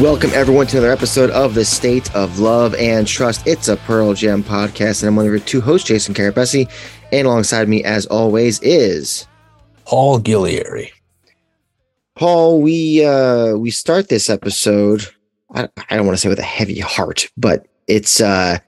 Welcome 0.00 0.30
everyone 0.32 0.68
to 0.68 0.76
another 0.76 0.92
episode 0.92 1.30
of 1.30 1.54
the 1.54 1.64
State 1.64 2.14
of 2.14 2.38
Love 2.38 2.72
and 2.76 3.04
Trust. 3.04 3.44
It's 3.48 3.66
a 3.66 3.76
Pearl 3.78 4.14
Jam 4.14 4.44
podcast, 4.44 5.02
and 5.02 5.08
I'm 5.08 5.16
one 5.16 5.26
of 5.26 5.32
your 5.32 5.40
two 5.40 5.60
hosts, 5.60 5.88
Jason 5.88 6.14
Carapesi, 6.14 6.70
and 7.10 7.26
alongside 7.26 7.68
me, 7.68 7.82
as 7.82 8.06
always, 8.06 8.60
is 8.62 9.26
Paul 9.86 10.20
Gillieri. 10.20 10.92
Paul. 12.14 12.62
We 12.62 13.04
uh, 13.04 13.56
we 13.56 13.72
start 13.72 14.08
this 14.08 14.30
episode. 14.30 15.04
I, 15.52 15.68
I 15.90 15.96
don't 15.96 16.06
want 16.06 16.16
to 16.16 16.20
say 16.20 16.28
with 16.28 16.38
a 16.38 16.44
heavy 16.44 16.78
heart, 16.78 17.28
but 17.36 17.66
it's 17.88 18.20
uh, 18.20 18.58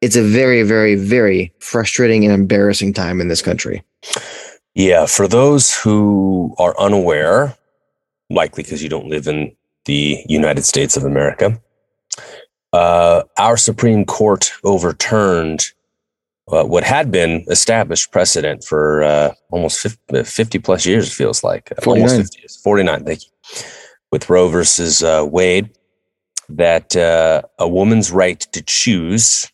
it's 0.00 0.16
a 0.16 0.22
very, 0.22 0.62
very, 0.62 0.94
very 0.94 1.52
frustrating 1.58 2.24
and 2.24 2.32
embarrassing 2.32 2.94
time 2.94 3.20
in 3.20 3.28
this 3.28 3.42
country. 3.42 3.82
Yeah, 4.74 5.04
for 5.04 5.28
those 5.28 5.76
who 5.76 6.54
are 6.58 6.74
unaware, 6.80 7.54
likely 8.30 8.62
because 8.62 8.82
you 8.82 8.88
don't 8.88 9.08
live 9.08 9.28
in 9.28 9.54
the 9.84 10.18
United 10.28 10.64
States 10.64 10.96
of 10.96 11.04
America. 11.04 11.60
Uh, 12.72 13.22
our 13.38 13.56
Supreme 13.56 14.04
Court 14.04 14.52
overturned 14.64 15.66
uh, 16.52 16.64
what 16.64 16.84
had 16.84 17.10
been 17.10 17.44
established 17.48 18.10
precedent 18.12 18.64
for 18.64 19.02
uh, 19.02 19.32
almost 19.50 19.80
50, 19.80 20.24
50, 20.24 20.58
plus 20.58 20.86
years, 20.86 21.08
it 21.08 21.14
feels 21.14 21.44
like. 21.44 21.72
49. 21.82 22.08
Almost 22.08 22.16
50 22.22 22.40
years. 22.40 22.56
49, 22.62 23.04
thank 23.04 23.22
you. 23.24 23.30
With 24.10 24.28
Roe 24.28 24.48
versus 24.48 25.02
uh, 25.02 25.26
Wade, 25.30 25.70
that 26.48 26.96
uh, 26.96 27.42
a 27.58 27.68
woman's 27.68 28.10
right 28.10 28.40
to 28.52 28.62
choose 28.62 29.46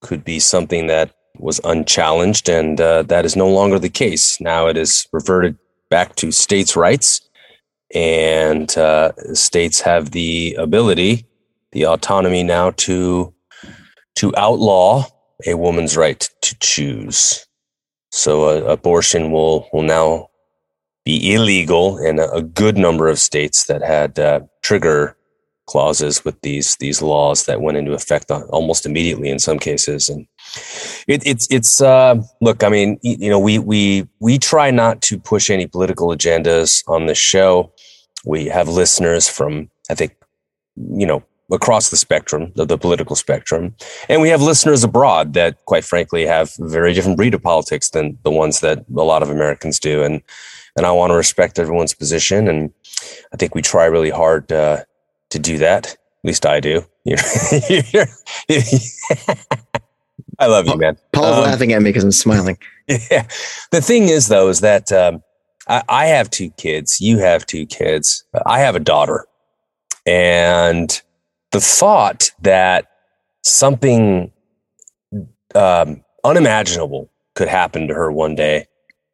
could 0.00 0.24
be 0.24 0.38
something 0.38 0.86
that 0.86 1.14
was 1.36 1.60
unchallenged, 1.64 2.48
and 2.48 2.80
uh, 2.80 3.02
that 3.04 3.24
is 3.24 3.36
no 3.36 3.48
longer 3.48 3.78
the 3.78 3.88
case. 3.88 4.40
Now 4.40 4.66
it 4.68 4.76
is 4.76 5.08
reverted 5.12 5.56
back 5.90 6.14
to 6.16 6.30
states' 6.30 6.76
rights 6.76 7.27
and 7.94 8.76
uh, 8.76 9.12
states 9.34 9.80
have 9.80 10.10
the 10.10 10.54
ability, 10.58 11.26
the 11.72 11.86
autonomy 11.86 12.42
now 12.42 12.70
to 12.72 13.34
to 14.16 14.36
outlaw 14.36 15.04
a 15.46 15.54
woman's 15.54 15.96
right 15.96 16.28
to 16.42 16.56
choose. 16.60 17.46
So 18.10 18.44
uh, 18.44 18.70
abortion 18.72 19.30
will 19.30 19.68
will 19.72 19.82
now 19.82 20.28
be 21.04 21.32
illegal 21.32 21.96
in 21.98 22.18
a, 22.18 22.42
good 22.42 22.76
number 22.76 23.08
of 23.08 23.18
states 23.18 23.64
that 23.64 23.82
had 23.82 24.18
uh, 24.18 24.40
trigger 24.62 25.16
clauses 25.66 26.24
with 26.24 26.38
these 26.42 26.76
these 26.76 27.00
laws 27.00 27.46
that 27.46 27.60
went 27.60 27.78
into 27.78 27.92
effect 27.92 28.30
almost 28.30 28.84
immediately 28.84 29.28
in 29.28 29.38
some 29.38 29.58
cases 29.58 30.08
and 30.08 30.26
it, 31.06 31.22
it's 31.26 31.46
it's 31.50 31.80
uh, 31.80 32.14
look 32.40 32.64
i 32.64 32.68
mean 32.68 32.98
you 33.02 33.28
know 33.28 33.38
we 33.38 33.58
we 33.58 34.06
we 34.18 34.38
try 34.38 34.70
not 34.70 35.00
to 35.02 35.18
push 35.18 35.50
any 35.50 35.66
political 35.66 36.08
agendas 36.08 36.82
on 36.88 37.06
the 37.06 37.14
show 37.14 37.70
we 38.24 38.46
have 38.46 38.68
listeners 38.68 39.28
from, 39.28 39.70
I 39.90 39.94
think, 39.94 40.16
you 40.76 41.06
know, 41.06 41.24
across 41.50 41.90
the 41.90 41.96
spectrum, 41.96 42.52
the, 42.56 42.66
the 42.66 42.76
political 42.76 43.16
spectrum. 43.16 43.74
And 44.08 44.20
we 44.20 44.28
have 44.28 44.42
listeners 44.42 44.84
abroad 44.84 45.32
that, 45.34 45.64
quite 45.64 45.84
frankly, 45.84 46.26
have 46.26 46.52
a 46.60 46.68
very 46.68 46.92
different 46.92 47.16
breed 47.16 47.34
of 47.34 47.42
politics 47.42 47.90
than 47.90 48.18
the 48.22 48.30
ones 48.30 48.60
that 48.60 48.84
a 48.94 49.02
lot 49.02 49.22
of 49.22 49.30
Americans 49.30 49.80
do. 49.80 50.02
And, 50.02 50.22
and 50.76 50.84
I 50.84 50.92
want 50.92 51.10
to 51.10 51.16
respect 51.16 51.58
everyone's 51.58 51.94
position. 51.94 52.48
And 52.48 52.72
I 53.32 53.36
think 53.36 53.54
we 53.54 53.62
try 53.62 53.86
really 53.86 54.10
hard 54.10 54.52
uh, 54.52 54.84
to 55.30 55.38
do 55.38 55.58
that. 55.58 55.86
At 55.86 56.24
least 56.24 56.44
I 56.44 56.60
do. 56.60 56.84
I 60.40 60.46
love 60.46 60.66
you, 60.66 60.76
man. 60.76 60.96
Paul's 61.12 61.38
um, 61.38 61.44
laughing 61.44 61.72
at 61.72 61.82
me 61.82 61.90
because 61.90 62.04
I'm 62.04 62.12
smiling. 62.12 62.58
Yeah. 63.10 63.26
The 63.70 63.82
thing 63.82 64.08
is, 64.08 64.28
though, 64.28 64.48
is 64.48 64.60
that 64.60 64.90
um, 64.92 65.22
I, 65.68 65.82
I 65.88 66.06
have 66.06 66.30
two 66.30 66.50
kids. 66.50 67.00
You 67.00 67.18
have 67.18 67.46
two 67.46 67.66
kids. 67.66 68.24
I 68.46 68.60
have 68.60 68.76
a 68.76 68.80
daughter. 68.80 69.26
And 70.06 71.00
the 71.52 71.60
thought 71.60 72.30
that 72.40 72.86
something 73.42 74.32
um, 75.54 76.04
unimaginable 76.24 77.10
could 77.34 77.48
happen 77.48 77.88
to 77.88 77.94
her 77.94 78.10
one 78.10 78.34
day 78.34 78.66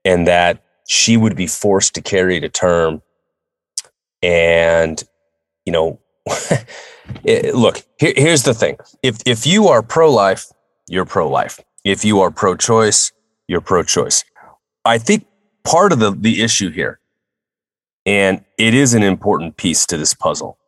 and 0.04 0.26
that 0.26 0.62
she 0.86 1.16
would 1.16 1.36
be 1.36 1.46
forced 1.46 1.94
to 1.94 2.02
carry 2.02 2.40
to 2.40 2.48
term 2.48 3.02
and 4.22 5.04
you 5.64 5.72
know 5.72 6.00
it, 7.24 7.54
look 7.54 7.82
here, 7.98 8.14
here's 8.16 8.42
the 8.42 8.54
thing 8.54 8.76
if 9.02 9.18
if 9.26 9.46
you 9.46 9.68
are 9.68 9.82
pro-life 9.82 10.46
you're 10.88 11.04
pro-life 11.04 11.60
if 11.84 12.04
you 12.04 12.20
are 12.20 12.30
pro-choice 12.30 13.12
you're 13.48 13.60
pro-choice 13.60 14.24
i 14.84 14.98
think 14.98 15.26
part 15.64 15.92
of 15.92 15.98
the, 15.98 16.12
the 16.12 16.42
issue 16.42 16.70
here, 16.70 17.00
and 18.06 18.44
it 18.58 18.74
is 18.74 18.94
an 18.94 19.02
important 19.02 19.56
piece 19.56 19.86
to 19.86 19.96
this 19.96 20.14
puzzle, 20.14 20.58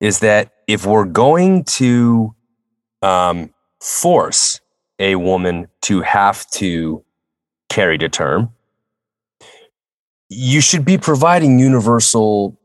is 0.00 0.20
that 0.20 0.52
if 0.66 0.86
we're 0.86 1.04
going 1.04 1.64
to 1.64 2.34
um, 3.02 3.52
force 3.80 4.60
a 4.98 5.16
woman 5.16 5.68
to 5.82 6.00
have 6.02 6.48
to 6.50 7.04
carry 7.68 7.98
to 7.98 8.08
term, 8.08 8.52
you 10.28 10.60
should 10.60 10.84
be 10.84 10.96
providing 10.96 11.58
universal 11.58 12.56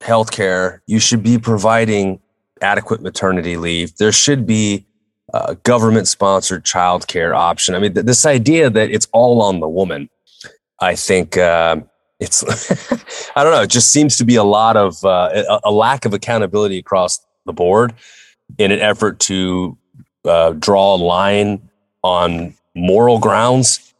health 0.00 0.30
care. 0.30 0.82
You 0.86 1.00
should 1.00 1.22
be 1.22 1.38
providing 1.38 2.20
adequate 2.62 3.02
maternity 3.02 3.56
leave. 3.56 3.96
There 3.96 4.12
should 4.12 4.46
be 4.46 4.86
a 5.34 5.56
government 5.56 6.08
sponsored 6.08 6.64
childcare 6.64 7.34
option. 7.34 7.74
I 7.74 7.80
mean, 7.80 7.94
th- 7.94 8.06
this 8.06 8.24
idea 8.24 8.70
that 8.70 8.90
it's 8.90 9.08
all 9.12 9.42
on 9.42 9.60
the 9.60 9.68
woman 9.68 10.08
I 10.80 10.94
think 10.94 11.36
uh, 11.36 11.76
it's 12.20 12.42
I 13.36 13.44
don't 13.44 13.52
know. 13.52 13.62
It 13.62 13.70
just 13.70 13.92
seems 13.92 14.16
to 14.18 14.24
be 14.24 14.36
a 14.36 14.44
lot 14.44 14.76
of 14.76 15.04
uh, 15.04 15.58
a, 15.64 15.70
lack 15.70 16.04
of 16.04 16.14
accountability 16.14 16.78
across 16.78 17.20
the 17.46 17.52
board 17.52 17.94
in 18.58 18.70
an 18.70 18.80
effort 18.80 19.18
to 19.20 19.76
uh, 20.24 20.52
draw 20.52 20.94
a 20.94 20.98
line 20.98 21.68
on 22.02 22.54
moral 22.74 23.18
grounds 23.18 23.94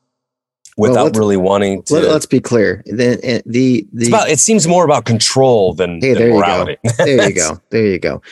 without 0.76 1.12
well, 1.12 1.20
really 1.20 1.36
wanting 1.36 1.82
to. 1.84 1.94
Let, 1.94 2.04
us 2.04 2.26
be 2.26 2.40
clear. 2.40 2.82
The 2.86 3.20
eh, 3.22 3.42
the, 3.44 3.86
the 3.92 4.08
about, 4.08 4.30
it 4.30 4.38
seems 4.38 4.66
more 4.66 4.84
about 4.84 5.04
control 5.04 5.74
than, 5.74 6.00
hey, 6.00 6.14
than 6.14 6.22
there 6.22 6.32
morality. 6.32 6.76
You 6.82 6.90
go. 6.90 6.96
there 7.04 7.28
you 7.28 7.34
go. 7.34 7.62
There 7.70 7.86
you 7.86 7.98
go. 7.98 8.22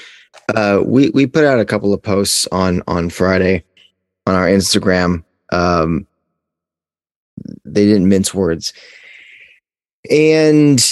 Uh, 0.54 0.80
we 0.84 1.10
we 1.10 1.26
put 1.26 1.44
out 1.44 1.58
a 1.58 1.64
couple 1.64 1.92
of 1.92 2.02
posts 2.02 2.46
on 2.52 2.82
on 2.86 3.10
Friday 3.10 3.64
on 4.26 4.34
our 4.34 4.46
Instagram. 4.46 5.24
Um, 5.52 6.06
they 7.64 7.84
didn't 7.84 8.08
mince 8.08 8.34
words. 8.34 8.72
And 10.10 10.82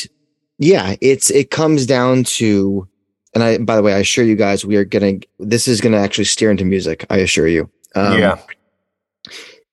yeah, 0.58 0.96
it's 1.00 1.30
it 1.30 1.50
comes 1.50 1.86
down 1.86 2.24
to 2.24 2.88
and 3.34 3.42
I 3.42 3.58
by 3.58 3.76
the 3.76 3.82
way, 3.82 3.94
I 3.94 3.98
assure 3.98 4.24
you 4.24 4.36
guys 4.36 4.64
we 4.64 4.76
are 4.76 4.84
gonna 4.84 5.14
this 5.38 5.68
is 5.68 5.80
gonna 5.80 5.98
actually 5.98 6.24
steer 6.24 6.50
into 6.50 6.64
music, 6.64 7.04
I 7.10 7.18
assure 7.18 7.48
you. 7.48 7.70
Um, 7.94 8.18
yeah. 8.18 8.38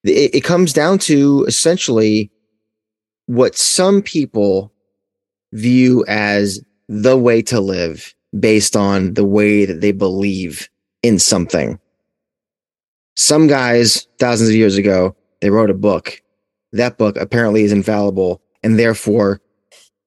It, 0.04 0.36
it 0.36 0.44
comes 0.44 0.74
down 0.74 0.98
to 1.00 1.46
essentially 1.48 2.32
what 3.28 3.56
some 3.56 4.02
people 4.02 4.72
view 5.54 6.04
as 6.08 6.64
the 6.88 7.18
way 7.18 7.42
to 7.44 7.60
live 7.60 8.14
based 8.40 8.76
on 8.76 9.14
the 9.14 9.26
way 9.26 9.66
that 9.66 9.82
they 9.82 9.92
believe 9.92 10.70
in 11.04 11.20
something. 11.20 11.80
Some 13.16 13.48
guys, 13.48 14.08
thousands 14.20 14.50
of 14.50 14.56
years 14.56 14.78
ago, 14.78 15.16
they 15.42 15.50
wrote 15.50 15.70
a 15.70 15.76
book 15.76 16.22
that 16.74 16.98
book 16.98 17.18
apparently 17.18 17.64
is 17.64 17.72
infallible 17.72 18.42
and 18.64 18.78
therefore 18.78 19.42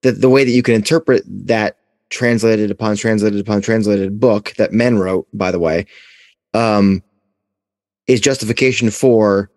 the, 0.03 0.13
the 0.13 0.29
way 0.29 0.45
that 0.45 0.51
you 0.51 0.63
can 0.63 0.75
interpret 0.75 1.23
that 1.27 1.79
translated 2.11 2.71
upon 2.71 2.97
translated 2.97 3.41
upon 3.41 3.61
translated 3.61 4.21
book 4.21 4.53
that 4.57 4.73
men 4.73 4.99
wrote 4.99 5.27
by 5.33 5.51
the 5.51 5.59
way 5.59 5.87
um 6.53 7.03
is 8.07 8.21
justification 8.21 8.91
for 8.91 9.51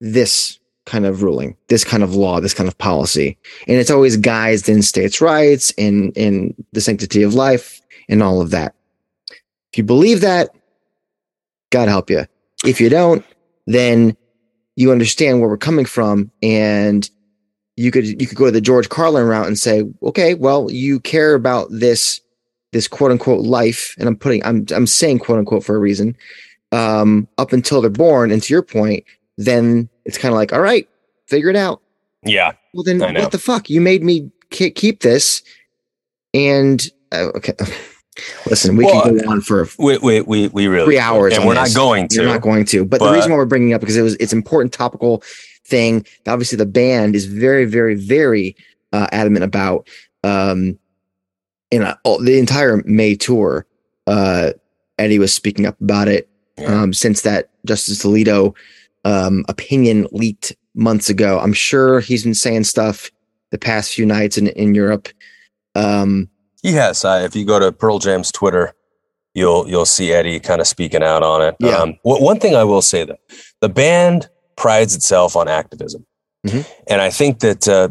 this 0.00 0.58
kind 0.86 1.06
of 1.06 1.22
ruling 1.22 1.56
this 1.68 1.84
kind 1.84 2.02
of 2.02 2.14
law 2.14 2.40
this 2.40 2.54
kind 2.54 2.68
of 2.68 2.76
policy. 2.78 3.38
And 3.68 3.76
it's 3.76 3.90
always 3.90 4.16
guised 4.16 4.68
in 4.68 4.82
states 4.82 5.20
rights 5.20 5.70
in 5.76 6.10
in 6.12 6.54
the 6.72 6.80
sanctity 6.80 7.22
of 7.22 7.34
life 7.34 7.80
and 8.08 8.22
all 8.22 8.40
of 8.40 8.50
that. 8.50 8.74
If 9.72 9.78
you 9.78 9.84
believe 9.84 10.20
that 10.22 10.50
god 11.70 11.88
help 11.88 12.10
you. 12.10 12.26
If 12.64 12.80
you 12.80 12.88
don't 12.88 13.24
then 13.66 14.16
you 14.80 14.90
understand 14.90 15.40
where 15.40 15.48
we're 15.50 15.58
coming 15.58 15.84
from 15.84 16.30
and 16.42 17.10
you 17.76 17.90
could 17.90 18.06
you 18.06 18.26
could 18.26 18.38
go 18.38 18.50
the 18.50 18.62
George 18.62 18.88
Carlin 18.88 19.26
route 19.26 19.46
and 19.46 19.58
say, 19.58 19.84
okay, 20.02 20.32
well, 20.32 20.70
you 20.70 21.00
care 21.00 21.34
about 21.34 21.68
this 21.70 22.18
this 22.72 22.88
quote 22.88 23.10
unquote 23.10 23.44
life, 23.44 23.94
and 23.98 24.08
I'm 24.08 24.16
putting 24.16 24.42
I'm 24.42 24.64
I'm 24.74 24.86
saying 24.86 25.18
quote 25.18 25.38
unquote 25.38 25.64
for 25.64 25.76
a 25.76 25.78
reason, 25.78 26.16
um, 26.72 27.28
up 27.36 27.52
until 27.52 27.82
they're 27.82 27.90
born. 27.90 28.30
And 28.30 28.42
to 28.42 28.54
your 28.54 28.62
point, 28.62 29.04
then 29.36 29.90
it's 30.06 30.16
kind 30.16 30.32
of 30.32 30.36
like, 30.36 30.50
all 30.50 30.62
right, 30.62 30.88
figure 31.26 31.50
it 31.50 31.56
out. 31.56 31.82
Yeah. 32.24 32.52
Well, 32.72 32.82
then 32.82 33.00
what 33.00 33.32
the 33.32 33.38
fuck? 33.38 33.68
You 33.68 33.82
made 33.82 34.02
me 34.02 34.30
ke- 34.50 34.74
keep 34.74 35.02
this, 35.02 35.42
and 36.32 36.82
uh, 37.12 37.28
okay. 37.36 37.52
Listen, 38.46 38.76
we 38.76 38.84
Well, 38.84 39.02
can 39.02 39.18
go 39.18 39.30
on 39.30 39.40
for 39.40 39.68
We 39.78 39.98
we 39.98 40.20
we, 40.22 40.48
we 40.48 40.66
really 40.66 40.86
three 40.86 40.98
hours, 40.98 41.36
and 41.36 41.46
we're 41.46 41.54
not 41.54 41.74
going 41.74 42.08
to. 42.08 42.16
You're 42.16 42.24
not 42.26 42.40
going 42.40 42.64
to. 42.66 42.84
But, 42.84 43.00
the 43.00 43.12
reason 43.12 43.30
why 43.30 43.36
we're 43.36 43.44
bringing 43.46 43.70
it 43.70 43.74
up 43.74 43.80
because 43.80 43.96
it 43.96 44.02
was 44.02 44.14
it's 44.16 44.32
important 44.32 44.72
topical 44.72 45.22
thing. 45.64 46.04
Obviously, 46.26 46.56
the 46.56 46.66
band 46.66 47.14
is 47.14 47.26
very, 47.26 47.64
very, 47.64 47.94
very 47.94 48.56
uh, 48.92 49.06
adamant 49.12 49.44
about. 49.44 49.88
Um, 50.22 50.78
in 51.70 51.82
uh, 51.82 51.96
all, 52.04 52.18
the 52.18 52.38
entire 52.38 52.82
May 52.84 53.14
tour, 53.14 53.66
uh, 54.06 54.52
Eddie 54.98 55.18
was 55.18 55.32
speaking 55.32 55.66
up 55.66 55.80
about 55.80 56.08
it. 56.08 56.28
Yeah. 56.58 56.82
Um, 56.82 56.92
since 56.92 57.22
that 57.22 57.50
Justice 57.64 58.04
Alito 58.04 58.54
um, 59.04 59.44
opinion 59.48 60.06
leaked 60.12 60.54
months 60.74 61.08
ago, 61.08 61.38
I'm 61.38 61.52
sure 61.52 62.00
he's 62.00 62.24
been 62.24 62.34
saying 62.34 62.64
stuff 62.64 63.10
the 63.50 63.58
past 63.58 63.94
few 63.94 64.04
nights 64.04 64.36
in 64.36 64.48
in 64.48 64.74
Europe. 64.74 65.08
Um, 65.74 66.28
He 66.62 66.72
has. 66.72 67.04
Uh, 67.04 67.22
if 67.24 67.34
you 67.36 67.44
go 67.44 67.58
to 67.58 67.72
Pearl 67.72 67.98
Jam's 67.98 68.30
Twitter, 68.32 68.74
you'll 69.34 69.68
you'll 69.68 69.86
see 69.86 70.12
Eddie 70.12 70.40
kind 70.40 70.60
of 70.60 70.66
speaking 70.66 71.02
out 71.02 71.22
on 71.22 71.42
it. 71.42 71.56
Yeah. 71.60 71.76
Um, 71.76 71.94
wh- 72.02 72.20
one 72.20 72.38
thing 72.40 72.54
I 72.56 72.64
will 72.64 72.82
say 72.82 73.04
though, 73.04 73.16
the 73.60 73.68
band 73.68 74.28
prides 74.56 74.94
itself 74.94 75.36
on 75.36 75.48
activism, 75.48 76.04
Mhm. 76.46 76.66
and 76.88 77.00
I 77.00 77.10
think 77.10 77.40
that 77.40 77.66
uh, 77.68 77.88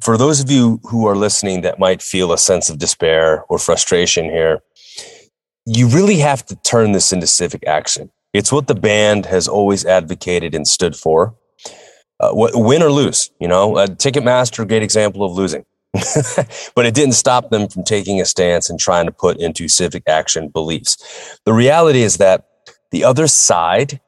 for 0.00 0.16
those 0.16 0.40
of 0.40 0.50
you 0.50 0.80
who 0.84 1.06
are 1.06 1.16
listening 1.16 1.60
that 1.62 1.78
might 1.78 2.00
feel 2.02 2.32
a 2.32 2.38
sense 2.38 2.70
of 2.70 2.78
despair 2.78 3.44
or 3.48 3.58
frustration 3.58 4.24
here, 4.26 4.60
you 5.66 5.88
really 5.88 6.16
have 6.18 6.44
to 6.46 6.56
turn 6.56 6.92
this 6.92 7.12
into 7.12 7.26
civic 7.26 7.66
action. 7.66 8.10
It's 8.32 8.52
what 8.52 8.66
the 8.66 8.74
band 8.74 9.26
has 9.26 9.48
always 9.48 9.84
advocated 9.84 10.54
and 10.54 10.66
stood 10.68 10.94
for. 10.96 11.34
Uh, 12.20 12.30
wh- 12.32 12.54
win 12.54 12.82
or 12.82 12.90
lose, 12.90 13.30
you 13.40 13.48
know, 13.48 13.76
uh, 13.76 13.86
Ticketmaster, 13.86 14.66
great 14.66 14.82
example 14.82 15.22
of 15.22 15.32
losing. 15.32 15.64
but 16.74 16.86
it 16.86 16.94
didn't 16.94 17.14
stop 17.14 17.50
them 17.50 17.68
from 17.68 17.84
taking 17.84 18.20
a 18.20 18.24
stance 18.24 18.70
and 18.70 18.78
trying 18.78 19.06
to 19.06 19.12
put 19.12 19.38
into 19.38 19.68
civic 19.68 20.02
action 20.08 20.48
beliefs. 20.48 21.38
The 21.44 21.52
reality 21.52 22.02
is 22.02 22.16
that 22.18 22.46
the 22.90 23.04
other 23.04 23.26
side 23.26 24.00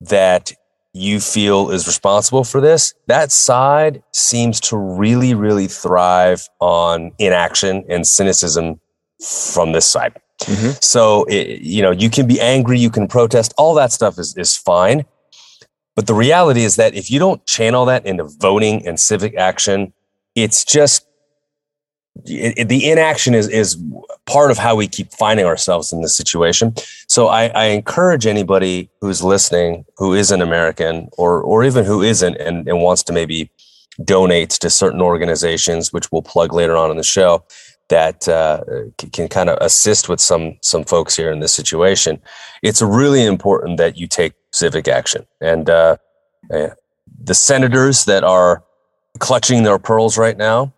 that 0.00 0.52
you 0.94 1.20
feel 1.20 1.70
is 1.70 1.86
responsible 1.86 2.44
for 2.44 2.60
this, 2.60 2.94
that 3.06 3.32
side 3.32 4.02
seems 4.12 4.60
to 4.60 4.76
really, 4.76 5.34
really 5.34 5.66
thrive 5.66 6.48
on 6.60 7.12
inaction 7.18 7.84
and 7.88 8.06
cynicism 8.06 8.78
from 9.54 9.72
this 9.72 9.86
side. 9.86 10.12
Mhm. 10.40 10.82
So, 10.82 11.24
it, 11.24 11.60
you 11.60 11.82
know, 11.82 11.92
you 11.92 12.10
can 12.10 12.26
be 12.26 12.40
angry, 12.40 12.78
you 12.78 12.90
can 12.90 13.06
protest, 13.08 13.54
all 13.56 13.74
that 13.74 13.92
stuff 13.92 14.18
is, 14.18 14.36
is 14.36 14.56
fine. 14.56 15.04
But 15.94 16.06
the 16.06 16.14
reality 16.14 16.64
is 16.64 16.76
that 16.76 16.94
if 16.94 17.10
you 17.10 17.18
don't 17.18 17.44
channel 17.46 17.84
that 17.86 18.04
into 18.06 18.24
voting 18.24 18.86
and 18.86 18.98
civic 18.98 19.36
action, 19.36 19.92
it's 20.34 20.64
just 20.64 21.06
it, 22.26 22.54
it- 22.58 22.68
the 22.68 22.90
inaction 22.90 23.34
is 23.34 23.48
is 23.48 23.76
part 24.26 24.50
of 24.50 24.58
how 24.58 24.76
we 24.76 24.86
keep 24.86 25.12
finding 25.12 25.46
ourselves 25.46 25.92
in 25.92 26.00
this 26.02 26.16
situation. 26.16 26.74
So 27.08 27.28
I, 27.28 27.46
I 27.48 27.64
encourage 27.66 28.26
anybody 28.26 28.88
who's 29.00 29.22
listening, 29.22 29.84
who 29.96 30.14
is 30.14 30.30
an 30.30 30.42
American 30.42 31.08
or 31.18 31.40
or 31.42 31.64
even 31.64 31.84
who 31.84 32.02
isn't 32.02 32.36
and, 32.36 32.68
and 32.68 32.80
wants 32.80 33.02
to 33.04 33.12
maybe 33.12 33.50
donate 34.04 34.50
to 34.50 34.70
certain 34.70 35.00
organizations, 35.02 35.92
which 35.92 36.10
we'll 36.12 36.22
plug 36.22 36.52
later 36.52 36.76
on 36.76 36.90
in 36.90 36.96
the 36.96 37.02
show, 37.02 37.44
that 37.88 38.26
uh, 38.28 38.62
can 39.12 39.28
kind 39.28 39.50
of 39.50 39.58
assist 39.60 40.08
with 40.08 40.20
some 40.20 40.56
some 40.62 40.84
folks 40.84 41.16
here 41.16 41.32
in 41.32 41.40
this 41.40 41.52
situation. 41.52 42.20
It's 42.62 42.80
really 42.82 43.24
important 43.24 43.78
that 43.78 43.96
you 43.96 44.06
take 44.06 44.34
civic 44.52 44.86
action 44.86 45.26
and 45.40 45.68
uh, 45.68 45.96
uh, 46.52 46.68
the 47.24 47.34
senators 47.34 48.04
that 48.04 48.22
are 48.24 48.62
clutching 49.18 49.62
their 49.62 49.78
pearls 49.78 50.16
right 50.18 50.36
now. 50.36 50.72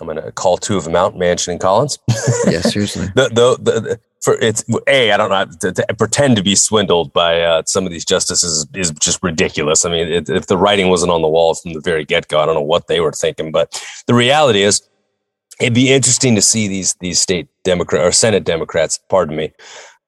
I'm 0.00 0.06
going 0.06 0.20
to 0.20 0.32
call 0.32 0.56
two 0.56 0.76
of 0.76 0.84
them 0.84 0.96
out, 0.96 1.14
Manchin 1.14 1.48
and 1.52 1.60
Collins. 1.60 1.98
yeah, 2.46 2.60
seriously. 2.60 3.06
the, 3.14 3.28
the, 3.28 3.72
the, 3.72 3.80
the- 3.80 4.00
for 4.24 4.34
it's 4.40 4.64
a 4.88 5.12
I 5.12 5.18
don't 5.18 5.28
know 5.28 5.44
to, 5.60 5.72
to 5.72 5.94
pretend 5.98 6.36
to 6.36 6.42
be 6.42 6.54
swindled 6.54 7.12
by 7.12 7.42
uh, 7.42 7.62
some 7.66 7.84
of 7.84 7.92
these 7.92 8.06
justices 8.06 8.66
is, 8.74 8.90
is 8.90 8.90
just 8.98 9.22
ridiculous. 9.22 9.84
I 9.84 9.90
mean, 9.90 10.08
it, 10.10 10.30
if 10.30 10.46
the 10.46 10.56
writing 10.56 10.88
wasn't 10.88 11.12
on 11.12 11.20
the 11.20 11.28
wall 11.28 11.54
from 11.54 11.74
the 11.74 11.80
very 11.80 12.06
get 12.06 12.28
go, 12.28 12.40
I 12.40 12.46
don't 12.46 12.54
know 12.54 12.62
what 12.62 12.86
they 12.86 13.00
were 13.00 13.12
thinking. 13.12 13.52
But 13.52 13.78
the 14.06 14.14
reality 14.14 14.62
is, 14.62 14.80
it'd 15.60 15.74
be 15.74 15.92
interesting 15.92 16.34
to 16.36 16.40
see 16.42 16.68
these 16.68 16.94
these 17.00 17.20
state 17.20 17.48
Democrat 17.64 18.02
or 18.02 18.12
Senate 18.12 18.44
Democrats, 18.44 18.98
pardon 19.10 19.36
me, 19.36 19.52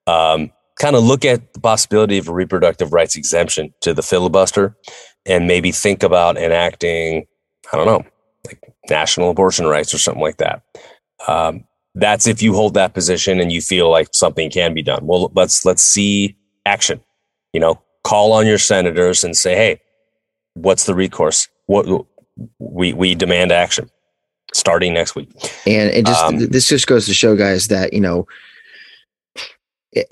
um, 0.07 0.51
kind 0.81 0.97
of 0.97 1.05
look 1.05 1.27
at 1.27 1.53
the 1.53 1.61
possibility 1.61 2.17
of 2.17 2.27
a 2.27 2.33
reproductive 2.33 2.95
rights 2.95 3.17
exemption 3.17 3.75
to 3.83 3.93
the 3.93 4.03
filibuster, 4.03 4.75
and 5.27 5.47
maybe 5.47 5.73
think 5.73 6.03
about 6.03 6.37
enacting, 6.39 7.27
I 7.73 7.77
don't 7.77 7.87
know, 7.87 8.05
like 8.47 8.61
national 8.89 9.31
abortion 9.31 9.67
rights 9.67 9.93
or 9.93 9.99
something 9.99 10.23
like 10.23 10.37
that. 10.39 10.63
Um, 11.27 11.65
that's 11.95 12.27
if 12.27 12.43
you 12.43 12.55
hold 12.55 12.75
that 12.75 12.95
position 12.95 13.41
and 13.41 13.51
you 13.51 13.61
feel 13.61 13.91
like 13.91 14.09
something 14.13 14.51
can 14.51 14.75
be 14.75 14.83
done. 14.83 15.07
Well, 15.07 15.33
let's 15.35 15.65
let's 15.65 15.83
see 15.83 16.37
action. 16.65 17.01
You 17.53 17.61
know, 17.61 17.83
call 18.05 18.33
on 18.33 18.47
your 18.47 18.59
senators 18.59 19.25
and 19.25 19.37
say, 19.37 19.55
"Hey, 19.55 19.81
what's 20.55 20.85
the 20.85 20.95
recourse? 20.95 21.49
What 21.67 22.07
we 22.59 22.93
we 22.93 23.15
demand 23.15 23.51
action 23.51 23.91
starting 24.53 24.93
next 24.93 25.15
week." 25.17 25.31
And 25.67 25.91
it 25.91 26.07
just 26.07 26.23
Um, 26.23 26.39
this 26.39 26.69
just 26.69 26.87
goes 26.87 27.07
to 27.07 27.15
show 27.15 27.35
guys 27.35 27.69
that, 27.69 27.95
you 27.95 28.01
know, 28.01 28.27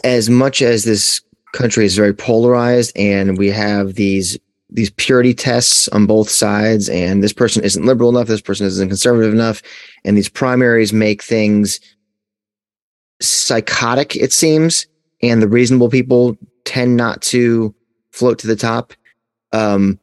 as 0.03 0.31
much 0.31 0.63
as 0.63 0.85
this 0.85 1.21
country 1.53 1.85
is 1.85 1.95
very 1.95 2.15
polarized 2.15 2.93
and 2.97 3.39
we 3.39 3.51
have 3.51 3.95
these 3.95 4.39
these 4.75 4.91
purity 4.91 5.33
tests 5.33 5.87
on 5.89 6.05
both 6.05 6.29
sides 6.29 6.89
and 6.89 7.23
this 7.23 7.33
person 7.33 7.63
isn't 7.63 7.87
liberal 7.87 8.11
enough, 8.11 8.27
this 8.27 8.41
person 8.41 8.67
isn't 8.67 8.89
conservative 8.89 9.33
enough, 9.33 9.63
and 10.05 10.17
these 10.17 10.29
primaries 10.29 10.93
make 10.93 11.23
things 11.23 11.79
psychotic, 13.23 14.17
it 14.17 14.33
seems, 14.33 14.87
and 15.23 15.41
the 15.41 15.49
reasonable 15.49 15.89
people 15.89 16.37
tend 16.65 16.97
not 16.97 17.23
to 17.23 17.73
float 18.11 18.41
to 18.41 18.49
the 18.49 18.57
top. 18.57 18.93
Um, 19.53 20.01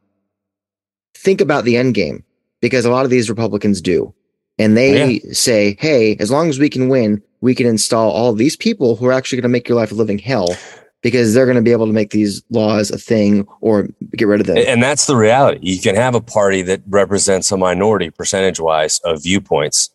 think 1.16 1.42
about 1.42 1.66
the 1.66 1.76
end 1.76 1.94
game 1.94 2.24
because 2.62 2.86
a 2.86 2.92
lot 2.92 3.04
of 3.04 3.12
these 3.12 3.30
Republicans 3.30 3.82
do. 3.82 4.14
And 4.58 4.78
they 4.78 5.20
say, 5.32 5.76
hey, 5.80 6.16
as 6.20 6.32
long 6.32 6.48
as 6.48 6.60
we 6.60 6.70
can 6.70 6.88
win, 6.88 7.22
we 7.42 7.56
can 7.56 7.68
install 7.68 8.12
all 8.12 8.32
these 8.32 8.56
people 8.56 8.96
who 8.96 9.08
are 9.08 9.12
actually 9.12 9.38
going 9.38 9.50
to 9.50 9.50
make 9.50 9.68
your 9.68 9.78
life 9.78 9.92
a 9.92 9.96
living 9.96 10.20
hell 10.20 10.56
because 11.02 11.34
they're 11.34 11.46
going 11.46 11.56
to 11.56 11.62
be 11.62 11.72
able 11.72 11.88
to 11.88 11.94
make 11.94 12.12
these 12.12 12.44
laws 12.50 12.92
a 12.92 12.98
thing 12.98 13.48
or 13.60 13.88
get 14.12 14.28
rid 14.28 14.42
of 14.42 14.48
them. 14.48 14.58
And 14.58 14.82
that's 14.84 15.08
the 15.08 15.16
reality. 15.16 15.60
You 15.62 15.82
can 15.82 15.96
have 15.96 16.16
a 16.16 16.22
party 16.22 16.62
that 16.64 16.82
represents 16.88 17.52
a 17.52 17.58
minority 17.58 18.10
percentage 18.10 18.60
wise 18.60 19.00
of 19.04 19.24
viewpoints, 19.24 19.90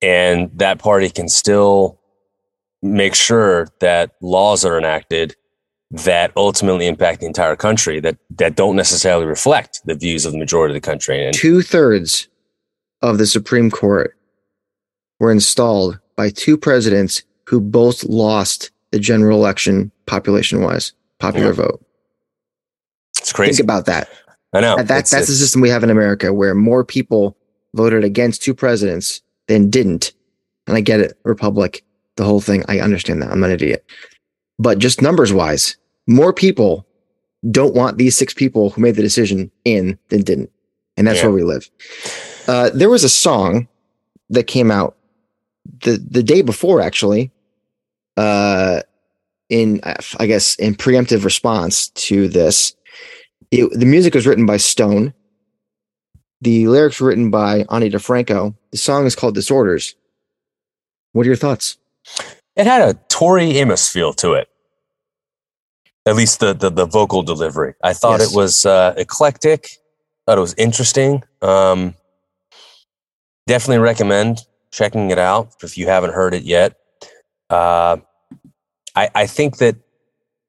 and 0.00 0.50
that 0.54 0.78
party 0.78 1.10
can 1.10 1.28
still 1.28 2.00
make 2.82 3.14
sure 3.14 3.68
that 3.80 4.12
laws 4.20 4.64
are 4.64 4.78
enacted 4.78 5.34
that 5.90 6.32
ultimately 6.36 6.86
impact 6.86 7.20
the 7.20 7.26
entire 7.26 7.56
country 7.56 7.98
that, 8.00 8.18
that 8.30 8.56
don't 8.56 8.76
necessarily 8.76 9.24
reflect 9.24 9.80
the 9.86 9.94
views 9.94 10.26
of 10.26 10.32
the 10.32 10.38
majority 10.38 10.76
of 10.76 10.82
the 10.82 10.86
country. 10.86 11.24
And 11.24 11.34
Two 11.34 11.62
thirds 11.62 12.28
of 13.00 13.18
the 13.18 13.26
Supreme 13.26 13.70
Court 13.70 14.14
were 15.18 15.32
installed 15.32 15.98
by 16.16 16.30
two 16.30 16.58
presidents 16.58 17.22
who 17.46 17.60
both 17.60 18.04
lost 18.04 18.70
the 18.90 18.98
general 18.98 19.38
election 19.38 19.90
population 20.06 20.62
wise, 20.62 20.92
popular 21.18 21.48
Yeah. 21.48 21.52
vote. 21.52 21.84
it's 23.18 23.32
crazy. 23.32 23.52
Think 23.56 23.64
about 23.64 23.86
that. 23.86 24.08
I 24.54 24.60
know. 24.60 24.76
That, 24.76 24.88
that- 24.88 25.06
that's 25.06 25.10
the 25.26 25.34
system 25.34 25.60
we 25.60 25.68
have 25.70 25.82
in 25.84 25.90
America 25.90 26.32
where 26.32 26.54
more 26.54 26.84
people 26.84 27.36
voted 27.74 28.04
against 28.04 28.42
two 28.42 28.54
presidents 28.54 29.20
than 29.46 29.68
didn't. 29.70 30.12
And 30.66 30.76
I 30.76 30.80
get 30.80 31.00
it, 31.00 31.18
Republic, 31.24 31.84
the 32.16 32.24
whole 32.24 32.40
thing. 32.40 32.64
I 32.68 32.80
understand 32.80 33.20
that. 33.22 33.30
I'm 33.30 33.40
not 33.40 33.50
an 33.50 33.56
idiot. 33.56 33.84
But 34.58 34.78
just 34.78 35.02
numbers 35.02 35.32
wise, 35.32 35.76
more 36.06 36.32
people 36.32 36.86
don't 37.50 37.74
want 37.74 37.98
these 37.98 38.16
six 38.16 38.32
people 38.34 38.70
who 38.70 38.80
made 38.80 38.94
the 38.96 39.02
decision 39.02 39.50
in 39.64 39.98
than 40.08 40.22
didn't. 40.22 40.50
And 40.96 41.06
that's 41.06 41.18
Yeah. 41.18 41.24
where 41.26 41.34
we 41.34 41.42
live. 41.44 41.68
Uh, 42.46 42.70
there 42.74 42.88
was 42.90 43.04
a 43.04 43.08
song 43.08 43.68
that 44.30 44.44
came 44.46 44.70
out 44.70 44.96
the, 45.82 45.98
the 46.10 46.22
day 46.22 46.40
before, 46.42 46.80
actually, 46.80 47.30
uh, 48.18 48.82
in, 49.48 49.80
I 49.84 50.26
guess, 50.26 50.54
in 50.56 50.74
preemptive 50.74 51.24
response 51.24 51.88
to 51.90 52.28
this 52.28 52.74
it, 53.50 53.70
the 53.78 53.86
music 53.86 54.14
was 54.14 54.26
written 54.26 54.44
by 54.44 54.58
Stone. 54.58 55.14
The 56.40 56.68
lyrics 56.68 57.00
were 57.00 57.08
written 57.08 57.30
by 57.30 57.64
Ani 57.70 57.90
DiFranco. 57.90 58.54
The 58.72 58.78
song 58.78 59.06
is 59.06 59.16
called 59.16 59.34
Disorders. 59.34 59.94
What 61.12 61.22
are 61.24 61.28
your 61.28 61.36
thoughts? 61.36 61.78
it 62.56 62.66
had 62.66 62.82
a 62.82 62.94
Tori 63.08 63.56
Amos 63.58 63.88
feel 63.88 64.12
to 64.14 64.34
it. 64.34 64.48
At 66.06 66.16
least 66.16 66.40
the 66.40 66.52
the, 66.54 66.70
the 66.70 66.86
vocal 66.86 67.22
delivery. 67.22 67.74
I 67.82 67.92
thought 67.92 68.20
Yes. 68.20 68.32
it 68.32 68.36
was 68.36 68.66
uh, 68.66 68.94
eclectic. 68.96 69.68
Thought 70.26 70.38
it 70.38 70.40
was 70.42 70.54
interesting. 70.58 71.22
Um, 71.42 71.94
definitely 73.46 73.78
recommend 73.78 74.40
checking 74.70 75.10
it 75.10 75.18
out 75.18 75.54
if 75.62 75.78
you 75.78 75.86
haven't 75.86 76.12
heard 76.12 76.34
it 76.34 76.42
yet. 76.42 76.76
Uh, 77.50 77.96
I, 78.94 79.10
I 79.14 79.26
think 79.26 79.58
that 79.58 79.76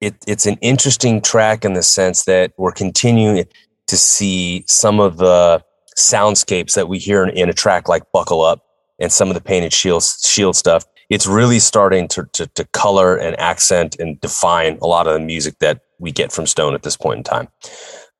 it, 0.01 0.15
it's 0.27 0.45
an 0.45 0.57
interesting 0.61 1.21
track 1.21 1.65
in 1.65 1.73
the 1.73 1.83
sense 1.83 2.25
that 2.25 2.53
we're 2.57 2.71
continuing 2.71 3.45
to 3.87 3.97
see 3.97 4.63
some 4.67 4.99
of 4.99 5.17
the 5.17 5.63
soundscapes 5.97 6.75
that 6.75 6.87
we 6.87 6.97
hear 6.97 7.23
in, 7.23 7.29
in 7.31 7.49
a 7.49 7.53
track 7.53 7.89
like 7.89 8.03
Buckle 8.11 8.41
Up 8.41 8.63
and 8.99 9.11
some 9.11 9.29
of 9.29 9.33
the 9.33 9.41
painted 9.41 9.73
shield, 9.73 10.03
shield 10.03 10.55
stuff. 10.55 10.85
It's 11.09 11.25
really 11.25 11.59
starting 11.59 12.07
to, 12.09 12.25
to, 12.33 12.47
to 12.47 12.65
color 12.65 13.17
and 13.17 13.37
accent 13.39 13.97
and 13.99 14.19
define 14.21 14.77
a 14.81 14.87
lot 14.87 15.07
of 15.07 15.13
the 15.13 15.19
music 15.19 15.59
that 15.59 15.81
we 15.97 16.11
get 16.11 16.31
from 16.31 16.45
Stone 16.45 16.75
at 16.75 16.83
this 16.83 16.95
point 16.95 17.17
in 17.17 17.23
time. 17.23 17.47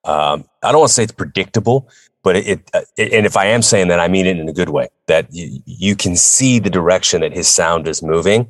Um, 0.05 0.45
I 0.63 0.71
don't 0.71 0.79
want 0.79 0.89
to 0.89 0.93
say 0.93 1.03
it's 1.03 1.11
predictable, 1.11 1.89
but 2.23 2.35
it, 2.35 2.47
it, 2.47 2.71
uh, 2.73 2.81
and 2.97 3.25
if 3.25 3.37
I 3.37 3.45
am 3.45 3.61
saying 3.61 3.89
that, 3.89 3.99
I 3.99 4.07
mean 4.07 4.25
it 4.25 4.37
in 4.37 4.49
a 4.49 4.53
good 4.53 4.69
way. 4.69 4.87
That 5.07 5.27
you, 5.31 5.61
you 5.65 5.95
can 5.95 6.15
see 6.15 6.59
the 6.59 6.69
direction 6.69 7.21
that 7.21 7.33
his 7.33 7.47
sound 7.47 7.87
is 7.87 8.01
moving, 8.01 8.47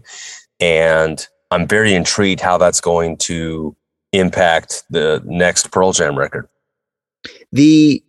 and 0.59 1.27
I'm 1.51 1.67
very 1.67 1.93
intrigued 1.93 2.41
how 2.41 2.57
that's 2.57 2.81
going 2.81 3.17
to 3.17 3.75
impact 4.13 4.83
the 4.89 5.21
next 5.25 5.71
Pearl 5.71 5.91
Jam 5.91 6.17
record. 6.17 6.47
The 7.51 8.03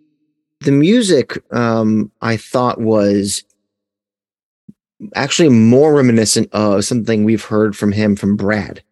the 0.61 0.73
music 0.73 1.39
um, 1.55 2.13
I 2.21 2.37
thought 2.37 2.81
was 2.81 3.45
actually 5.15 5.49
more 5.49 5.95
reminiscent 5.95 6.51
of 6.53 6.85
something 6.85 7.25
we've 7.25 7.45
heard 7.45 7.75
from 7.77 7.93
him 7.93 8.17
from 8.17 8.37
Brad. 8.37 8.83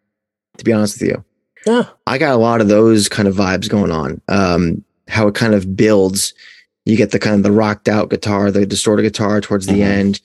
To 0.57 0.65
be 0.65 0.73
honest 0.73 0.99
with 0.99 1.09
you, 1.09 1.23
yeah, 1.65 1.85
I 2.07 2.17
got 2.17 2.33
a 2.33 2.37
lot 2.37 2.59
of 2.59 2.67
those 2.67 3.07
kind 3.07 3.27
of 3.27 3.35
vibes 3.35 3.69
going 3.69 3.91
on. 3.91 4.21
Um, 4.27 4.83
how 5.07 5.27
it 5.27 5.35
kind 5.35 5.53
of 5.53 5.75
builds. 5.75 6.33
You 6.85 6.97
get 6.97 7.11
the 7.11 7.19
kind 7.19 7.35
of 7.35 7.43
the 7.43 7.51
rocked 7.51 7.87
out 7.87 8.09
guitar, 8.09 8.51
the 8.51 8.65
distorted 8.65 9.03
guitar 9.03 9.41
towards 9.41 9.67
the 9.67 9.73
mm-hmm. 9.73 9.83
end, 9.83 10.21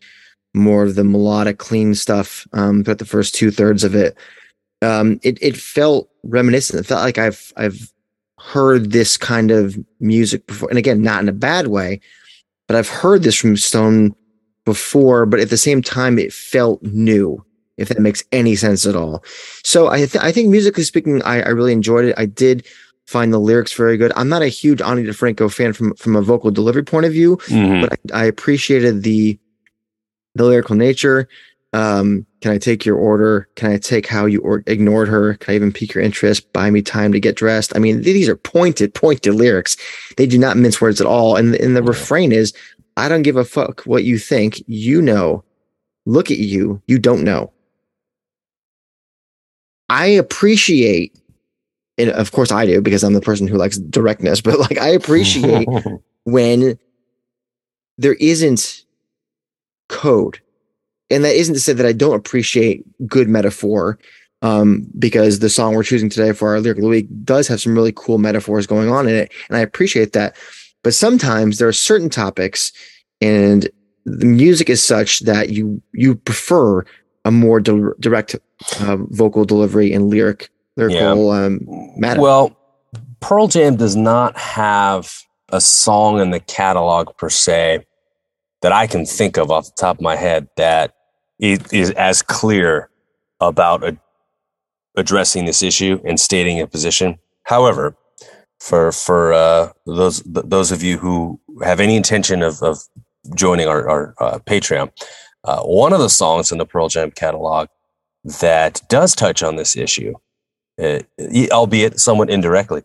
more 0.54 0.84
of 0.84 0.94
the 0.94 1.04
melodic, 1.04 1.58
clean 1.58 1.94
stuff 1.94 2.46
um, 2.52 2.84
throughout 2.84 2.98
the 2.98 3.04
first 3.04 3.34
two 3.34 3.50
thirds 3.50 3.84
of 3.84 3.94
it. 3.94 4.16
Um, 4.82 5.18
it 5.22 5.38
it 5.42 5.56
felt 5.56 6.08
reminiscent. 6.22 6.80
It 6.80 6.86
felt 6.86 7.02
like 7.02 7.18
I've 7.18 7.52
I've 7.56 7.92
heard 8.38 8.92
this 8.92 9.16
kind 9.16 9.50
of 9.50 9.76
music 10.00 10.46
before, 10.46 10.68
and 10.68 10.78
again, 10.78 11.02
not 11.02 11.22
in 11.22 11.28
a 11.28 11.32
bad 11.32 11.68
way, 11.68 12.00
but 12.66 12.76
I've 12.76 12.88
heard 12.88 13.22
this 13.22 13.36
from 13.36 13.56
Stone 13.56 14.14
before. 14.64 15.26
But 15.26 15.40
at 15.40 15.50
the 15.50 15.56
same 15.56 15.82
time, 15.82 16.18
it 16.18 16.32
felt 16.32 16.82
new. 16.82 17.44
If 17.76 17.88
that 17.88 17.98
makes 17.98 18.22
any 18.30 18.54
sense 18.54 18.86
at 18.86 18.94
all. 18.94 19.24
So 19.64 19.88
I 19.88 20.06
th- 20.06 20.22
I 20.22 20.30
think 20.30 20.48
musically 20.48 20.84
speaking, 20.84 21.20
I, 21.22 21.42
I 21.42 21.48
really 21.48 21.72
enjoyed 21.72 22.04
it. 22.04 22.14
I 22.16 22.26
did 22.26 22.64
find 23.06 23.32
the 23.32 23.40
lyrics 23.40 23.72
very 23.72 23.96
good. 23.96 24.12
I'm 24.14 24.28
not 24.28 24.42
a 24.42 24.48
huge 24.48 24.80
Ani 24.80 25.02
DiFranco 25.02 25.52
fan 25.52 25.72
from 25.72 25.94
from 25.96 26.14
a 26.14 26.22
vocal 26.22 26.52
delivery 26.52 26.84
point 26.84 27.06
of 27.06 27.12
view, 27.12 27.36
mm-hmm. 27.48 27.80
but 27.80 27.98
I, 28.14 28.22
I, 28.22 28.24
appreciated 28.26 29.02
the 29.02 29.38
the 30.34 30.44
lyrical 30.44 30.76
nature. 30.76 31.28
Um, 31.72 32.24
can 32.40 32.52
I 32.52 32.58
take 32.58 32.84
your 32.84 32.96
order? 32.96 33.48
Can 33.56 33.72
I 33.72 33.78
take 33.78 34.06
how 34.06 34.26
you 34.26 34.40
or- 34.40 34.62
ignored 34.66 35.08
her? 35.08 35.34
Can 35.34 35.52
I 35.52 35.56
even 35.56 35.72
pique 35.72 35.94
your 35.94 36.04
interest? 36.04 36.52
Buy 36.52 36.70
me 36.70 36.82
time 36.82 37.12
to 37.12 37.18
get 37.18 37.36
dressed. 37.36 37.74
I 37.74 37.80
mean, 37.80 38.02
these 38.02 38.28
are 38.28 38.36
pointed, 38.36 38.94
pointed 38.94 39.34
lyrics. 39.34 39.76
They 40.16 40.26
do 40.26 40.38
not 40.38 40.56
mince 40.56 40.80
words 40.80 41.00
at 41.00 41.06
all. 41.06 41.36
And, 41.36 41.54
and 41.56 41.76
the 41.76 41.82
refrain 41.82 42.30
is, 42.30 42.52
I 42.96 43.08
don't 43.08 43.22
give 43.22 43.36
a 43.36 43.44
fuck 43.44 43.82
what 43.82 44.04
you 44.04 44.18
think. 44.18 44.62
You 44.68 45.02
know, 45.02 45.42
look 46.06 46.30
at 46.30 46.38
you. 46.38 46.80
You 46.86 46.98
don't 46.98 47.24
know. 47.24 47.52
I 49.88 50.06
appreciate, 50.06 51.18
and 51.98 52.10
of 52.10 52.32
course 52.32 52.50
I 52.50 52.66
do 52.66 52.80
because 52.80 53.02
I'm 53.02 53.12
the 53.14 53.20
person 53.20 53.46
who 53.46 53.56
likes 53.56 53.78
directness, 53.78 54.40
but 54.42 54.58
like 54.58 54.78
I 54.78 54.88
appreciate 54.88 55.68
when 56.24 56.78
there 57.98 58.14
isn't 58.14 58.83
code 59.88 60.40
and 61.10 61.24
that 61.24 61.36
isn't 61.36 61.54
to 61.54 61.60
say 61.60 61.72
that 61.72 61.86
I 61.86 61.92
don't 61.92 62.16
appreciate 62.16 62.84
good 63.06 63.28
metaphor, 63.28 63.98
um, 64.42 64.86
because 64.98 65.38
the 65.38 65.48
song 65.48 65.74
we're 65.74 65.82
choosing 65.82 66.10
today 66.10 66.32
for 66.32 66.50
our 66.50 66.60
lyric 66.60 66.78
of 66.78 66.82
the 66.82 66.88
week 66.88 67.06
does 67.24 67.48
have 67.48 67.60
some 67.60 67.74
really 67.74 67.92
cool 67.94 68.18
metaphors 68.18 68.66
going 68.66 68.90
on 68.90 69.06
in 69.08 69.14
it, 69.14 69.32
and 69.48 69.56
I 69.56 69.60
appreciate 69.60 70.12
that. 70.12 70.36
But 70.82 70.94
sometimes 70.94 71.58
there 71.58 71.68
are 71.68 71.72
certain 71.72 72.10
topics, 72.10 72.72
and 73.20 73.68
the 74.04 74.26
music 74.26 74.68
is 74.68 74.82
such 74.82 75.20
that 75.20 75.50
you 75.50 75.80
you 75.92 76.14
prefer 76.14 76.84
a 77.24 77.30
more 77.30 77.60
di- 77.60 77.92
direct 78.00 78.36
uh, 78.80 78.96
vocal 79.10 79.44
delivery 79.44 79.92
and 79.92 80.10
lyric 80.10 80.50
lyrical 80.76 81.34
yeah. 81.34 81.44
um, 81.44 81.60
matter. 81.96 82.20
Well, 82.20 82.56
Pearl 83.20 83.48
Jam 83.48 83.76
does 83.76 83.96
not 83.96 84.36
have 84.36 85.22
a 85.50 85.60
song 85.60 86.20
in 86.20 86.30
the 86.30 86.40
catalog 86.40 87.16
per 87.16 87.30
se 87.30 87.86
that 88.64 88.72
I 88.72 88.86
can 88.86 89.04
think 89.04 89.36
of 89.36 89.50
off 89.50 89.66
the 89.66 89.72
top 89.76 89.98
of 89.98 90.00
my 90.00 90.16
head 90.16 90.48
that 90.56 90.94
is 91.38 91.90
as 91.90 92.22
clear 92.22 92.88
about 93.38 93.84
a, 93.84 93.98
addressing 94.96 95.44
this 95.44 95.62
issue 95.62 96.00
and 96.02 96.18
stating 96.18 96.62
a 96.62 96.66
position. 96.66 97.18
However, 97.42 97.94
for 98.58 98.90
for 98.90 99.34
uh, 99.34 99.68
those 99.84 100.22
those 100.24 100.72
of 100.72 100.82
you 100.82 100.96
who 100.96 101.38
have 101.62 101.78
any 101.78 101.94
intention 101.94 102.40
of, 102.40 102.62
of 102.62 102.78
joining 103.34 103.68
our, 103.68 103.86
our 103.86 104.14
uh, 104.18 104.38
Patreon, 104.38 104.90
uh, 105.44 105.60
one 105.64 105.92
of 105.92 105.98
the 105.98 106.08
songs 106.08 106.50
in 106.50 106.56
the 106.56 106.64
Pearl 106.64 106.88
Jam 106.88 107.10
catalog 107.10 107.68
that 108.40 108.80
does 108.88 109.14
touch 109.14 109.42
on 109.42 109.56
this 109.56 109.76
issue, 109.76 110.14
uh, 110.82 111.00
albeit 111.52 112.00
somewhat 112.00 112.30
indirectly, 112.30 112.82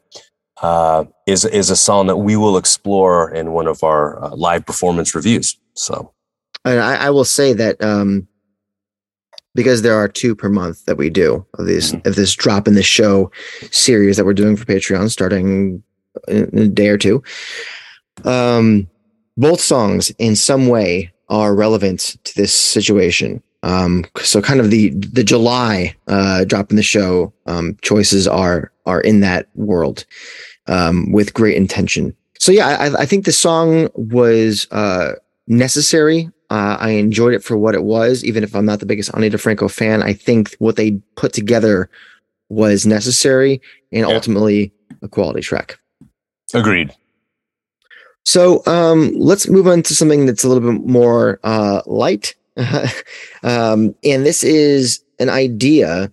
uh, 0.62 1.06
is 1.26 1.46
is 1.46 1.70
a 1.70 1.76
song 1.78 2.08
that 2.08 2.18
we 2.18 2.36
will 2.36 2.58
explore 2.58 3.32
in 3.34 3.54
one 3.54 3.68
of 3.68 3.82
our 3.82 4.22
uh, 4.22 4.36
live 4.36 4.66
performance 4.66 5.16
reviews. 5.16 5.58
So, 5.80 6.14
and 6.66 6.80
I, 6.80 7.08
I 7.08 7.10
will 7.10 7.26
say 7.26 7.54
that 7.54 7.82
um, 7.84 8.28
because 9.56 9.82
there 9.82 9.96
are 9.96 10.08
two 10.08 10.36
per 10.36 10.50
month 10.50 10.86
that 10.86 10.98
we 10.98 11.10
do 11.10 11.46
of 11.58 11.66
these 11.66 11.94
mm-hmm. 11.94 12.08
of 12.08 12.16
this 12.16 12.34
drop 12.36 12.68
in 12.68 12.76
the 12.76 12.84
show 12.84 13.32
series 13.72 14.18
that 14.18 14.26
we're 14.26 14.34
doing 14.34 14.56
for 14.56 14.66
Patreon 14.66 15.10
starting 15.10 15.84
in 16.28 16.58
a 16.58 16.68
day 16.68 16.90
or 16.90 16.98
two. 16.98 17.24
Um, 18.26 18.88
both 19.38 19.62
songs 19.62 20.12
in 20.20 20.36
some 20.36 20.68
way 20.68 21.12
are 21.30 21.56
relevant 21.56 22.18
to 22.24 22.36
this 22.36 22.54
situation. 22.54 23.42
Um, 23.64 24.06
so 24.18 24.42
kind 24.42 24.60
of 24.60 24.70
the 24.70 24.90
the 24.92 25.24
July 25.24 25.96
uh, 26.08 26.44
drop 26.46 26.72
in 26.72 26.76
the 26.76 26.84
show 26.84 27.34
um, 27.46 27.78
choices 27.82 28.28
are 28.28 28.72
are 28.86 29.02
in 29.02 29.22
that 29.22 29.48
world 29.56 30.06
um, 30.68 31.12
with 31.12 31.34
great 31.34 31.58
intention. 31.58 32.16
So 32.40 32.52
yeah, 32.52 32.68
I, 32.68 33.02
I 33.02 33.06
think 33.06 33.26
the 33.26 33.34
song 33.34 33.90
was 33.96 34.66
uh, 34.72 35.14
necessary. 35.50 36.32
Uh, 36.50 36.78
I 36.80 36.92
enjoyed 36.92 37.34
it 37.34 37.44
for 37.44 37.58
what 37.58 37.76
it 37.76 37.84
was, 37.84 38.24
even 38.24 38.44
if 38.44 38.56
I'm 38.56 38.66
not 38.66 38.80
the 38.80 38.86
biggest 38.86 39.14
Ani 39.14 39.30
DiFranco 39.30 39.70
fan. 39.70 40.02
I 40.02 40.14
think 40.14 40.56
what 40.60 40.78
they 40.78 40.92
put 41.16 41.34
together 41.34 41.90
was 42.48 42.86
necessary 42.86 43.62
and 43.92 44.08
yeah. 44.08 44.14
ultimately 44.14 44.72
a 45.02 45.08
quality 45.08 45.42
track. 45.42 45.78
Agreed. 46.54 46.92
So 48.26 48.64
um, 48.66 49.14
let's 49.16 49.48
move 49.48 49.68
on 49.68 49.84
to 49.84 49.96
something 49.96 50.26
that's 50.26 50.44
a 50.44 50.50
little 50.50 50.72
bit 50.72 50.86
more 50.86 51.40
uh, 51.44 51.82
light. 51.86 52.36
um, 53.44 53.96
and 54.04 54.26
this 54.26 54.44
is 54.44 55.04
an 55.20 55.30
idea. 55.30 56.12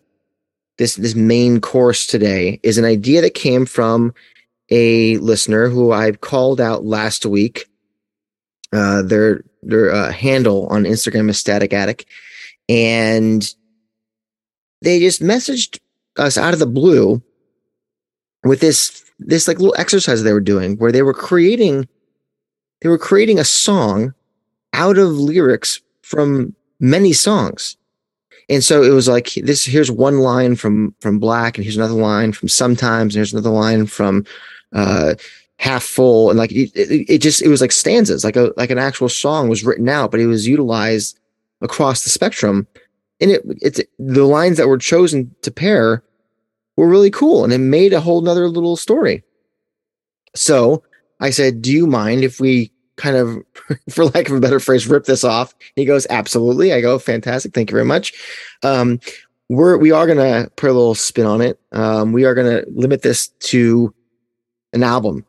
This 0.79 0.97
this 0.97 1.15
main 1.15 1.61
course 1.61 2.07
today 2.07 2.61
is 2.63 2.77
an 2.77 2.85
idea 2.85 3.23
that 3.23 3.35
came 3.35 3.65
from 3.65 4.13
a 4.71 5.17
listener 5.19 5.69
who 5.69 5.93
I 5.93 6.13
called 6.13 6.61
out 6.61 6.85
last 6.85 7.25
week 7.25 7.67
uh, 8.73 9.03
their 9.03 9.43
their 9.63 9.93
uh, 9.93 10.13
handle 10.13 10.67
on 10.69 10.85
Instagram 10.85 11.29
is 11.31 11.39
Static 11.39 11.73
Attic, 11.73 12.07
and 12.69 13.55
they 14.83 15.01
just 15.01 15.23
messaged 15.23 15.79
us 16.17 16.39
out 16.39 16.53
of 16.53 16.61
the 16.61 16.67
blue 16.67 17.23
with 18.45 18.61
this 18.61 19.05
this 19.19 19.49
like 19.49 19.59
little 19.59 19.75
exercise 19.79 20.23
they 20.23 20.33
were 20.33 20.41
doing 20.41 20.77
where 20.77 20.93
they 20.93 21.03
were 21.03 21.15
creating 21.15 21.89
they 22.83 22.89
were 22.89 22.99
creating 22.99 23.39
a 23.39 23.45
song 23.45 24.15
out 24.73 24.99
of 24.99 25.09
lyrics 25.09 25.81
from 26.03 26.55
many 26.79 27.13
songs. 27.13 27.77
And 28.49 28.63
so 28.63 28.83
it 28.83 28.91
was 28.91 29.09
like 29.09 29.35
this 29.43 29.65
here's 29.65 29.91
one 29.91 30.19
line 30.19 30.55
from 30.55 30.95
from 31.01 31.19
black 31.19 31.57
and 31.57 31.65
here's 31.65 31.77
another 31.77 31.95
line 31.95 32.33
from 32.33 32.49
sometimes 32.49 33.15
and 33.15 33.19
here's 33.19 33.33
another 33.33 33.51
line 33.51 33.87
from 33.87 34.25
uh 34.73 35.15
half 35.59 35.83
full 35.83 36.29
and 36.31 36.39
like 36.39 36.53
it, 36.53 36.71
it, 36.75 37.09
it, 37.09 37.19
just 37.19 37.41
it 37.41 37.49
was 37.49 37.61
like 37.63 37.73
stanzas 37.73 38.25
like 38.25 38.37
a 38.37 38.53
like 38.57 38.71
an 38.71 38.79
actual 38.79 39.09
song 39.09 39.49
was 39.49 39.65
written 39.65 39.89
out 39.89 40.11
but 40.11 40.21
it 40.21 40.27
was 40.27 40.47
utilized 40.47 41.19
across 41.63 42.05
the 42.05 42.11
spectrum 42.11 42.67
and 43.21 43.31
it 43.31 43.43
it's 43.63 43.81
the 43.99 44.25
lines 44.25 44.57
that 44.59 44.69
were 44.69 44.79
chosen 44.79 45.35
to 45.43 45.51
pair 45.51 46.03
were 46.77 46.89
really 46.89 47.11
cool 47.11 47.45
and 47.45 47.53
it 47.53 47.59
made 47.59 47.93
a 47.93 48.01
whole 48.01 48.21
nother 48.21 48.49
little 48.49 48.77
story. 48.77 49.23
So 50.35 50.83
i 51.19 51.31
said 51.31 51.63
do 51.63 51.73
you 51.73 51.87
mind 51.87 52.25
if 52.25 52.41
we 52.41 52.71
kind 52.97 53.17
of 53.17 53.43
for 53.91 54.05
lack 54.07 54.29
of 54.29 54.37
a 54.37 54.41
better 54.41 54.61
phrase 54.61 54.87
rip 54.87 55.05
this 55.05 55.25
off? 55.25 55.55
He 55.75 55.85
goes 55.85 56.07
absolutely. 56.11 56.73
I 56.73 56.81
go 56.81 56.99
fantastic 56.99 57.55
thank 57.55 57.71
you 57.71 57.75
very 57.75 57.87
much. 57.87 58.13
Um 58.63 59.01
we're 59.49 59.79
we 59.79 59.93
are 59.93 60.07
gonna 60.07 60.51
put 60.57 60.71
a 60.71 60.75
little 60.75 60.95
spin 60.95 61.27
on 61.27 61.41
it. 61.41 61.59
Um 61.73 62.13
we 62.13 62.25
are 62.25 62.35
gonna 62.35 62.65
limit 62.69 63.03
this 63.03 63.29
to 63.29 63.95
an 64.73 64.83
album 64.83 65.25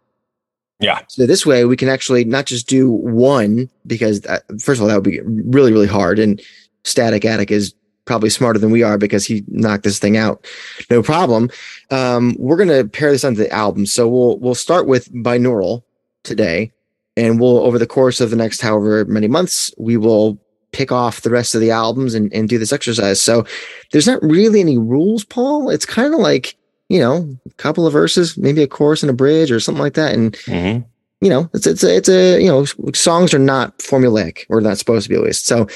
Yeah. 0.79 1.01
So 1.07 1.25
this 1.25 1.46
way 1.46 1.65
we 1.65 1.75
can 1.75 1.89
actually 1.89 2.24
not 2.24 2.46
just 2.46 2.67
do 2.67 2.91
one 2.91 3.69
because 3.86 4.25
uh, 4.25 4.39
first 4.60 4.79
of 4.79 4.81
all 4.81 4.88
that 4.88 4.96
would 4.96 5.03
be 5.03 5.22
really 5.22 5.72
really 5.72 5.88
hard 5.88 6.19
and 6.19 6.41
Static 6.84 7.25
Attic 7.25 7.51
is 7.51 7.74
probably 8.05 8.29
smarter 8.29 8.60
than 8.60 8.72
we 8.72 8.84
are 8.84 8.98
because 8.98 9.25
he 9.25 9.43
knocked 9.48 9.84
this 9.84 10.00
thing 10.00 10.17
out 10.17 10.46
no 10.89 11.01
problem. 11.01 11.50
Um, 11.91 12.36
we're 12.39 12.57
gonna 12.57 12.86
pair 12.86 13.12
this 13.12 13.24
onto 13.24 13.39
the 13.39 13.51
album, 13.51 13.86
so 13.86 14.07
we'll 14.07 14.38
we'll 14.39 14.55
start 14.55 14.88
with 14.88 15.12
binaural 15.13 15.84
today, 16.24 16.72
and 17.15 17.39
we'll 17.39 17.60
over 17.60 17.79
the 17.79 17.88
course 17.88 18.22
of 18.22 18.29
the 18.29 18.36
next 18.36 18.62
however 18.62 19.05
many 19.05 19.27
months 19.27 19.72
we 19.77 19.98
will 19.98 20.39
pick 20.72 20.91
off 20.91 21.22
the 21.22 21.29
rest 21.29 21.55
of 21.55 21.62
the 21.62 21.72
albums 21.72 22.13
and, 22.13 22.31
and 22.34 22.50
do 22.50 22.57
this 22.57 22.74
exercise. 22.74 23.22
So 23.22 23.46
there's 23.91 24.07
not 24.07 24.22
really 24.22 24.60
any 24.60 24.77
rules, 24.77 25.24
Paul. 25.24 25.69
It's 25.69 25.86
kind 25.86 26.13
of 26.13 26.19
like 26.19 26.55
you 26.89 27.00
know, 27.00 27.38
a 27.46 27.53
couple 27.53 27.86
of 27.86 27.94
verses, 27.94 28.38
maybe 28.38 28.63
a 28.63 28.67
chorus 28.67 29.03
and 29.03 29.10
a 29.10 29.13
bridge 29.13 29.51
or 29.51 29.60
something 29.60 29.82
like 29.82 29.96
that. 29.96 30.13
And, 30.13 30.34
Mhm. 30.46 30.86
you 31.22 31.29
know, 31.29 31.50
it's, 31.53 31.67
it's, 31.67 31.84
a, 31.84 31.96
it's 31.96 32.10
a, 32.10 32.41
you 32.41 32.48
know, 32.48 32.65
songs 32.94 33.34
are 33.34 33.39
not 33.39 33.77
formulaic 33.79 34.46
or 34.50 34.62
not 34.62 34.77
supposed 34.77 35.03
to 35.03 35.10
be 35.10 35.15
at 35.15 35.22
least. 35.24 35.46
So 35.48 35.67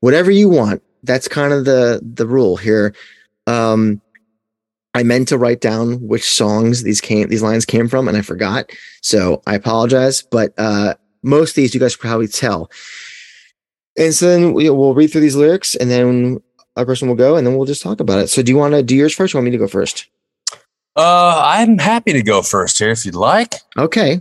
whatever 0.00 0.30
you 0.30 0.48
want, 0.48 0.82
that's 1.02 1.28
kind 1.28 1.52
of 1.52 1.64
the, 1.64 2.00
the 2.02 2.26
rule 2.26 2.56
here. 2.56 2.94
Um, 3.46 4.00
I 4.92 5.02
meant 5.02 5.28
to 5.28 5.38
write 5.38 5.60
down 5.60 6.06
which 6.06 6.28
songs 6.28 6.82
these 6.82 7.00
came, 7.00 7.28
these 7.28 7.42
lines 7.42 7.64
came 7.64 7.88
from, 7.88 8.08
and 8.08 8.16
I 8.16 8.22
forgot. 8.22 8.70
So 9.02 9.40
I 9.46 9.54
apologize, 9.54 10.22
but, 10.22 10.52
uh, 10.58 10.94
most 11.22 11.50
of 11.50 11.54
these 11.56 11.74
you 11.74 11.80
guys 11.80 11.96
probably 11.96 12.28
tell. 12.28 12.70
And 13.96 14.14
so 14.14 14.26
then 14.26 14.52
we, 14.52 14.68
we'll 14.70 14.94
read 14.94 15.08
through 15.12 15.20
these 15.20 15.36
lyrics 15.36 15.74
and 15.74 15.90
then 15.90 16.42
a 16.76 16.84
person 16.84 17.08
will 17.08 17.14
go 17.14 17.36
and 17.36 17.46
then 17.46 17.56
we'll 17.56 17.66
just 17.66 17.82
talk 17.82 18.00
about 18.00 18.18
it. 18.20 18.28
So 18.28 18.42
do 18.42 18.50
you 18.50 18.58
want 18.58 18.72
to 18.74 18.82
do 18.82 18.96
yours 18.96 19.14
first? 19.14 19.34
Or 19.34 19.38
you 19.38 19.42
want 19.42 19.46
me 19.46 19.50
to 19.52 19.58
go 19.58 19.68
first? 19.68 20.06
Uh, 21.00 21.42
I'm 21.44 21.78
happy 21.78 22.12
to 22.12 22.22
go 22.22 22.42
first 22.42 22.78
here 22.78 22.90
if 22.90 23.04
you'd 23.06 23.14
like. 23.14 23.54
Okay. 23.78 24.20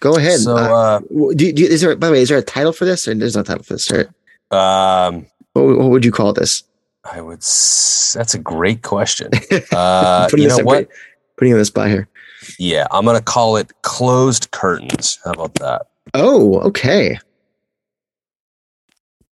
Go 0.00 0.16
ahead. 0.16 0.38
So, 0.40 0.56
Uh, 0.56 0.60
uh, 0.60 1.00
do, 1.34 1.52
do, 1.52 1.64
is 1.64 1.80
there, 1.80 1.94
by 1.96 2.06
the 2.08 2.12
way, 2.14 2.22
is 2.22 2.28
there 2.28 2.38
a 2.38 2.42
title 2.42 2.72
for 2.72 2.84
this 2.84 3.06
or 3.08 3.14
there's 3.14 3.36
no 3.36 3.42
title 3.42 3.62
for 3.64 3.74
this? 3.74 3.90
right? 3.90 4.06
um, 4.50 5.26
what, 5.52 5.78
what 5.78 5.90
would 5.90 6.04
you 6.04 6.12
call 6.12 6.32
this? 6.32 6.62
I 7.04 7.20
would. 7.20 7.38
S- 7.38 8.14
that's 8.16 8.34
a 8.34 8.38
great 8.38 8.82
question. 8.82 9.30
Uh, 9.72 10.26
Putting 10.28 10.44
you 10.44 10.48
this 10.48 10.58
know 10.58 10.64
what? 10.64 10.88
Putting 11.36 11.54
the 11.56 11.64
spot 11.64 11.88
here. 11.88 12.08
Yeah, 12.58 12.86
I'm 12.90 13.04
gonna 13.04 13.20
call 13.20 13.56
it 13.56 13.72
closed 13.82 14.50
curtains. 14.52 15.18
How 15.24 15.32
about 15.32 15.54
that? 15.56 15.86
Oh, 16.14 16.60
okay. 16.60 17.18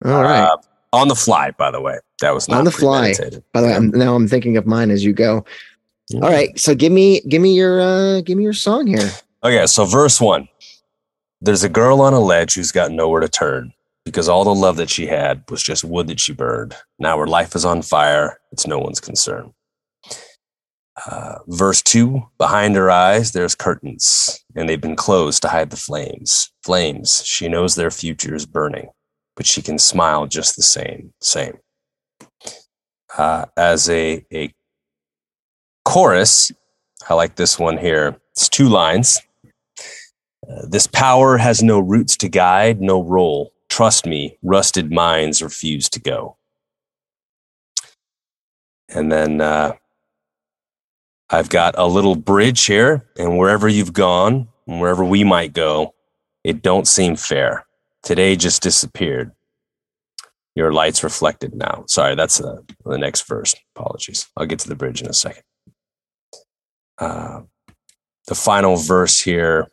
All 0.04 0.22
right. 0.22 0.42
Uh, 0.42 0.56
on 0.92 1.08
the 1.08 1.14
fly, 1.14 1.50
by 1.52 1.70
the 1.70 1.80
way. 1.80 1.98
That 2.20 2.34
was 2.34 2.48
not 2.48 2.58
On 2.58 2.64
the 2.64 2.70
fly. 2.70 3.14
By 3.52 3.60
the 3.60 3.66
way, 3.68 3.74
I'm, 3.74 3.90
now 3.90 4.14
I'm 4.14 4.28
thinking 4.28 4.56
of 4.56 4.66
mine 4.66 4.90
as 4.90 5.04
you 5.04 5.12
go. 5.12 5.44
All 6.14 6.20
right. 6.20 6.58
So 6.58 6.74
give 6.74 6.92
me, 6.92 7.20
give 7.22 7.42
me 7.42 7.54
your, 7.54 7.80
uh, 7.80 8.20
give 8.20 8.38
me 8.38 8.44
your 8.44 8.52
song 8.52 8.86
here. 8.86 9.10
Okay, 9.42 9.66
so 9.66 9.84
verse 9.84 10.20
one. 10.20 10.48
There's 11.40 11.64
a 11.64 11.68
girl 11.68 12.00
on 12.00 12.14
a 12.14 12.20
ledge 12.20 12.54
who's 12.54 12.72
got 12.72 12.90
nowhere 12.90 13.20
to 13.20 13.28
turn 13.28 13.72
because 14.04 14.28
all 14.28 14.44
the 14.44 14.54
love 14.54 14.76
that 14.76 14.88
she 14.88 15.06
had 15.06 15.42
was 15.50 15.62
just 15.62 15.84
wood 15.84 16.06
that 16.06 16.20
she 16.20 16.32
burned. 16.32 16.74
Now 16.98 17.18
her 17.18 17.26
life 17.26 17.54
is 17.54 17.64
on 17.64 17.82
fire. 17.82 18.38
It's 18.52 18.66
no 18.66 18.78
one's 18.78 19.00
concern. 19.00 19.52
Uh, 21.04 21.40
verse 21.48 21.82
two 21.82 22.22
Behind 22.38 22.74
her 22.76 22.90
eyes, 22.90 23.32
there's 23.32 23.54
curtains, 23.54 24.42
and 24.54 24.68
they've 24.68 24.80
been 24.80 24.96
closed 24.96 25.42
to 25.42 25.48
hide 25.48 25.70
the 25.70 25.76
flames. 25.76 26.50
Flames. 26.64 27.22
She 27.24 27.48
knows 27.48 27.74
their 27.74 27.90
future 27.90 28.34
is 28.34 28.46
burning, 28.46 28.88
but 29.34 29.44
she 29.44 29.60
can 29.60 29.78
smile 29.78 30.26
just 30.26 30.56
the 30.56 30.62
same. 30.62 31.12
Same. 31.20 31.58
Uh, 33.18 33.46
as 33.56 33.90
a, 33.90 34.24
a 34.32 34.54
chorus, 35.86 36.50
I 37.08 37.14
like 37.14 37.36
this 37.36 37.58
one 37.58 37.78
here. 37.78 38.16
It's 38.32 38.48
two 38.48 38.68
lines. 38.68 39.20
Uh, 40.50 40.66
this 40.68 40.86
power 40.86 41.38
has 41.38 41.62
no 41.62 41.78
roots 41.78 42.16
to 42.18 42.28
guide, 42.28 42.80
no 42.80 43.02
role. 43.02 43.52
Trust 43.68 44.04
me, 44.04 44.36
rusted 44.42 44.92
minds 44.92 45.42
refuse 45.42 45.88
to 45.90 46.00
go. 46.00 46.36
And 48.88 49.10
then 49.10 49.40
uh, 49.40 49.74
I've 51.30 51.48
got 51.48 51.76
a 51.78 51.86
little 51.86 52.16
bridge 52.16 52.64
here, 52.64 53.06
and 53.16 53.38
wherever 53.38 53.68
you've 53.68 53.92
gone, 53.92 54.48
and 54.66 54.80
wherever 54.80 55.04
we 55.04 55.22
might 55.22 55.52
go, 55.52 55.94
it 56.42 56.62
don't 56.62 56.88
seem 56.88 57.14
fair. 57.14 57.64
Today 58.02 58.34
just 58.34 58.62
disappeared. 58.62 59.32
Your 60.56 60.72
light's 60.72 61.04
reflected 61.04 61.54
now. 61.54 61.84
Sorry, 61.86 62.16
that's 62.16 62.40
uh, 62.40 62.58
the 62.84 62.98
next 62.98 63.28
verse. 63.28 63.54
Apologies. 63.76 64.26
I'll 64.36 64.46
get 64.46 64.58
to 64.60 64.68
the 64.68 64.74
bridge 64.74 65.00
in 65.00 65.08
a 65.08 65.12
second. 65.12 65.42
Uh, 66.98 67.42
the 68.26 68.34
final 68.34 68.76
verse 68.76 69.20
here 69.20 69.68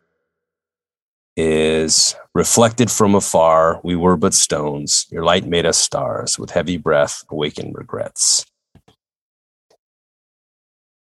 is 1.36 2.16
reflected 2.36 2.92
from 2.92 3.16
afar 3.16 3.80
we 3.84 3.96
were 3.96 4.18
but 4.18 4.34
stones. 4.34 5.08
Your 5.12 5.24
light 5.24 5.46
made 5.46 5.66
us 5.66 5.78
stars. 5.78 6.38
With 6.38 6.52
heavy 6.52 6.78
breath 6.78 7.24
awaken 7.30 7.74
regrets. 7.74 8.46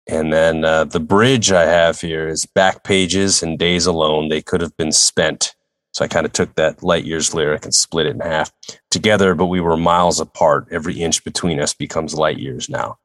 And 0.07 0.33
then 0.33 0.65
uh, 0.65 0.83
the 0.85 0.99
bridge 0.99 1.51
i 1.51 1.63
have 1.63 2.01
here 2.01 2.27
is 2.27 2.45
back 2.45 2.83
pages 2.83 3.41
and 3.41 3.57
days 3.57 3.85
alone. 3.85 4.29
They 4.29 4.41
could 4.41 4.61
have 4.61 4.75
been 4.77 4.91
spent. 4.91 5.55
So 5.93 6.05
i 6.05 6.07
kind 6.07 6.25
of 6.25 6.33
took 6.33 6.55
that 6.55 6.83
light 6.83 7.05
years 7.05 7.33
lyric 7.33 7.65
and 7.65 7.73
split 7.73 8.05
it 8.05 8.15
in 8.15 8.19
half. 8.19 8.51
Together 8.91 9.33
but 9.33 9.47
we 9.47 9.61
were 9.61 9.77
miles 9.77 10.19
apart. 10.19 10.67
Every 10.69 10.99
inch 11.01 11.23
between 11.23 11.59
us 11.59 11.73
becomes 11.73 12.13
light 12.13 12.37
years 12.37 12.69
now 12.69 12.97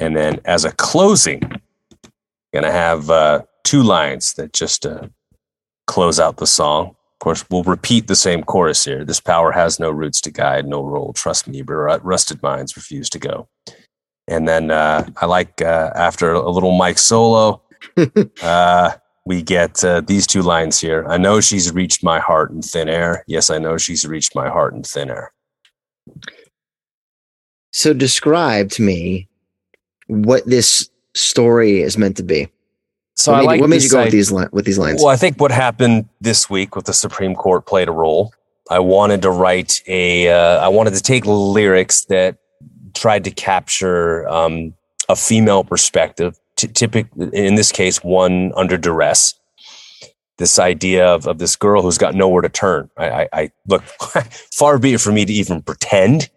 and 0.00 0.16
then 0.16 0.40
as 0.44 0.64
a 0.64 0.72
closing 0.72 1.40
gonna 2.54 2.70
have 2.70 3.10
uh, 3.10 3.42
two 3.64 3.82
lines 3.82 4.34
that 4.34 4.52
just 4.52 4.86
uh, 4.86 5.08
close 5.86 6.20
out 6.20 6.36
the 6.36 6.46
song. 6.46 6.88
Of 6.88 7.18
course, 7.18 7.44
we'll 7.50 7.64
repeat 7.64 8.06
the 8.06 8.16
same 8.16 8.42
chorus 8.42 8.84
here. 8.84 9.04
This 9.04 9.20
power 9.20 9.50
has 9.50 9.80
no 9.80 9.90
roots 9.90 10.20
to 10.22 10.30
guide, 10.30 10.66
no 10.66 10.82
role. 10.84 11.12
Trust 11.12 11.48
me, 11.48 11.62
but 11.62 12.04
rusted 12.04 12.42
minds 12.42 12.76
refuse 12.76 13.10
to 13.10 13.18
go. 13.18 13.48
And 14.28 14.46
then 14.48 14.70
uh, 14.70 15.08
I 15.16 15.26
like 15.26 15.60
uh, 15.60 15.90
after 15.94 16.32
a 16.32 16.50
little 16.50 16.76
Mike 16.76 16.98
solo, 16.98 17.62
uh, 18.42 18.92
we 19.26 19.42
get 19.42 19.82
uh, 19.84 20.00
these 20.02 20.26
two 20.26 20.42
lines 20.42 20.80
here. 20.80 21.04
I 21.08 21.16
know 21.16 21.40
she's 21.40 21.72
reached 21.72 22.04
my 22.04 22.20
heart 22.20 22.50
in 22.50 22.62
thin 22.62 22.88
air. 22.88 23.24
Yes, 23.26 23.50
I 23.50 23.58
know 23.58 23.78
she's 23.78 24.06
reached 24.06 24.34
my 24.34 24.48
heart 24.48 24.74
in 24.74 24.82
thin 24.82 25.10
air. 25.10 25.32
So 27.72 27.92
describe 27.92 28.70
to 28.72 28.82
me 28.82 29.28
what 30.06 30.44
this 30.46 30.88
story 31.14 31.80
is 31.80 31.96
meant 31.96 32.16
to 32.16 32.22
be. 32.22 32.48
So 33.16 33.32
what 33.32 33.38
I 33.38 33.40
made, 33.40 33.46
like 33.46 33.60
what 33.60 33.70
made 33.70 33.82
you 33.82 33.90
go 33.90 34.02
with 34.02 34.12
these 34.12 34.32
li- 34.32 34.48
with 34.52 34.64
these 34.64 34.78
lines? 34.78 35.00
Well, 35.00 35.12
I 35.12 35.16
think 35.16 35.40
what 35.40 35.52
happened 35.52 36.08
this 36.20 36.50
week 36.50 36.74
with 36.74 36.86
the 36.86 36.92
Supreme 36.92 37.34
Court 37.34 37.66
played 37.66 37.88
a 37.88 37.92
role. 37.92 38.32
I 38.70 38.80
wanted 38.80 39.22
to 39.22 39.30
write 39.30 39.82
a. 39.86 40.28
Uh, 40.28 40.64
I 40.64 40.68
wanted 40.68 40.94
to 40.94 41.02
take 41.02 41.24
lyrics 41.26 42.06
that 42.06 42.38
tried 42.94 43.24
to 43.24 43.30
capture 43.30 44.28
um, 44.28 44.74
a 45.08 45.16
female 45.16 45.64
perspective. 45.64 46.38
T- 46.56 46.68
typic, 46.68 47.06
in 47.32 47.54
this 47.56 47.70
case, 47.72 48.02
one 48.02 48.52
under 48.56 48.76
duress. 48.76 49.34
This 50.36 50.58
idea 50.58 51.06
of, 51.06 51.28
of 51.28 51.38
this 51.38 51.54
girl 51.54 51.82
who's 51.82 51.98
got 51.98 52.16
nowhere 52.16 52.42
to 52.42 52.48
turn. 52.48 52.90
I, 52.96 53.10
I, 53.10 53.28
I 53.32 53.50
look 53.68 53.82
far 54.52 54.78
be 54.78 54.94
it 54.94 55.00
for 55.00 55.12
me 55.12 55.24
to 55.24 55.32
even 55.32 55.62
pretend 55.62 56.28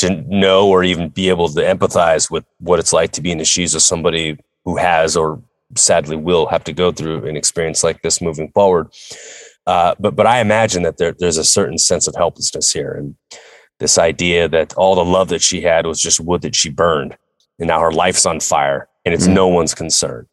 to 0.00 0.22
know 0.28 0.68
or 0.68 0.84
even 0.84 1.08
be 1.08 1.28
able 1.28 1.48
to 1.48 1.60
empathize 1.60 2.30
with 2.30 2.44
what 2.58 2.78
it's 2.78 2.92
like 2.92 3.12
to 3.12 3.22
be 3.22 3.30
in 3.32 3.38
the 3.38 3.44
shoes 3.44 3.74
of 3.74 3.82
somebody 3.82 4.38
who 4.64 4.76
has 4.76 5.16
or 5.16 5.42
sadly 5.76 6.16
will 6.16 6.46
have 6.46 6.64
to 6.64 6.72
go 6.72 6.90
through 6.92 7.26
an 7.26 7.36
experience 7.36 7.84
like 7.84 8.02
this 8.02 8.20
moving 8.20 8.50
forward. 8.52 8.88
Uh, 9.66 9.94
but 10.00 10.16
but 10.16 10.26
I 10.26 10.40
imagine 10.40 10.82
that 10.82 10.96
there, 10.98 11.14
there's 11.18 11.36
a 11.38 11.44
certain 11.44 11.78
sense 11.78 12.08
of 12.08 12.14
helplessness 12.16 12.72
here, 12.72 12.92
and 12.92 13.14
this 13.78 13.98
idea 13.98 14.48
that 14.48 14.74
all 14.74 14.94
the 14.94 15.04
love 15.04 15.28
that 15.28 15.42
she 15.42 15.60
had 15.60 15.86
was 15.86 16.00
just 16.00 16.18
wood 16.20 16.42
that 16.42 16.54
she 16.56 16.70
burned, 16.70 17.16
and 17.58 17.68
now 17.68 17.80
her 17.80 17.92
life's 17.92 18.26
on 18.26 18.40
fire, 18.40 18.88
and 19.04 19.14
it's 19.14 19.26
Mm. 19.28 19.34
no 19.34 19.48
one's 19.48 19.74
concern. 19.74 20.26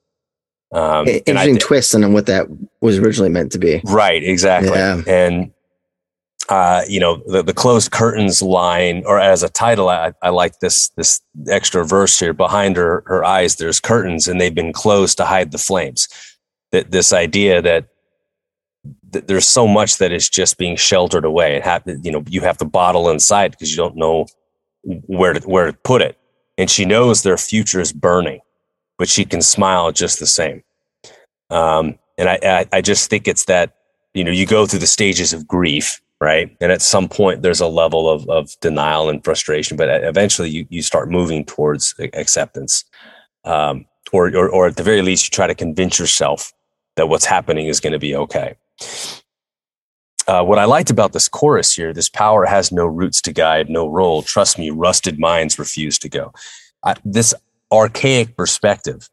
Um, 0.73 1.07
I- 1.07 1.21
and 1.27 1.37
I 1.39 1.43
Interesting 1.47 1.57
twist 1.59 1.95
on 1.95 2.13
what 2.13 2.25
that 2.25 2.47
was 2.81 2.97
originally 2.97 3.29
meant 3.29 3.51
to 3.53 3.59
be. 3.59 3.81
Right, 3.85 4.23
exactly. 4.23 4.71
Yeah. 4.71 5.01
And 5.07 5.51
uh, 6.49 6.83
you 6.87 6.99
know, 6.99 7.21
the, 7.27 7.43
the 7.43 7.53
closed 7.53 7.91
curtains 7.91 8.41
line, 8.41 9.03
or 9.05 9.19
as 9.19 9.43
a 9.43 9.49
title, 9.49 9.89
I, 9.89 10.13
I 10.21 10.29
like 10.29 10.59
this 10.59 10.89
this 10.89 11.21
extra 11.49 11.85
verse 11.85 12.19
here. 12.19 12.33
Behind 12.33 12.77
her 12.77 13.03
her 13.05 13.23
eyes, 13.23 13.55
there's 13.55 13.79
curtains, 13.79 14.27
and 14.27 14.39
they've 14.39 14.55
been 14.55 14.73
closed 14.73 15.17
to 15.17 15.25
hide 15.25 15.51
the 15.51 15.57
flames. 15.57 16.07
That 16.71 16.91
this 16.91 17.13
idea 17.13 17.61
that, 17.61 17.87
that 19.11 19.27
there's 19.27 19.47
so 19.47 19.67
much 19.67 19.97
that 19.97 20.11
is 20.11 20.29
just 20.29 20.57
being 20.57 20.75
sheltered 20.75 21.25
away. 21.25 21.55
It 21.55 21.63
have, 21.63 21.83
you 22.03 22.11
know, 22.11 22.23
you 22.27 22.41
have 22.41 22.57
to 22.57 22.65
bottle 22.65 23.09
inside 23.09 23.51
because 23.51 23.71
you 23.71 23.77
don't 23.77 23.95
know 23.95 24.27
where 24.83 25.33
to 25.33 25.47
where 25.47 25.71
to 25.71 25.73
put 25.73 26.01
it. 26.01 26.17
And 26.57 26.69
she 26.69 26.85
knows 26.85 27.23
their 27.23 27.37
future 27.37 27.79
is 27.79 27.93
burning, 27.93 28.39
but 28.97 29.07
she 29.07 29.25
can 29.25 29.41
smile 29.41 29.91
just 29.91 30.19
the 30.19 30.25
same. 30.25 30.63
Um, 31.49 31.99
and 32.17 32.27
I, 32.27 32.39
I, 32.43 32.65
I 32.73 32.81
just 32.81 33.09
think 33.09 33.27
it's 33.27 33.45
that, 33.45 33.75
you 34.13 34.23
know, 34.23 34.31
you 34.31 34.45
go 34.45 34.65
through 34.65 34.79
the 34.79 34.87
stages 34.87 35.33
of 35.33 35.47
grief, 35.47 36.01
right? 36.19 36.55
And 36.59 36.71
at 36.71 36.81
some 36.81 37.07
point 37.07 37.41
there's 37.41 37.61
a 37.61 37.67
level 37.67 38.09
of, 38.09 38.27
of 38.29 38.59
denial 38.59 39.09
and 39.09 39.23
frustration, 39.23 39.77
but 39.77 39.89
eventually 40.03 40.49
you, 40.49 40.65
you 40.69 40.81
start 40.81 41.11
moving 41.11 41.45
towards 41.45 41.93
acceptance. 42.13 42.83
Um, 43.43 43.85
or, 44.13 44.35
or, 44.35 44.49
or 44.49 44.67
at 44.67 44.77
the 44.77 44.83
very 44.83 45.01
least, 45.01 45.25
you 45.25 45.29
try 45.31 45.47
to 45.47 45.55
convince 45.55 45.99
yourself 45.99 46.53
that 46.95 47.07
what's 47.07 47.25
happening 47.25 47.67
is 47.67 47.79
going 47.79 47.93
to 47.93 47.99
be 47.99 48.15
okay. 48.15 48.55
Uh, 50.27 50.43
what 50.43 50.59
I 50.59 50.65
liked 50.65 50.89
about 50.89 51.13
this 51.13 51.29
chorus 51.29 51.73
here, 51.73 51.93
this 51.93 52.09
power 52.09 52.45
has 52.45 52.71
no 52.71 52.85
roots 52.85 53.21
to 53.21 53.31
guide, 53.31 53.69
no 53.69 53.87
role. 53.87 54.21
Trust 54.21 54.59
me, 54.59 54.69
rusted 54.69 55.19
minds 55.19 55.57
refuse 55.57 55.97
to 55.99 56.09
go. 56.09 56.33
I, 56.83 56.95
this 57.05 57.33
archaic 57.71 58.35
perspective, 58.35 59.09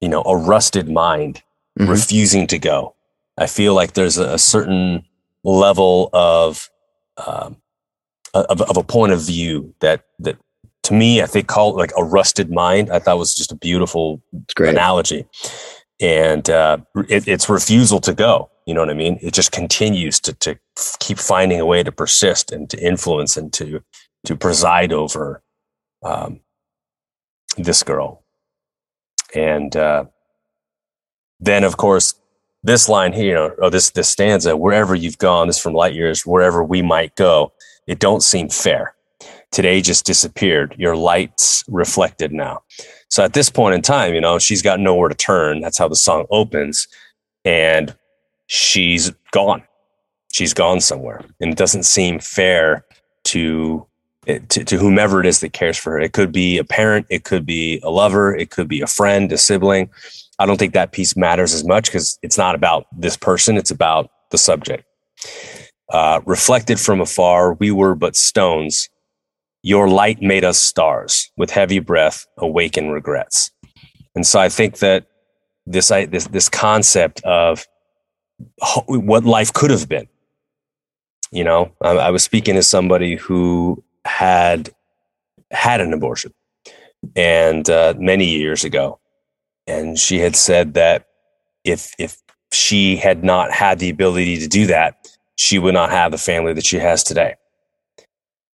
you 0.00 0.08
know, 0.08 0.22
a 0.22 0.36
rusted 0.36 0.88
mind 0.88 1.42
mm-hmm. 1.78 1.90
refusing 1.90 2.46
to 2.48 2.58
go. 2.58 2.94
I 3.38 3.46
feel 3.46 3.74
like 3.74 3.94
there's 3.94 4.18
a, 4.18 4.34
a 4.34 4.38
certain 4.38 5.04
level 5.46 6.10
of, 6.12 6.68
um, 7.26 7.56
of, 8.34 8.60
of 8.60 8.76
a 8.76 8.82
point 8.82 9.12
of 9.12 9.22
view 9.22 9.74
that 9.80 10.04
that 10.18 10.36
to 10.82 10.94
me, 10.94 11.20
I 11.20 11.26
think 11.26 11.48
called 11.48 11.74
like 11.76 11.92
a 11.96 12.04
rusted 12.04 12.50
mind. 12.50 12.90
I 12.90 13.00
thought 13.00 13.18
was 13.18 13.34
just 13.34 13.50
a 13.50 13.56
beautiful 13.56 14.22
analogy, 14.56 15.26
and 16.00 16.48
uh, 16.48 16.78
it, 17.08 17.26
it's 17.26 17.48
refusal 17.48 18.00
to 18.02 18.14
go. 18.14 18.50
You 18.66 18.74
know 18.74 18.80
what 18.80 18.90
I 18.90 18.94
mean? 18.94 19.18
It 19.20 19.34
just 19.34 19.50
continues 19.52 20.20
to 20.20 20.32
to 20.34 20.58
keep 21.00 21.18
finding 21.18 21.60
a 21.60 21.66
way 21.66 21.82
to 21.82 21.90
persist 21.90 22.52
and 22.52 22.70
to 22.70 22.78
influence 22.78 23.36
and 23.36 23.52
to 23.54 23.82
to 24.26 24.36
preside 24.36 24.92
over 24.92 25.42
um, 26.04 26.40
this 27.56 27.82
girl. 27.82 28.24
And 29.34 29.74
uh, 29.76 30.04
then, 31.40 31.64
of 31.64 31.76
course, 31.76 32.14
this 32.66 32.88
line 32.88 33.12
here, 33.12 33.54
or 33.58 33.70
this 33.70 33.90
this 33.90 34.08
stanza, 34.08 34.56
wherever 34.56 34.94
you've 34.94 35.18
gone, 35.18 35.46
this 35.46 35.58
from 35.58 35.72
light 35.72 35.94
years, 35.94 36.26
wherever 36.26 36.62
we 36.62 36.82
might 36.82 37.14
go, 37.14 37.52
it 37.86 38.00
don't 38.00 38.22
seem 38.22 38.48
fair. 38.48 38.94
Today 39.52 39.80
just 39.80 40.04
disappeared. 40.04 40.74
Your 40.76 40.96
light's 40.96 41.64
reflected 41.68 42.32
now. 42.32 42.62
So 43.08 43.24
at 43.24 43.32
this 43.32 43.48
point 43.48 43.76
in 43.76 43.82
time, 43.82 44.14
you 44.14 44.20
know, 44.20 44.38
she's 44.38 44.62
got 44.62 44.80
nowhere 44.80 45.08
to 45.08 45.14
turn. 45.14 45.60
That's 45.60 45.78
how 45.78 45.88
the 45.88 45.96
song 45.96 46.26
opens. 46.30 46.88
And 47.44 47.94
she's 48.48 49.12
gone. 49.30 49.62
She's 50.32 50.52
gone 50.52 50.80
somewhere. 50.80 51.22
And 51.40 51.52
it 51.52 51.56
doesn't 51.56 51.84
seem 51.84 52.18
fair 52.18 52.84
to 53.24 53.86
to, 54.26 54.64
to 54.64 54.76
whomever 54.76 55.20
it 55.20 55.26
is 55.26 55.38
that 55.38 55.52
cares 55.52 55.76
for 55.78 55.92
her. 55.92 56.00
It 56.00 56.12
could 56.12 56.32
be 56.32 56.58
a 56.58 56.64
parent, 56.64 57.06
it 57.08 57.22
could 57.22 57.46
be 57.46 57.80
a 57.84 57.90
lover, 57.90 58.34
it 58.34 58.50
could 58.50 58.66
be 58.66 58.80
a 58.80 58.86
friend, 58.88 59.30
a 59.30 59.38
sibling. 59.38 59.88
I 60.38 60.46
don't 60.46 60.58
think 60.58 60.74
that 60.74 60.92
piece 60.92 61.16
matters 61.16 61.54
as 61.54 61.64
much 61.64 61.86
because 61.86 62.18
it's 62.22 62.36
not 62.36 62.54
about 62.54 62.86
this 62.96 63.16
person, 63.16 63.56
it's 63.56 63.70
about 63.70 64.10
the 64.30 64.38
subject. 64.38 64.84
Uh, 65.92 66.20
reflected 66.26 66.80
from 66.80 67.00
afar, 67.00 67.54
we 67.54 67.70
were 67.70 67.94
but 67.94 68.16
stones. 68.16 68.88
Your 69.62 69.88
light 69.88 70.20
made 70.20 70.44
us 70.44 70.58
stars. 70.58 71.30
With 71.36 71.50
heavy 71.50 71.78
breath, 71.78 72.26
awaken 72.38 72.90
regrets. 72.90 73.50
And 74.14 74.26
so 74.26 74.38
I 74.38 74.48
think 74.48 74.78
that 74.78 75.06
this 75.66 75.88
this 75.88 76.26
this 76.28 76.48
concept 76.48 77.20
of 77.24 77.66
what 78.86 79.24
life 79.24 79.52
could 79.52 79.70
have 79.70 79.88
been. 79.88 80.06
You 81.32 81.44
know, 81.44 81.72
I, 81.82 81.90
I 81.90 82.10
was 82.10 82.22
speaking 82.22 82.54
to 82.54 82.62
somebody 82.62 83.16
who 83.16 83.82
had 84.04 84.70
had 85.50 85.80
an 85.80 85.92
abortion 85.92 86.32
and 87.14 87.68
uh, 87.68 87.94
many 87.98 88.26
years 88.26 88.64
ago 88.64 88.98
and 89.66 89.98
she 89.98 90.18
had 90.18 90.36
said 90.36 90.74
that 90.74 91.06
if 91.64 91.94
if 91.98 92.18
she 92.52 92.96
had 92.96 93.24
not 93.24 93.50
had 93.50 93.78
the 93.78 93.90
ability 93.90 94.38
to 94.38 94.46
do 94.46 94.66
that 94.66 95.06
she 95.36 95.58
would 95.58 95.74
not 95.74 95.90
have 95.90 96.10
the 96.10 96.18
family 96.18 96.52
that 96.54 96.66
she 96.66 96.78
has 96.78 97.04
today. 97.04 97.36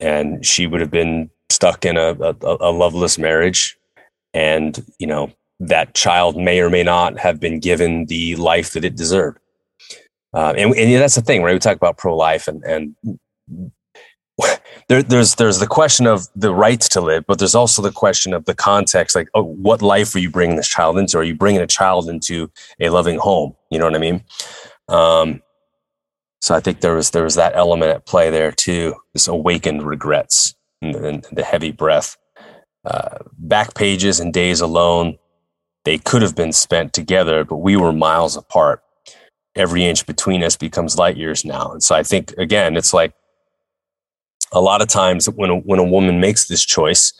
And 0.01 0.45
she 0.45 0.67
would 0.67 0.81
have 0.81 0.91
been 0.91 1.31
stuck 1.49 1.85
in 1.85 1.97
a, 1.97 2.17
a, 2.21 2.35
a 2.43 2.71
loveless 2.73 3.19
marriage. 3.19 3.79
And 4.35 4.85
you 4.99 5.07
know 5.07 5.31
that 5.61 5.95
child 5.95 6.37
may 6.37 6.61
or 6.61 6.71
may 6.71 6.83
not 6.83 7.19
have 7.19 7.39
been 7.39 7.61
given 7.61 8.07
the 8.07 8.35
life 8.37 8.73
that 8.73 8.85
it 8.85 8.97
deserved. 8.97 9.39
Uh, 10.35 10.55
and, 10.57 10.75
and 10.75 11.01
that's 11.01 11.15
the 11.15 11.23
thing 11.23 11.43
right? 11.43 11.53
We 11.53 11.59
talk 11.59 11.77
about 11.77 11.99
pro-life 11.99 12.49
and 12.49 12.65
and 12.65 12.97
there, 14.93 15.03
there's 15.03 15.37
there's 15.37 15.59
the 15.59 15.67
question 15.67 16.07
of 16.07 16.29
the 16.37 16.53
rights 16.53 16.87
to 16.91 17.01
live, 17.01 17.25
but 17.27 17.39
there's 17.39 17.55
also 17.55 17.81
the 17.81 17.91
question 17.91 18.35
of 18.35 18.45
the 18.45 18.55
context. 18.55 19.17
Like, 19.17 19.29
oh, 19.33 19.43
what 19.43 19.81
life 19.81 20.15
are 20.15 20.19
you 20.19 20.29
bringing 20.29 20.57
this 20.57 20.69
child 20.69 20.99
into? 20.99 21.17
Are 21.17 21.25
you 21.25 21.35
bringing 21.35 21.63
a 21.63 21.67
child 21.67 22.11
into 22.11 22.51
a 22.79 22.91
loving 22.91 23.19
home? 23.19 23.57
You 23.71 23.79
know 23.79 23.87
what 23.87 23.95
I 23.95 23.99
mean? 23.99 24.23
Um, 24.89 25.41
so 26.43 26.55
I 26.55 26.61
think 26.61 26.81
there 26.81 26.95
was 26.95 27.11
there 27.13 27.25
was 27.25 27.37
that 27.37 27.57
element 27.57 27.91
at 27.91 28.05
play 28.05 28.31
there 28.31 28.53
too. 28.53 28.95
This 29.15 29.29
awakened 29.29 29.83
regrets 29.83 30.55
and, 30.83 30.95
and 30.95 31.27
the 31.33 31.43
heavy 31.43 31.73
breath. 31.73 32.19
Uh, 32.85 33.19
back 33.39 33.75
pages 33.75 34.21
and 34.21 34.31
days 34.35 34.61
alone, 34.61 35.17
they 35.87 35.97
could 35.97 36.21
have 36.21 36.37
been 36.37 36.53
spent 36.53 36.93
together, 36.93 37.45
but 37.45 37.57
we 37.57 37.77
were 37.77 37.95
miles 37.95 38.37
apart. 38.37 38.83
Every 39.57 39.87
inch 39.87 40.05
between 40.05 40.43
us 40.43 40.57
becomes 40.57 40.99
light 40.99 41.17
years 41.17 41.47
now. 41.47 41.73
And 41.73 41.83
so 41.83 41.95
I 41.95 42.03
think 42.03 42.33
again, 42.37 42.77
it's 42.77 42.93
like 42.93 43.15
a 44.53 44.61
lot 44.61 44.83
of 44.83 44.89
times 44.89 45.29
when 45.31 45.51
a, 45.51 45.57
when 45.57 45.79
a 45.79 45.85
woman 45.85 46.21
makes 46.21 46.47
this 46.47 46.65
choice, 46.65 47.13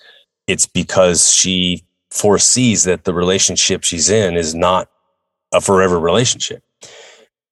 it's 0.47 0.67
because 0.67 1.33
she 1.33 1.85
foresees 2.11 2.85
that 2.85 3.05
the 3.05 3.15
relationship 3.15 3.85
she's 3.85 4.11
in 4.11 4.37
is 4.37 4.55
not 4.55 4.89
a 5.53 5.61
forever 5.61 5.99
relationship. 5.99 6.63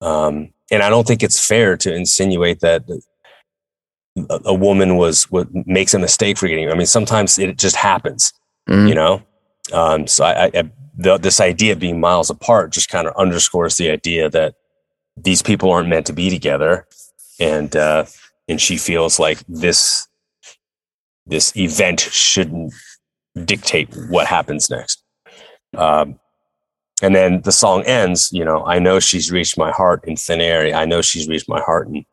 Um, 0.00 0.52
and 0.70 0.82
I 0.82 0.90
don't 0.90 1.06
think 1.06 1.22
it's 1.22 1.44
fair 1.44 1.76
to 1.78 1.94
insinuate 1.94 2.60
that 2.60 2.84
a, 4.28 4.40
a 4.46 4.54
woman 4.54 4.96
was 4.96 5.24
what 5.30 5.48
makes 5.66 5.94
a 5.94 5.98
mistake 5.98 6.38
for 6.38 6.48
getting. 6.48 6.70
I 6.70 6.74
mean, 6.74 6.86
sometimes 6.86 7.38
it 7.38 7.58
just 7.58 7.76
happens, 7.76 8.32
mm-hmm. 8.68 8.88
you 8.88 8.94
know. 8.94 9.22
Um, 9.72 10.06
so 10.06 10.24
I, 10.24 10.46
I 10.46 10.70
the, 10.96 11.18
this 11.18 11.40
idea 11.40 11.72
of 11.72 11.78
being 11.78 12.00
miles 12.00 12.30
apart 12.30 12.72
just 12.72 12.90
kind 12.90 13.06
of 13.06 13.14
underscores 13.16 13.76
the 13.76 13.90
idea 13.90 14.28
that 14.30 14.54
these 15.16 15.42
people 15.42 15.70
aren't 15.70 15.88
meant 15.88 16.06
to 16.06 16.12
be 16.12 16.30
together, 16.30 16.86
and 17.38 17.74
uh, 17.76 18.04
and 18.50 18.60
she 18.60 18.76
feels 18.76 19.18
like 19.18 19.38
this 19.48 20.08
this 21.26 21.56
event 21.56 22.00
shouldn't 22.00 22.74
dictate 23.44 23.88
what 24.08 24.26
happens 24.26 24.68
next. 24.68 25.04
Um, 25.76 26.18
and 27.02 27.14
then 27.14 27.42
the 27.42 27.52
song 27.52 27.82
ends, 27.84 28.30
you 28.32 28.44
know, 28.44 28.64
I 28.66 28.80
know 28.80 28.98
she's 28.98 29.30
reached 29.30 29.56
my 29.56 29.70
heart 29.70 30.04
in 30.04 30.16
thin 30.16 30.40
air. 30.40 30.74
I 30.74 30.84
know 30.84 31.00
she's 31.00 31.28
reached 31.28 31.48
my 31.48 31.60
heart 31.60 31.86
in, 31.88 32.04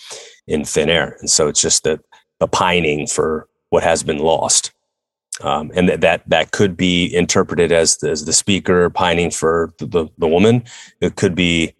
in 0.45 0.63
thin 0.63 0.89
air. 0.89 1.17
And 1.19 1.29
so 1.29 1.47
it's 1.47 1.61
just 1.61 1.83
the, 1.83 1.99
the 2.39 2.47
pining 2.47 3.07
for 3.07 3.47
what 3.71 3.83
has 3.83 4.03
been 4.03 4.19
lost. 4.19 4.71
Um, 5.41 5.71
and 5.75 5.89
that, 5.89 6.01
that, 6.01 6.29
that 6.29 6.51
could 6.51 6.77
be 6.77 7.13
interpreted 7.13 7.71
as 7.71 7.97
the, 7.97 8.11
as 8.11 8.25
the 8.25 8.33
speaker 8.33 8.89
pining 8.89 9.31
for 9.31 9.73
the, 9.79 9.87
the, 9.87 10.07
the 10.19 10.27
woman. 10.27 10.63
It 11.01 11.15
could 11.15 11.33
be 11.35 11.73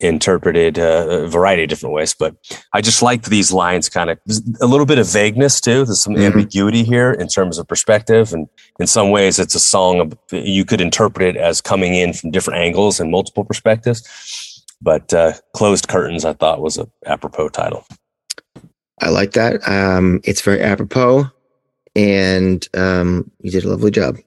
interpreted 0.00 0.78
uh, 0.78 1.06
a 1.24 1.28
variety 1.28 1.62
of 1.62 1.68
different 1.68 1.94
ways. 1.94 2.14
But 2.14 2.36
I 2.72 2.80
just 2.80 3.02
liked 3.02 3.26
these 3.26 3.52
lines 3.52 3.88
kind 3.88 4.10
of 4.10 4.18
a 4.60 4.66
little 4.66 4.86
bit 4.86 4.98
of 4.98 5.06
vagueness 5.06 5.60
too. 5.60 5.84
There's 5.84 6.02
some 6.02 6.14
mm-hmm. 6.14 6.24
ambiguity 6.24 6.82
here 6.82 7.12
in 7.12 7.28
terms 7.28 7.58
of 7.58 7.68
perspective. 7.68 8.32
And 8.32 8.48
in 8.80 8.86
some 8.86 9.10
ways, 9.10 9.38
it's 9.38 9.54
a 9.54 9.60
song 9.60 10.00
of, 10.00 10.18
you 10.32 10.64
could 10.64 10.80
interpret 10.80 11.36
it 11.36 11.40
as 11.40 11.60
coming 11.60 11.94
in 11.94 12.12
from 12.12 12.30
different 12.30 12.60
angles 12.60 13.00
and 13.00 13.10
multiple 13.10 13.44
perspectives. 13.44 14.02
But 14.82 15.14
uh, 15.14 15.34
Closed 15.54 15.88
Curtains, 15.88 16.24
I 16.24 16.32
thought 16.32 16.60
was 16.60 16.76
a 16.76 16.88
apropos 17.06 17.48
title. 17.48 17.86
I 19.00 19.08
like 19.10 19.32
that. 19.32 19.66
Um, 19.68 20.20
it's 20.24 20.40
very 20.40 20.60
apropos. 20.60 21.30
And 21.96 22.66
um, 22.74 23.30
you 23.40 23.50
did 23.50 23.64
a 23.64 23.68
lovely 23.68 23.90
job. 23.90 24.18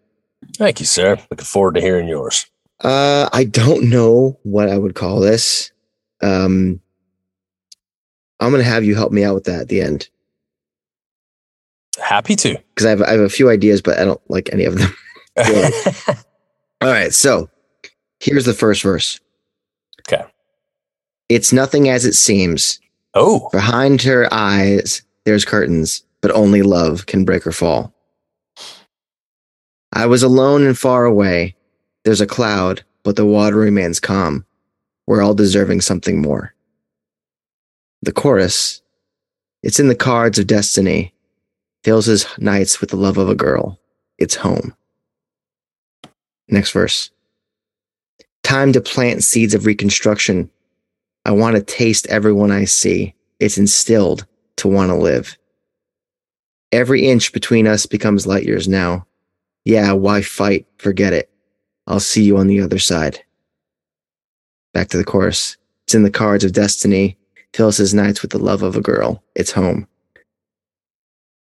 Thank 0.56 0.80
you, 0.80 0.86
sir. 0.86 1.18
Looking 1.30 1.46
forward 1.46 1.76
to 1.76 1.82
hearing 1.82 2.08
yours. 2.08 2.48
Uh, 2.84 3.30
I 3.34 3.44
don't 3.44 3.90
know 3.90 4.38
what 4.44 4.70
I 4.70 4.78
would 4.78 4.96
call 4.96 5.20
this. 5.20 5.72
Um, 6.22 6.80
I'm 8.40 8.52
going 8.52 8.64
to 8.64 8.70
have 8.70 8.84
you 8.84 8.96
help 8.96 9.12
me 9.12 9.24
out 9.24 9.34
with 9.34 9.46
that 9.46 9.62
at 9.62 9.70
the 9.70 9.82
end. 9.82 10.10
Happy 12.00 12.36
to. 12.36 12.58
Because 12.70 12.86
I 12.86 12.90
have, 12.90 13.02
I 13.02 13.12
have 13.12 13.20
a 13.22 13.30
few 13.30 13.50
ideas, 13.50 13.82
but 13.82 14.00
I 14.00 14.06
don't 14.06 14.22
like 14.30 14.50
any 14.54 14.66
of 14.66 14.78
them. 14.78 14.96
All 16.82 16.90
right. 16.90 17.14
So 17.14 17.50
here's 18.20 18.46
the 18.46 18.54
first 18.54 18.84
verse. 18.84 19.20
Okay. 20.08 20.24
It's 21.30 21.52
nothing 21.52 21.90
as 21.90 22.06
it 22.06 22.14
seems. 22.14 22.80
Oh. 23.14 23.50
Behind 23.52 24.02
her 24.04 24.32
eyes, 24.32 25.02
there's 25.26 25.46
curtains, 25.46 26.04
but 26.22 26.32
only 26.32 26.62
love 26.62 27.08
can 27.08 27.26
break 27.26 27.46
or 27.48 27.52
fall. 27.52 27.94
I 29.92 30.06
was 30.06 30.22
alone 30.22 30.66
and 30.66 30.78
far 30.78 31.06
away. 31.06 31.56
There's 32.08 32.22
a 32.22 32.26
cloud, 32.26 32.86
but 33.04 33.18
the 33.18 33.26
water 33.26 33.58
remains 33.58 34.00
calm. 34.00 34.46
We're 35.08 35.22
all 35.22 35.34
deserving 35.34 35.82
something 35.82 36.22
more. 36.22 36.56
The 38.02 38.14
chorus. 38.14 38.82
It's 39.62 39.78
in 39.78 39.90
the 39.90 39.94
cards 39.94 40.40
of 40.40 40.48
destiny. 40.48 41.14
Fills 41.84 42.06
his 42.06 42.26
nights 42.38 42.80
with 42.80 42.92
the 42.92 42.96
love 42.96 43.18
of 43.18 43.28
a 43.28 43.36
girl. 43.36 43.78
It's 44.18 44.36
home. 44.36 44.74
Next 46.48 46.72
verse. 46.72 47.12
Time 48.42 48.72
to 48.72 48.80
plant 48.80 49.26
seeds 49.26 49.54
of 49.54 49.66
reconstruction. 49.66 50.50
I 51.26 51.32
want 51.32 51.58
to 51.58 51.62
taste 51.62 52.08
everyone 52.08 52.52
I 52.52 52.64
see. 52.64 53.16
It's 53.42 53.58
instilled 53.58 54.26
to 54.56 54.70
want 54.70 54.92
to 54.92 54.96
live. 54.96 55.38
Every 56.72 57.06
inch 57.06 57.34
between 57.34 57.68
us 57.68 57.86
becomes 57.86 58.26
light 58.26 58.46
years 58.46 58.70
now. 58.70 59.06
Yeah, 59.66 59.92
why 59.92 60.22
fight? 60.22 60.68
Forget 60.78 61.12
it. 61.12 61.30
I'll 61.88 62.00
see 62.00 62.24
you 62.24 62.38
on 62.38 62.48
the 62.48 62.62
other 62.62 62.80
side. 62.80 63.24
Back 64.74 64.90
to 64.90 64.98
the 64.98 65.06
chorus. 65.06 65.58
It's 65.86 65.96
in 65.96 66.04
the 66.04 66.12
cards 66.12 66.44
of 66.44 66.52
destiny. 66.52 67.18
Fills 67.54 67.78
his 67.78 67.94
nights 67.94 68.22
with 68.22 68.32
the 68.32 68.38
love 68.38 68.62
of 68.62 68.76
a 68.76 68.82
girl. 68.82 69.24
It's 69.36 69.52
home. 69.52 69.88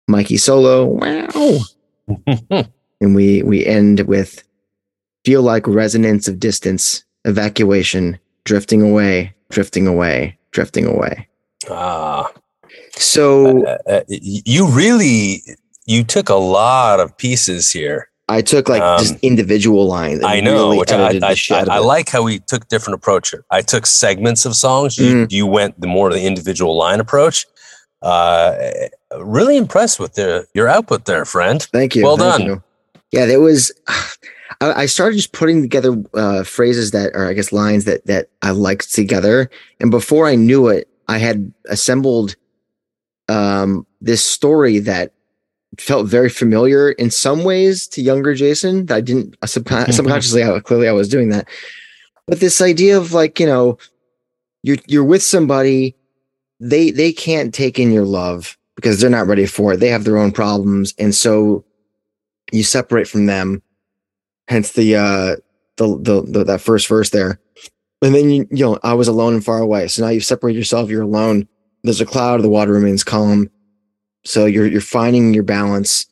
Mikey 0.07 0.37
solo. 0.37 0.85
Wow. 0.85 1.59
and 3.01 3.15
we 3.15 3.43
we 3.43 3.65
end 3.65 4.01
with 4.01 4.43
feel 5.25 5.41
like 5.41 5.67
resonance 5.67 6.27
of 6.27 6.39
distance, 6.39 7.03
evacuation, 7.25 8.19
drifting 8.45 8.81
away, 8.81 9.33
drifting 9.49 9.87
away, 9.87 10.37
drifting 10.51 10.85
away. 10.85 11.27
Ah, 11.69 12.31
So 12.91 13.65
uh, 13.65 13.77
uh, 13.87 14.01
you 14.07 14.67
really 14.67 15.43
you 15.85 16.03
took 16.03 16.29
a 16.29 16.35
lot 16.35 16.99
of 16.99 17.17
pieces 17.17 17.71
here. 17.71 18.08
I 18.29 18.41
took 18.41 18.69
like 18.69 18.81
just 18.99 19.13
Um, 19.15 19.19
individual 19.23 19.87
lines. 19.87 20.23
I 20.23 20.39
know, 20.39 20.53
really 20.53 20.77
which 20.77 20.91
I, 20.91 21.19
I, 21.21 21.35
I, 21.51 21.65
I 21.69 21.79
like 21.79 22.09
how 22.09 22.21
we 22.21 22.39
took 22.39 22.67
different 22.67 22.95
approach 22.99 23.31
here. 23.31 23.43
I 23.49 23.61
took 23.61 23.85
segments 23.87 24.45
of 24.45 24.55
songs. 24.55 24.97
You, 24.97 25.25
Mm. 25.25 25.31
you 25.31 25.47
went 25.47 25.81
the 25.81 25.87
more 25.87 26.13
the 26.13 26.21
individual 26.25 26.77
line 26.77 26.99
approach. 26.99 27.45
Uh, 28.01 28.55
really 29.19 29.57
impressed 29.57 29.99
with 29.99 30.13
the, 30.13 30.45
your 30.53 30.67
output 30.67 31.05
there, 31.05 31.25
friend. 31.25 31.63
Thank 31.73 31.95
you. 31.95 32.03
Well 32.03 32.17
thank 32.17 32.37
done. 32.37 32.47
you. 32.47 32.63
Yeah, 33.11 33.25
there 33.25 33.41
was. 33.41 33.71
I, 34.61 34.83
I 34.83 34.85
started 34.87 35.15
just 35.15 35.31
putting 35.31 35.61
together 35.61 35.95
uh, 36.13 36.43
phrases 36.43 36.91
that, 36.91 37.11
or 37.15 37.25
I 37.27 37.33
guess 37.33 37.51
lines 37.51 37.85
that 37.85 38.05
that 38.05 38.29
I 38.41 38.51
liked 38.51 38.93
together, 38.93 39.49
and 39.79 39.89
before 39.91 40.27
I 40.27 40.35
knew 40.35 40.67
it, 40.67 40.87
I 41.07 41.17
had 41.17 41.51
assembled 41.67 42.35
um, 43.27 43.85
this 44.01 44.23
story 44.23 44.79
that 44.79 45.13
felt 45.77 46.07
very 46.07 46.29
familiar 46.29 46.91
in 46.91 47.11
some 47.11 47.43
ways 47.43 47.87
to 47.87 48.01
younger 48.01 48.33
Jason. 48.33 48.85
That 48.87 48.95
I 48.95 49.01
didn't 49.01 49.37
uh, 49.41 49.45
subcon- 49.45 49.93
subconsciously. 49.93 50.43
I, 50.43 50.59
clearly, 50.59 50.87
I 50.87 50.93
was 50.93 51.09
doing 51.09 51.29
that, 51.29 51.47
but 52.27 52.39
this 52.39 52.61
idea 52.61 52.97
of 52.97 53.13
like 53.13 53.39
you 53.39 53.45
know, 53.45 53.77
you're 54.63 54.77
you're 54.87 55.03
with 55.03 55.23
somebody, 55.23 55.95
they 56.59 56.91
they 56.91 57.11
can't 57.11 57.53
take 57.53 57.79
in 57.79 57.91
your 57.91 58.05
love 58.05 58.57
because 58.75 58.99
they're 58.99 59.09
not 59.09 59.27
ready 59.27 59.45
for 59.45 59.73
it. 59.73 59.77
They 59.77 59.89
have 59.89 60.03
their 60.03 60.17
own 60.17 60.31
problems, 60.31 60.93
and 60.97 61.13
so 61.13 61.65
you 62.51 62.63
separate 62.63 63.07
from 63.07 63.25
them. 63.25 63.61
Hence 64.47 64.71
the 64.71 64.95
uh 64.95 65.35
the 65.77 65.97
the, 66.01 66.21
the 66.21 66.43
that 66.45 66.61
first 66.61 66.87
verse 66.87 67.09
there. 67.09 67.39
And 68.01 68.15
then 68.15 68.29
you 68.29 68.47
you 68.51 68.65
know, 68.65 68.79
I 68.83 68.93
was 68.93 69.07
alone 69.07 69.33
and 69.33 69.43
far 69.43 69.59
away. 69.59 69.87
So 69.87 70.03
now 70.03 70.09
you 70.09 70.21
separate 70.21 70.55
yourself, 70.55 70.89
you're 70.89 71.01
alone. 71.01 71.47
There's 71.83 72.01
a 72.01 72.05
cloud, 72.05 72.41
the 72.41 72.49
water 72.49 72.73
remains 72.73 73.03
calm. 73.03 73.49
So 74.25 74.45
you're 74.45 74.67
you're 74.67 74.81
finding 74.81 75.33
your 75.33 75.43
balance. 75.43 76.05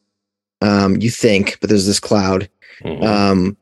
Um, 0.61 0.97
you 0.97 1.09
think, 1.09 1.59
but 1.59 1.69
there's 1.69 1.85
this 1.85 1.99
cloud. 1.99 2.49
Mhm. 2.83 3.03
Um 3.03 3.57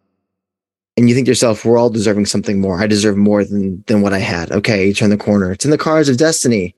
and 0.98 1.10
you 1.10 1.16
think 1.16 1.26
to 1.26 1.32
yourself, 1.32 1.66
we're 1.66 1.78
all 1.78 1.90
deserving 1.90 2.26
something 2.26 2.62
more. 2.62 2.82
I 2.82 2.88
deserve 2.88 3.18
more 3.18 3.44
than 3.44 3.84
than 3.88 4.02
what 4.02 4.14
I 4.14 4.20
had. 4.20 4.52
Okay, 4.52 4.88
you 4.88 4.94
turn 4.94 5.10
the 5.10 5.18
corner. 5.18 5.52
It's 5.52 5.66
in 5.66 5.72
the 5.72 5.78
cards 5.78 6.08
of 6.08 6.18
destiny, 6.18 6.76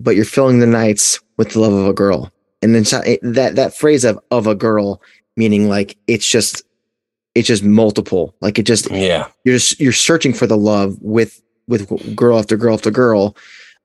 but 0.00 0.14
you're 0.14 0.24
filling 0.24 0.60
the 0.60 0.66
nights 0.66 1.20
with 1.36 1.50
the 1.50 1.60
love 1.60 1.72
of 1.72 1.86
a 1.86 1.92
girl. 1.92 2.32
And 2.62 2.74
then 2.74 2.84
that 3.34 3.56
that 3.56 3.74
phrase 3.74 4.04
of 4.04 4.18
of 4.30 4.46
a 4.46 4.54
girl, 4.54 5.02
meaning 5.36 5.68
like 5.68 5.96
it's 6.06 6.28
just 6.28 6.62
it's 7.34 7.48
just 7.48 7.64
multiple. 7.64 8.34
Like 8.40 8.58
it 8.58 8.64
just 8.64 8.90
yeah. 8.90 9.28
you're 9.44 9.56
just 9.56 9.80
you're 9.80 9.92
searching 9.92 10.32
for 10.32 10.46
the 10.46 10.56
love 10.56 10.96
with 11.00 11.42
with 11.66 12.14
girl 12.14 12.38
after 12.38 12.56
girl 12.56 12.74
after 12.74 12.90
girl. 12.90 13.36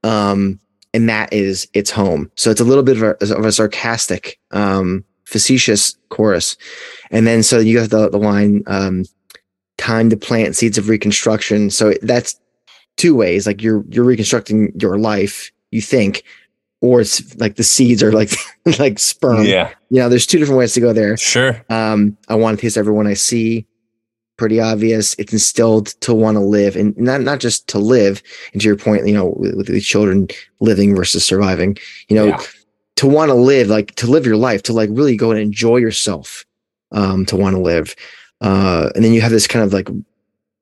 Um, 0.03 0.59
and 0.93 1.09
that 1.09 1.31
is 1.31 1.67
its 1.73 1.91
home. 1.91 2.31
So 2.35 2.51
it's 2.51 2.61
a 2.61 2.65
little 2.65 2.83
bit 2.83 2.97
of 2.97 3.03
a, 3.03 3.35
of 3.35 3.45
a 3.45 3.51
sarcastic, 3.51 4.39
um, 4.51 5.03
facetious 5.25 5.95
chorus. 6.09 6.57
And 7.11 7.27
then 7.27 7.43
so 7.43 7.59
you 7.59 7.79
have 7.79 7.89
the, 7.89 8.09
the 8.09 8.17
line, 8.17 8.63
um, 8.67 9.05
time 9.77 10.09
to 10.09 10.17
plant 10.17 10.55
seeds 10.55 10.77
of 10.77 10.89
reconstruction. 10.89 11.69
So 11.69 11.93
that's 12.01 12.39
two 12.97 13.15
ways. 13.15 13.45
Like 13.45 13.61
you're, 13.61 13.83
you're 13.89 14.03
reconstructing 14.05 14.73
your 14.79 14.97
life, 14.97 15.51
you 15.71 15.81
think, 15.81 16.23
or 16.81 17.01
it's 17.01 17.35
like 17.37 17.55
the 17.55 17.63
seeds 17.63 18.01
are 18.01 18.11
like, 18.11 18.31
like 18.79 18.99
sperm. 18.99 19.45
yeah. 19.45 19.73
You 19.89 19.99
know, 19.99 20.09
there's 20.09 20.25
two 20.25 20.39
different 20.39 20.59
ways 20.59 20.73
to 20.73 20.81
go 20.81 20.93
there. 20.93 21.17
Sure. 21.17 21.63
Um, 21.69 22.17
I 22.27 22.35
want 22.35 22.57
to 22.57 22.61
taste 22.61 22.77
everyone 22.77 23.07
I 23.07 23.13
see. 23.13 23.67
Pretty 24.39 24.61
obvious. 24.61 25.15
It's 25.19 25.33
instilled 25.33 25.87
to 25.99 26.13
want 26.13 26.35
to 26.37 26.39
live 26.39 26.77
and 26.77 26.97
not, 26.97 27.19
not 27.19 27.39
just 27.41 27.67
to 27.67 27.77
live. 27.77 28.23
And 28.53 28.61
to 28.61 28.67
your 28.67 28.77
point, 28.77 29.05
you 29.05 29.13
know, 29.13 29.33
with, 29.35 29.69
with 29.69 29.83
children 29.83 30.29
living 30.61 30.95
versus 30.95 31.25
surviving, 31.25 31.77
you 32.07 32.15
know, 32.15 32.27
Yeah. 32.27 32.41
to 32.95 33.07
want 33.07 33.29
to 33.29 33.35
live, 33.35 33.67
like 33.67 33.93
to 33.95 34.07
live 34.07 34.25
your 34.25 34.37
life, 34.37 34.63
to 34.63 34.73
like 34.73 34.89
really 34.93 35.17
go 35.17 35.31
and 35.31 35.39
enjoy 35.41 35.75
yourself, 35.77 36.45
um, 36.93 37.25
to 37.25 37.35
want 37.35 37.55
to 37.57 37.61
live. 37.61 37.95
Uh, 38.39 38.89
and 38.95 39.03
then 39.03 39.11
you 39.11 39.19
have 39.19 39.31
this 39.31 39.45
kind 39.45 39.65
of 39.65 39.73
like, 39.73 39.89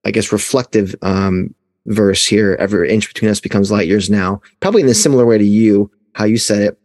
I 0.03 0.09
guess, 0.09 0.31
reflective, 0.31 0.95
um, 1.03 1.53
verse 1.85 2.25
here. 2.25 2.57
Every 2.59 2.89
inch 2.91 3.07
between 3.13 3.29
us 3.29 3.39
becomes 3.39 3.71
light 3.71 3.87
years 3.87 4.09
now. 4.09 4.41
Probably 4.59 4.81
in 4.81 4.89
a 4.89 4.95
similar 4.95 5.25
way 5.27 5.37
to 5.37 5.45
you, 5.45 5.91
how 6.13 6.25
you 6.25 6.37
said 6.39 6.63
it. 6.63 6.79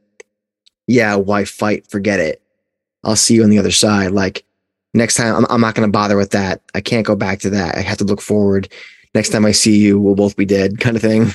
Yeah. 0.86 1.14
Why 1.16 1.46
fight? 1.46 1.90
Forget 1.90 2.20
it. 2.20 2.42
I'll 3.02 3.16
see 3.16 3.34
you 3.34 3.44
on 3.44 3.50
the 3.50 3.58
other 3.58 3.70
side. 3.70 4.10
Like, 4.10 4.44
next 4.94 5.14
time 5.14 5.34
I'm, 5.34 5.46
I'm 5.50 5.60
not 5.60 5.74
going 5.74 5.88
to 5.88 5.92
bother 5.92 6.16
with 6.16 6.30
that. 6.30 6.62
I 6.74 6.80
can't 6.80 7.06
go 7.06 7.16
back 7.16 7.40
to 7.40 7.50
that. 7.50 7.76
I 7.76 7.80
have 7.80 7.98
to 7.98 8.04
look 8.04 8.20
forward. 8.20 8.70
Next 9.14 9.30
time 9.30 9.44
I 9.44 9.52
see 9.52 9.76
you, 9.78 10.00
we'll 10.00 10.14
both 10.14 10.36
be 10.36 10.44
dead 10.44 10.78
kind 10.80 10.96
of 10.96 11.02
thing. 11.02 11.30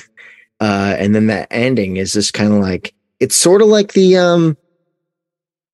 Uh, 0.60 0.96
and 0.98 1.14
then 1.14 1.28
that 1.28 1.48
ending 1.50 1.96
is 1.96 2.12
just 2.12 2.34
kind 2.34 2.52
of 2.52 2.58
like, 2.60 2.94
it's 3.20 3.36
sort 3.36 3.62
of 3.62 3.68
like 3.68 3.92
the, 3.92 4.16
um, 4.16 4.56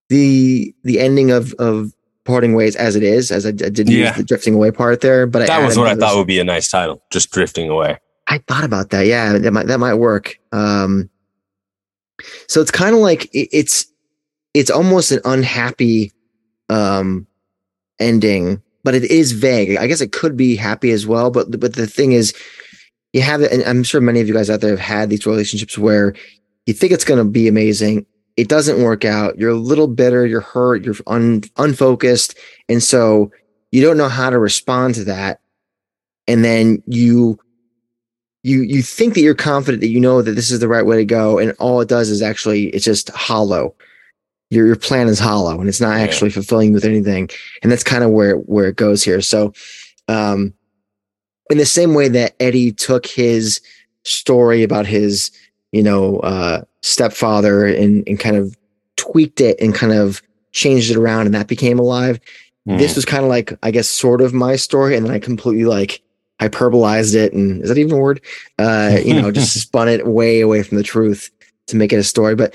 the, 0.08 0.74
the 0.84 1.00
ending 1.00 1.30
of, 1.30 1.52
of 1.54 1.92
parting 2.24 2.54
ways 2.54 2.76
as 2.76 2.96
it 2.96 3.02
is, 3.02 3.30
as 3.30 3.46
I, 3.46 3.50
I 3.50 3.52
didn't 3.52 3.88
Yeah. 3.88 4.08
use 4.08 4.16
the 4.16 4.22
drifting 4.24 4.54
away 4.54 4.70
part 4.70 5.00
there, 5.00 5.26
but 5.26 5.42
I 5.42 5.46
That 5.46 5.66
was 5.66 5.78
what 5.78 5.88
I 5.88 5.94
thought 5.94 6.16
would 6.16 6.26
be 6.26 6.38
a 6.38 6.44
nice 6.44 6.70
title. 6.70 7.02
Just 7.10 7.30
drifting 7.30 7.68
away. 7.68 7.98
I 8.28 8.38
thought 8.48 8.64
about 8.64 8.90
that. 8.90 9.06
Yeah, 9.06 9.36
that 9.36 9.50
might 9.52 9.66
that 9.66 9.78
might 9.78 9.94
work. 9.94 10.38
Um, 10.50 11.10
so 12.48 12.62
it's 12.62 12.70
kind 12.70 12.94
of 12.94 13.02
like 13.02 13.26
it, 13.34 13.48
it's 13.52 13.84
it's 14.54 14.70
almost 14.70 15.12
an 15.12 15.20
unhappy 15.26 16.10
um 16.70 17.26
ending, 17.98 18.62
but 18.82 18.94
it 18.94 19.04
is 19.04 19.32
vague. 19.32 19.76
I 19.76 19.86
guess 19.86 20.00
it 20.00 20.12
could 20.12 20.36
be 20.36 20.56
happy 20.56 20.90
as 20.90 21.06
well. 21.06 21.30
But 21.30 21.58
but 21.58 21.74
the 21.74 21.86
thing 21.86 22.12
is, 22.12 22.34
you 23.12 23.22
have 23.22 23.42
it, 23.42 23.52
and 23.52 23.62
I'm 23.64 23.82
sure 23.82 24.00
many 24.00 24.20
of 24.20 24.28
you 24.28 24.34
guys 24.34 24.50
out 24.50 24.60
there 24.60 24.70
have 24.70 24.78
had 24.80 25.10
these 25.10 25.26
relationships 25.26 25.78
where 25.78 26.14
you 26.66 26.74
think 26.74 26.92
it's 26.92 27.04
going 27.04 27.18
to 27.18 27.30
be 27.30 27.48
amazing. 27.48 28.06
It 28.36 28.48
doesn't 28.48 28.82
work 28.82 29.04
out. 29.04 29.38
You're 29.38 29.50
a 29.50 29.54
little 29.54 29.86
bitter. 29.86 30.26
You're 30.26 30.40
hurt. 30.40 30.84
You're 30.84 30.96
un, 31.06 31.42
unfocused, 31.56 32.36
and 32.68 32.82
so 32.82 33.30
you 33.70 33.82
don't 33.82 33.96
know 33.96 34.08
how 34.08 34.30
to 34.30 34.38
respond 34.38 34.94
to 34.96 35.04
that. 35.04 35.40
And 36.26 36.44
then 36.44 36.82
you 36.86 37.38
you 38.44 38.60
you 38.62 38.82
think 38.82 39.14
that 39.14 39.22
you're 39.22 39.34
confident 39.34 39.80
that 39.80 39.88
you 39.88 39.98
know 39.98 40.22
that 40.22 40.32
this 40.32 40.50
is 40.50 40.60
the 40.60 40.68
right 40.68 40.86
way 40.86 40.96
to 40.96 41.04
go, 41.04 41.38
and 41.38 41.52
all 41.58 41.80
it 41.80 41.88
does 41.88 42.10
is 42.10 42.22
actually 42.22 42.66
it's 42.66 42.84
just 42.84 43.08
hollow. 43.10 43.74
Your 44.54 44.66
your 44.66 44.76
plan 44.76 45.08
is 45.08 45.18
hollow, 45.18 45.58
and 45.60 45.68
it's 45.68 45.80
not 45.80 45.96
Yeah. 45.96 46.02
actually 46.04 46.30
fulfilling 46.30 46.68
you 46.68 46.74
with 46.74 46.84
anything. 46.84 47.28
And 47.62 47.70
that's 47.70 47.82
kind 47.84 48.04
of 48.04 48.10
where 48.10 48.36
where 48.36 48.66
it 48.68 48.76
goes 48.76 49.02
here. 49.02 49.20
So, 49.20 49.52
um, 50.08 50.54
in 51.50 51.58
the 51.58 51.66
same 51.66 51.94
way 51.94 52.08
that 52.08 52.34
Eddie 52.40 52.72
took 52.72 53.06
his 53.06 53.60
story 54.04 54.62
about 54.62 54.86
his 54.86 55.30
you 55.72 55.82
know 55.82 56.18
uh, 56.20 56.62
stepfather 56.82 57.66
and 57.66 58.02
and 58.06 58.18
kind 58.18 58.36
of 58.36 58.56
tweaked 58.96 59.40
it 59.40 59.58
and 59.60 59.74
kind 59.74 59.92
of 59.92 60.22
changed 60.52 60.90
it 60.90 60.96
around, 60.96 61.26
and 61.26 61.34
that 61.34 61.48
became 61.48 61.78
alive 61.78 62.20
this 62.78 62.96
was 62.96 63.04
kind 63.04 63.22
of 63.22 63.28
like 63.28 63.52
i 63.62 63.70
guess 63.70 63.86
sort 63.86 64.22
of 64.22 64.32
my 64.32 64.56
story 64.56 64.96
and 64.96 65.04
then 65.04 65.12
i 65.12 65.18
completely 65.18 65.66
like 65.66 66.00
hyperbolized 66.40 67.14
it 67.14 67.34
and 67.34 67.60
is 67.62 67.68
that 67.68 67.76
even 67.76 67.92
a 67.92 67.98
word 67.98 68.22
uh 68.58 68.96
you 69.04 69.12
know 69.20 69.30
just 69.40 69.60
spun 69.60 69.86
it 69.86 70.06
way 70.06 70.40
away 70.40 70.62
from 70.62 70.78
the 70.78 70.82
truth 70.82 71.28
to 71.66 71.76
make 71.76 71.92
it 71.92 71.96
a 71.98 72.02
story 72.02 72.34
but 72.34 72.54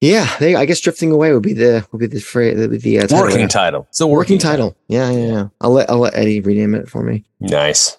yeah 0.00 0.28
they 0.38 0.54
i 0.54 0.64
guess 0.64 0.80
drifting 0.80 1.10
away 1.10 1.32
would 1.32 1.42
be 1.42 1.52
the 1.52 1.86
would 1.92 1.98
be 1.98 2.06
the 2.06 2.20
phrase 2.20 2.56
the, 2.56 2.68
the 2.68 2.98
uh, 2.98 3.02
title 3.02 3.18
working 3.18 3.38
there. 3.38 3.48
title. 3.48 3.86
It's 3.90 4.00
a 4.00 4.06
working 4.06 4.34
working, 4.36 4.38
title 4.38 4.76
yeah 4.88 5.10
yeah 5.10 5.26
yeah 5.26 5.48
i'll 5.60 5.70
let 5.72 5.90
i'll 5.90 5.98
let 5.98 6.14
eddie 6.14 6.40
rename 6.40 6.74
it 6.74 6.88
for 6.88 7.02
me 7.02 7.24
Nice. 7.40 7.98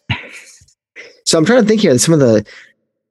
so 1.26 1.38
i'm 1.38 1.46
trying 1.46 1.62
to 1.62 1.68
think 1.68 1.82
here 1.82 1.98
some 1.98 2.14
of 2.14 2.20
the 2.20 2.46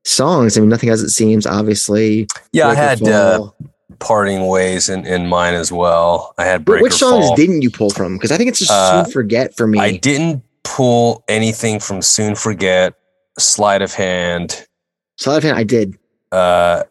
songs 0.05 0.57
i 0.57 0.61
mean 0.61 0.71
nothing 0.71 0.89
as 0.89 1.03
it 1.03 1.11
seems 1.11 1.47
obviously 1.47 2.27
Yeah, 2.53 2.69
I 2.69 2.75
Break 2.75 2.79
or 2.79 2.83
had 2.83 3.09
uh, 3.09 3.51
parting 3.99 4.47
ways 4.47 4.89
in, 4.89 5.05
in 5.07 5.27
mine 5.27 5.55
as 5.55 5.73
well. 5.73 6.35
I 6.39 6.45
had 6.45 6.65
But 6.65 6.73
break 6.73 6.83
which 6.85 6.93
songs 6.95 7.27
fall. 7.27 7.37
didn't 7.37 7.63
you 7.63 7.71
pull 7.71 7.91
from 7.91 8.17
because 8.17 8.33
i 8.33 8.37
think 8.39 8.49
it's 8.49 8.59
just 8.59 8.71
Uh, 8.71 9.05
soon 9.05 9.13
forget 9.13 9.55
for 9.57 9.67
me 9.67 9.79
I 9.79 9.97
didn't 9.97 10.43
pull 10.65 11.25
anything 11.29 11.81
from 11.81 12.01
Soon 12.03 12.35
Forget, 12.35 12.95
Sleight 13.39 13.81
of 13.83 13.93
Hand. 13.95 14.67
so 15.17 15.31
i 15.33 15.57
i 15.59 15.63
did 15.63 15.99
Uh, 16.33 16.85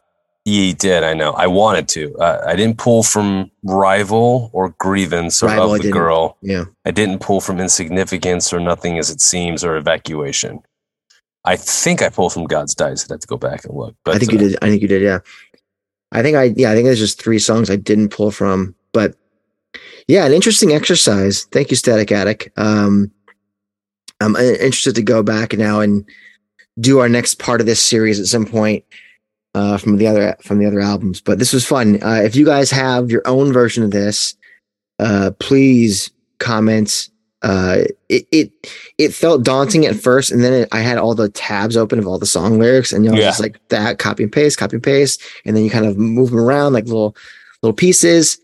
ye 0.47 0.73
did, 0.73 1.03
I 1.03 1.13
know. 1.13 1.31
I 1.33 1.47
wanted 1.47 1.89
to. 1.89 2.15
Uh, 2.17 2.41
I 2.47 2.55
didn't 2.55 2.77
pull 2.77 3.03
from 3.03 3.51
Rival 3.63 4.49
or 4.53 4.69
Grievance 4.79 5.43
or 5.43 5.47
Rival, 5.47 5.75
Of 5.75 5.81
the. 5.81 5.91
Girl. 5.91 6.38
yeah 6.41 6.65
I 6.86 6.91
didn't 6.91 7.19
pull 7.19 7.41
from 7.41 7.60
Insignificance 7.60 8.53
or 8.53 8.60
Nothing 8.60 8.97
as 8.97 9.10
It 9.10 9.19
Seems 9.19 9.63
or 9.63 9.75
Evacuation. 9.75 10.62
I 11.43 11.57
think 11.57 12.01
I 12.01 12.10
pulled 12.10 12.33
from 12.33 12.45
God's 12.45 12.73
Dice. 12.73 13.05
I'd 13.05 13.12
have 13.12 13.19
to 13.19 13.27
go 13.27 13.38
back 13.38 13.65
and 13.65 13.75
look. 13.75 13.95
But 14.03 14.15
I 14.15 14.19
think 14.19 14.31
you 14.31 14.38
uh, 14.38 14.41
did. 14.41 14.57
I 14.62 14.69
think 14.69 14.81
you 14.81 14.88
did. 14.88 15.01
Yeah. 15.01 15.19
I 16.13 16.21
think 16.21 16.38
I, 16.38 16.53
yeah, 16.55 16.71
I 16.71 16.73
think 16.73 16.86
there's 16.86 16.99
just 16.99 17.21
three 17.21 17.39
songs 17.39 17.69
I 17.69 17.75
didn't 17.75 18.10
pull 18.10 18.31
from, 18.31 18.73
but 18.93 19.15
Yeah, 20.07 20.25
an 20.25 20.31
interesting 20.31 20.71
exercise. 20.71 21.43
Thank 21.51 21.69
you, 21.69 21.75
Static 21.75 22.12
Attic. 22.12 22.53
Um, 22.55 23.12
I'm 24.21 24.36
uh, 24.38 24.39
interested 24.39 24.95
to 24.95 25.01
go 25.03 25.21
back 25.21 25.53
now 25.53 25.81
and 25.81 26.10
do 26.79 26.99
our 26.99 27.10
next 27.10 27.39
part 27.39 27.60
of 27.60 27.67
this 27.67 27.81
series 27.81 28.19
at 28.19 28.27
some 28.27 28.45
point 28.45 28.86
uh, 29.57 29.77
from 29.77 29.97
the 29.97 30.05
other 30.07 30.35
from 30.43 30.59
the 30.59 30.65
other 30.67 30.79
albums. 30.79 31.19
But 31.21 31.39
this 31.39 31.51
was 31.53 31.65
fun. 31.65 32.01
Uh, 32.03 32.21
if 32.23 32.35
you 32.35 32.45
guys 32.45 32.69
have 32.71 33.09
your 33.09 33.23
own 33.25 33.51
version 33.51 33.83
of 33.83 33.91
this, 33.91 34.35
uh, 34.99 35.31
please 35.39 36.11
comment. 36.39 37.09
Uh, 37.41 37.83
it 38.09 38.27
it 38.31 38.51
it 38.97 39.13
felt 39.13 39.43
daunting 39.43 39.85
at 39.85 39.95
first, 39.95 40.31
and 40.31 40.43
then 40.43 40.53
it, 40.53 40.69
I 40.71 40.79
had 40.81 40.97
all 40.97 41.15
the 41.15 41.29
tabs 41.29 41.77
open 41.77 41.99
of 41.99 42.07
all 42.07 42.19
the 42.19 42.25
song 42.25 42.59
lyrics, 42.59 42.91
and 42.91 43.03
you 43.05 43.11
know, 43.11 43.17
Yeah. 43.17 43.25
just 43.29 43.39
like 43.39 43.59
that, 43.69 43.97
copy 43.99 44.23
and 44.23 44.31
paste, 44.31 44.57
copy 44.57 44.75
and 44.75 44.83
paste, 44.83 45.21
and 45.45 45.55
then 45.55 45.63
you 45.63 45.69
kind 45.69 45.85
of 45.85 45.97
move 45.97 46.29
them 46.31 46.39
around 46.39 46.73
like 46.73 46.85
little 46.85 47.15
little 47.61 47.75
pieces, 47.75 48.39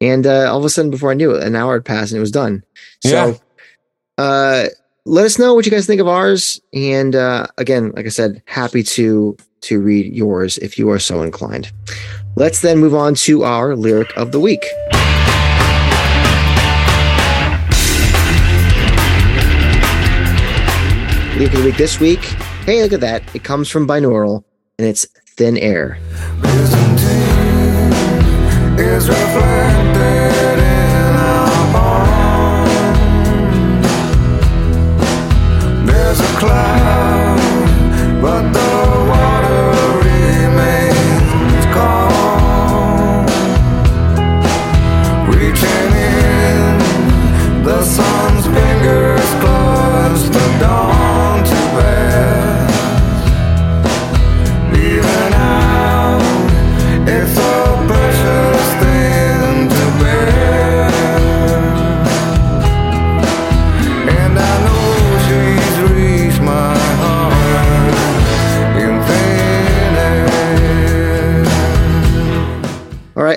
and 0.00 0.26
uh, 0.26 0.50
all 0.50 0.58
of 0.58 0.64
a 0.64 0.70
sudden, 0.70 0.90
before 0.90 1.10
I 1.10 1.14
knew 1.14 1.32
it, 1.34 1.42
an 1.42 1.56
hour 1.56 1.74
had 1.74 1.84
passed 1.84 2.12
and 2.12 2.18
it 2.18 2.20
was 2.20 2.30
done. 2.42 2.62
Yeah. 3.04 3.10
So, 3.32 3.40
uh, 4.18 4.64
let 5.04 5.24
us 5.24 5.38
know 5.38 5.54
what 5.54 5.64
you 5.66 5.70
guys 5.70 5.86
think 5.86 6.00
of 6.00 6.08
ours, 6.08 6.60
and 6.72 7.14
uh, 7.14 7.46
again, 7.58 7.92
like 7.96 8.06
I 8.06 8.10
said, 8.10 8.42
happy 8.46 8.82
to 8.98 9.36
to 9.62 9.80
read 9.80 10.12
yours 10.12 10.58
if 10.58 10.78
you 10.78 10.90
are 10.90 10.98
so 10.98 11.22
inclined. 11.22 11.72
Let's 12.36 12.60
then 12.60 12.78
move 12.78 12.94
on 12.94 13.14
to 13.26 13.44
our 13.44 13.74
lyric 13.74 14.16
of 14.16 14.32
the 14.32 14.40
week. 14.40 14.64
Lyric 21.36 21.52
of 21.54 21.60
the 21.60 21.66
week 21.66 21.76
this 21.76 22.00
week. 22.00 22.20
Hey, 22.64 22.82
look 22.82 22.92
at 22.92 23.00
that. 23.00 23.22
It 23.34 23.44
comes 23.44 23.68
from 23.68 23.86
binaural 23.86 24.44
and 24.78 24.86
it's 24.86 25.06
thin 25.36 25.56
air. 25.58 25.98
cloud, 36.38 37.38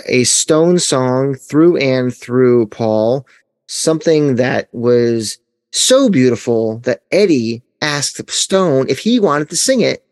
a 0.10 0.24
Stone 0.24 0.80
song 0.80 1.36
through 1.36 1.78
and 1.78 2.16
through, 2.16 2.68
Paul. 2.68 3.26
Something 3.68 4.36
that 4.36 4.68
was 4.72 5.38
so 5.72 6.10
beautiful 6.10 6.80
that 6.80 7.04
Eddie 7.12 7.62
asked 7.82 8.30
Stone 8.30 8.90
if 8.90 9.00
he 9.00 9.20
wanted 9.20 9.50
to 9.50 9.56
sing 9.56 9.82
it. 9.82 10.06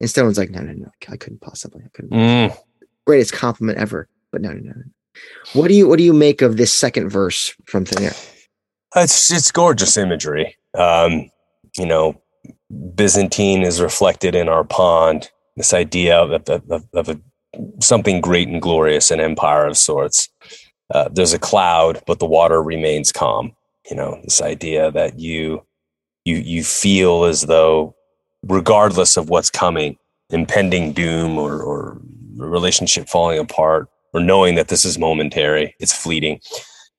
And 0.00 0.08
Stone's 0.08 0.38
like, 0.38 0.50
no, 0.50 0.60
no, 0.60 0.72
no, 0.72 0.90
I 1.08 1.16
couldn't 1.16 1.40
possibly. 1.40 1.82
I 1.84 1.88
couldn't. 1.92 2.12
Mm. 2.12 2.56
Greatest 3.06 3.32
compliment 3.32 3.78
ever. 3.78 4.08
But 4.30 4.42
no, 4.42 4.50
no, 4.50 4.60
no. 4.60 4.72
no. 4.74 4.82
What 5.52 5.68
do 5.68 5.74
you 5.74 5.86
what 5.86 5.98
do 5.98 6.04
you 6.04 6.12
make 6.12 6.42
of 6.42 6.56
this 6.56 6.72
second 6.72 7.10
verse 7.10 7.54
from 7.66 7.84
Thin 7.84 8.04
Air? 8.04 8.14
It's 8.96 9.30
it's 9.30 9.52
gorgeous 9.52 9.96
imagery. 9.96 10.56
Um, 10.74 11.30
you 11.76 11.86
know, 11.86 12.20
Byzantine 12.94 13.62
is 13.62 13.80
reflected 13.80 14.34
in 14.34 14.48
our 14.48 14.64
pond. 14.64 15.30
This 15.56 15.74
idea 15.74 16.18
of 16.18 16.32
of, 16.48 16.70
of, 16.70 16.88
of 16.94 17.08
a, 17.10 17.20
something 17.80 18.20
great 18.20 18.48
and 18.48 18.62
glorious, 18.62 19.10
an 19.10 19.20
empire 19.20 19.66
of 19.66 19.76
sorts. 19.76 20.28
Uh, 20.92 21.08
there's 21.10 21.32
a 21.32 21.38
cloud, 21.38 22.02
but 22.06 22.18
the 22.18 22.26
water 22.26 22.62
remains 22.62 23.12
calm. 23.12 23.54
You 23.90 23.96
know, 23.96 24.20
this 24.24 24.40
idea 24.40 24.90
that 24.92 25.18
you 25.18 25.64
you 26.24 26.36
you 26.36 26.62
feel 26.62 27.24
as 27.24 27.42
though, 27.42 27.94
regardless 28.42 29.16
of 29.16 29.28
what's 29.28 29.50
coming, 29.50 29.96
impending 30.30 30.92
doom 30.92 31.38
or 31.38 31.62
or 31.62 32.00
relationship 32.36 33.08
falling 33.08 33.38
apart, 33.38 33.88
or 34.12 34.20
knowing 34.20 34.54
that 34.54 34.68
this 34.68 34.84
is 34.84 34.98
momentary, 34.98 35.74
it's 35.78 35.96
fleeting. 35.96 36.40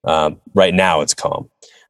Um, 0.06 0.42
right 0.54 0.74
now, 0.74 1.02
it's 1.02 1.14
calm. 1.14 1.50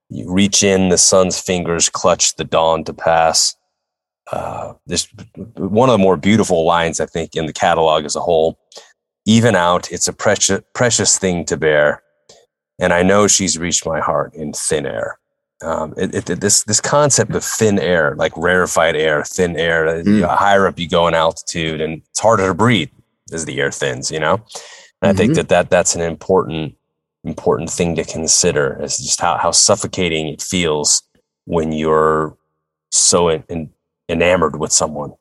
You 0.10 0.32
reach 0.32 0.63
in, 0.63 0.89
the 0.89 0.97
sun's 0.97 1.39
fingers 1.39 1.89
clutch 1.89 2.36
the 2.36 2.43
dawn 2.43 2.84
to 2.84 2.93
pass. 2.93 3.56
Uh, 4.31 4.73
this 4.86 5.07
one 5.57 5.89
of 5.89 5.93
the 5.93 5.97
more 5.97 6.17
beautiful 6.17 6.65
lines 6.65 6.99
I 6.99 7.05
think 7.05 7.36
in 7.36 7.45
the 7.45 7.53
catalog 7.53 8.05
as 8.05 8.15
a 8.15 8.21
whole. 8.21 8.57
Even 9.25 9.55
out, 9.55 9.91
it's 9.91 10.07
a 10.07 10.13
precious 10.13 10.62
precious 10.73 11.17
thing 11.17 11.45
to 11.45 11.55
bear, 11.57 12.01
and 12.79 12.91
I 12.93 13.03
know 13.03 13.27
she's 13.27 13.57
reached 13.57 13.86
my 13.86 13.99
heart 13.99 14.33
in 14.33 14.53
thin 14.53 14.86
air. 14.86 15.17
Um, 15.62 15.93
it, 15.95 16.29
it, 16.29 16.41
this 16.41 16.63
this 16.63 16.81
concept 16.81 17.33
of 17.36 17.43
thin 17.43 17.79
air, 17.79 18.15
like 18.17 18.33
rarefied 18.36 18.95
air, 18.97 19.23
thin 19.23 19.55
air. 19.55 19.86
Mm. 19.86 20.05
you 20.05 20.19
know, 20.21 20.27
higher 20.27 20.67
up 20.67 20.77
you 20.79 20.89
go 20.89 21.07
in 21.07 21.13
altitude, 21.13 21.79
and 21.79 22.01
it's 22.09 22.19
harder 22.19 22.47
to 22.47 22.53
breathe 22.53 22.89
as 23.31 23.45
the 23.45 23.59
air 23.62 23.71
thins. 23.71 24.12
You 24.12 24.19
know, 24.19 24.33
and 25.01 25.12
I 25.12 25.13
think 25.13 25.31
Mhm. 25.31 25.36
that, 25.36 25.49
that 25.49 25.69
that's 25.69 25.95
an 25.95 26.01
important 26.01 26.75
important 27.23 27.69
thing 27.69 27.95
to 27.95 28.03
consider 28.03 28.77
as 28.81 28.97
just 28.97 29.21
how, 29.21 29.38
how 29.38 29.51
suffocating 29.51 30.27
it 30.27 30.41
feels 30.41 31.01
when 31.45 31.71
you're 31.71 32.38
so 32.91 33.29
en- 33.29 33.45
en- 33.49 33.69
enamored 34.10 34.60
with 34.60 34.72
someone 34.72 35.13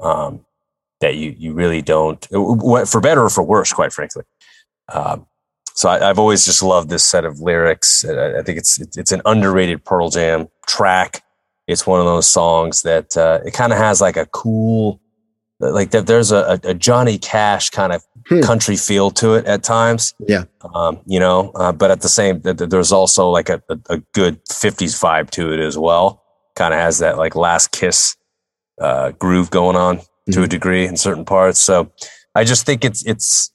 um, 0.00 0.44
that 1.00 1.16
you 1.16 1.34
you 1.38 1.52
really 1.52 1.82
don't 1.82 2.26
for 2.86 3.00
better 3.00 3.22
or 3.24 3.30
for 3.30 3.42
worse 3.42 3.72
quite 3.72 3.92
frankly 3.92 4.22
um, 4.92 5.26
so 5.74 5.88
I, 5.88 6.10
I've 6.10 6.18
always 6.18 6.44
just 6.44 6.62
loved 6.62 6.88
this 6.90 7.04
set 7.04 7.24
of 7.24 7.40
lyrics 7.40 8.04
I, 8.04 8.38
I 8.38 8.42
think 8.42 8.58
it's 8.58 8.78
it's 8.96 9.12
an 9.12 9.22
underrated 9.24 9.84
Pearl 9.84 10.10
Jam 10.10 10.48
track 10.66 11.22
it's 11.66 11.86
one 11.86 12.00
of 12.00 12.06
those 12.06 12.26
songs 12.28 12.82
that 12.82 13.16
uh, 13.16 13.40
it 13.44 13.52
kind 13.54 13.72
of 13.72 13.78
has 13.78 14.00
like 14.00 14.16
a 14.16 14.26
cool 14.26 15.00
like 15.60 15.90
that 15.92 16.06
there's 16.08 16.32
a, 16.32 16.58
a 16.64 16.74
Johnny 16.74 17.18
Cash 17.18 17.70
kind 17.70 17.92
of 17.92 18.02
Hmm. 18.28 18.40
country 18.40 18.76
feel 18.76 19.10
to 19.10 19.34
it 19.34 19.46
at 19.46 19.64
times 19.64 20.14
Yeah. 20.28 20.44
um, 20.76 21.00
you 21.06 21.18
know, 21.18 21.50
uh, 21.56 21.72
but 21.72 21.90
at 21.90 22.02
the 22.02 22.08
same, 22.08 22.40
th- 22.40 22.56
th- 22.56 22.70
there's 22.70 22.92
also 22.92 23.28
like 23.30 23.48
a, 23.48 23.60
a, 23.68 23.76
a 23.90 23.96
good 24.14 24.38
'50s 24.44 24.94
vibe 25.02 25.30
to 25.30 25.52
it 25.52 25.58
as 25.58 25.76
well. 25.76 26.21
Kind 26.56 26.74
of 26.74 26.80
has 26.80 26.98
that 26.98 27.18
like 27.18 27.34
Last 27.34 27.72
Kiss 27.72 28.16
uh, 28.80 29.12
groove 29.12 29.50
going 29.50 29.76
on 29.76 29.98
to 30.32 30.42
a 30.42 30.46
Mhm. 30.46 30.50
degree 30.50 30.86
in 30.86 30.96
certain 30.96 31.24
parts. 31.24 31.60
So 31.60 31.90
I 32.34 32.44
just 32.44 32.66
think 32.66 32.84
it's 32.84 33.04
it's 33.06 33.52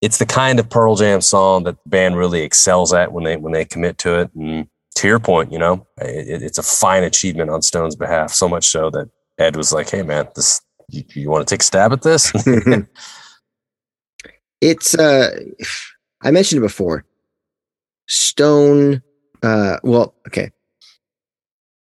it's 0.00 0.18
the 0.18 0.26
kind 0.26 0.58
of 0.58 0.68
Pearl 0.70 0.96
Jam 0.96 1.20
song 1.20 1.64
that 1.64 1.76
the 1.84 1.88
band 1.90 2.16
really 2.16 2.42
excels 2.42 2.92
at 2.92 3.12
when 3.12 3.24
they 3.24 3.36
when 3.36 3.52
they 3.52 3.64
commit 3.64 3.98
to 3.98 4.20
it. 4.20 4.30
And 4.34 4.66
to 4.96 5.08
your 5.08 5.20
point, 5.20 5.52
you 5.52 5.58
know, 5.58 5.86
it, 5.98 6.42
it's 6.42 6.58
a 6.58 6.62
fine 6.62 7.04
achievement 7.04 7.50
on 7.50 7.62
Stone's 7.62 7.96
behalf. 7.96 8.32
So 8.32 8.48
much 8.48 8.68
so 8.68 8.90
that 8.90 9.08
Ed 9.38 9.56
was 9.56 9.72
like, 9.72 9.90
"Hey, 9.90 10.02
man, 10.02 10.28
this 10.34 10.60
you, 10.88 11.04
you 11.14 11.30
want 11.30 11.46
to 11.46 11.52
take 11.54 11.62
a 11.62 11.64
stab 11.64 11.92
at 11.92 12.02
this?" 12.02 12.32
it's 14.60 14.94
uh 14.94 15.30
I 16.22 16.30
mentioned 16.30 16.58
it 16.58 16.66
before. 16.66 17.04
Stone 18.08 19.02
uh 19.42 19.76
well, 19.82 20.14
okay. 20.26 20.50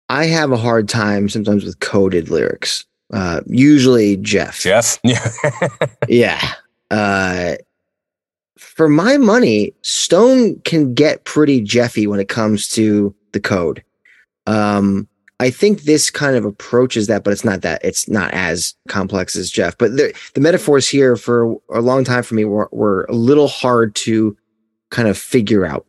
I 0.09 0.25
have 0.25 0.51
a 0.51 0.57
hard 0.57 0.87
time 0.87 1.29
sometimes 1.29 1.63
with 1.63 1.79
coded 1.79 2.29
lyrics. 2.29 2.85
Uh 3.13 3.41
usually 3.47 4.17
Jeff. 4.17 4.59
Jeff, 4.59 4.99
yeah, 5.03 5.29
Yeah. 6.07 6.53
Uh 6.91 7.55
for 8.57 8.89
my 8.89 9.17
money, 9.17 9.73
Stone 9.81 10.59
can 10.61 10.93
get 10.93 11.23
pretty 11.25 11.61
Jeffy 11.61 12.07
when 12.07 12.19
it 12.19 12.29
comes 12.29 12.67
to 12.69 13.13
the 13.33 13.39
code. 13.39 13.83
Um 14.45 15.07
I 15.39 15.51
think 15.51 15.83
this 15.83 16.09
kind 16.09 16.35
of 16.35 16.45
approaches 16.45 17.07
that, 17.07 17.23
but 17.23 17.31
it's 17.31 17.45
not 17.45 17.61
that. 17.61 17.83
It's 17.83 18.09
not 18.09 18.33
as 18.33 18.73
complex 18.87 19.35
as 19.35 19.51
Jeff. 19.51 19.77
But 19.77 19.95
the, 19.95 20.11
the 20.33 20.41
metaphors 20.41 20.87
here 20.89 21.15
for 21.15 21.55
a 21.71 21.79
long 21.79 22.03
time 22.03 22.23
for 22.23 22.33
me 22.33 22.43
were, 22.43 22.69
were 22.71 23.05
a 23.07 23.13
little 23.13 23.47
hard 23.47 23.93
to 23.95 24.35
kind 24.89 25.07
of 25.07 25.15
figure 25.17 25.63
out. 25.63 25.85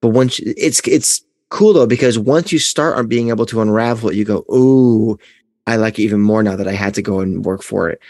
But 0.00 0.10
once 0.10 0.38
it's 0.38 0.80
it's 0.86 1.22
cool 1.50 1.72
though 1.72 1.86
because 1.86 2.18
once 2.18 2.52
you 2.52 2.58
start 2.58 2.96
on 2.96 3.06
being 3.06 3.28
able 3.28 3.46
to 3.46 3.60
unravel 3.60 4.10
it, 4.10 4.16
you 4.16 4.24
go, 4.24 4.44
"Ooh, 4.52 5.18
I 5.66 5.76
like 5.76 5.98
it 5.98 6.02
even 6.02 6.20
more 6.20 6.42
now 6.42 6.56
that 6.56 6.68
I 6.68 6.72
had 6.72 6.94
to 6.94 7.02
go 7.02 7.20
and 7.20 7.44
work 7.44 7.62
for 7.62 7.88
it." 7.90 8.00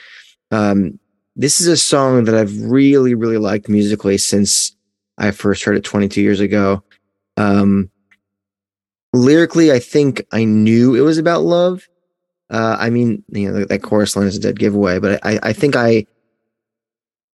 Um, 0.50 0.98
this 1.36 1.60
is 1.60 1.68
a 1.68 1.76
song 1.76 2.24
that 2.24 2.34
I've 2.34 2.60
really, 2.62 3.14
really 3.14 3.38
liked 3.38 3.68
musically 3.68 4.18
since 4.18 4.74
I 5.18 5.30
first 5.30 5.64
heard 5.64 5.76
it 5.76 5.84
22 5.84 6.20
years 6.20 6.40
ago. 6.40 6.82
Um, 7.36 7.90
lyrically, 9.12 9.72
I 9.72 9.78
think 9.78 10.24
I 10.32 10.44
knew 10.44 10.94
it 10.94 11.00
was 11.02 11.18
about 11.18 11.42
love. 11.42 11.88
Uh, 12.50 12.76
I 12.78 12.90
mean, 12.90 13.22
you 13.28 13.50
know, 13.50 13.64
that 13.64 13.82
chorus 13.82 14.16
line 14.16 14.26
is 14.26 14.36
a 14.36 14.40
dead 14.40 14.58
giveaway, 14.58 14.98
but 14.98 15.24
I, 15.24 15.38
I 15.42 15.52
think 15.52 15.76
I, 15.76 16.06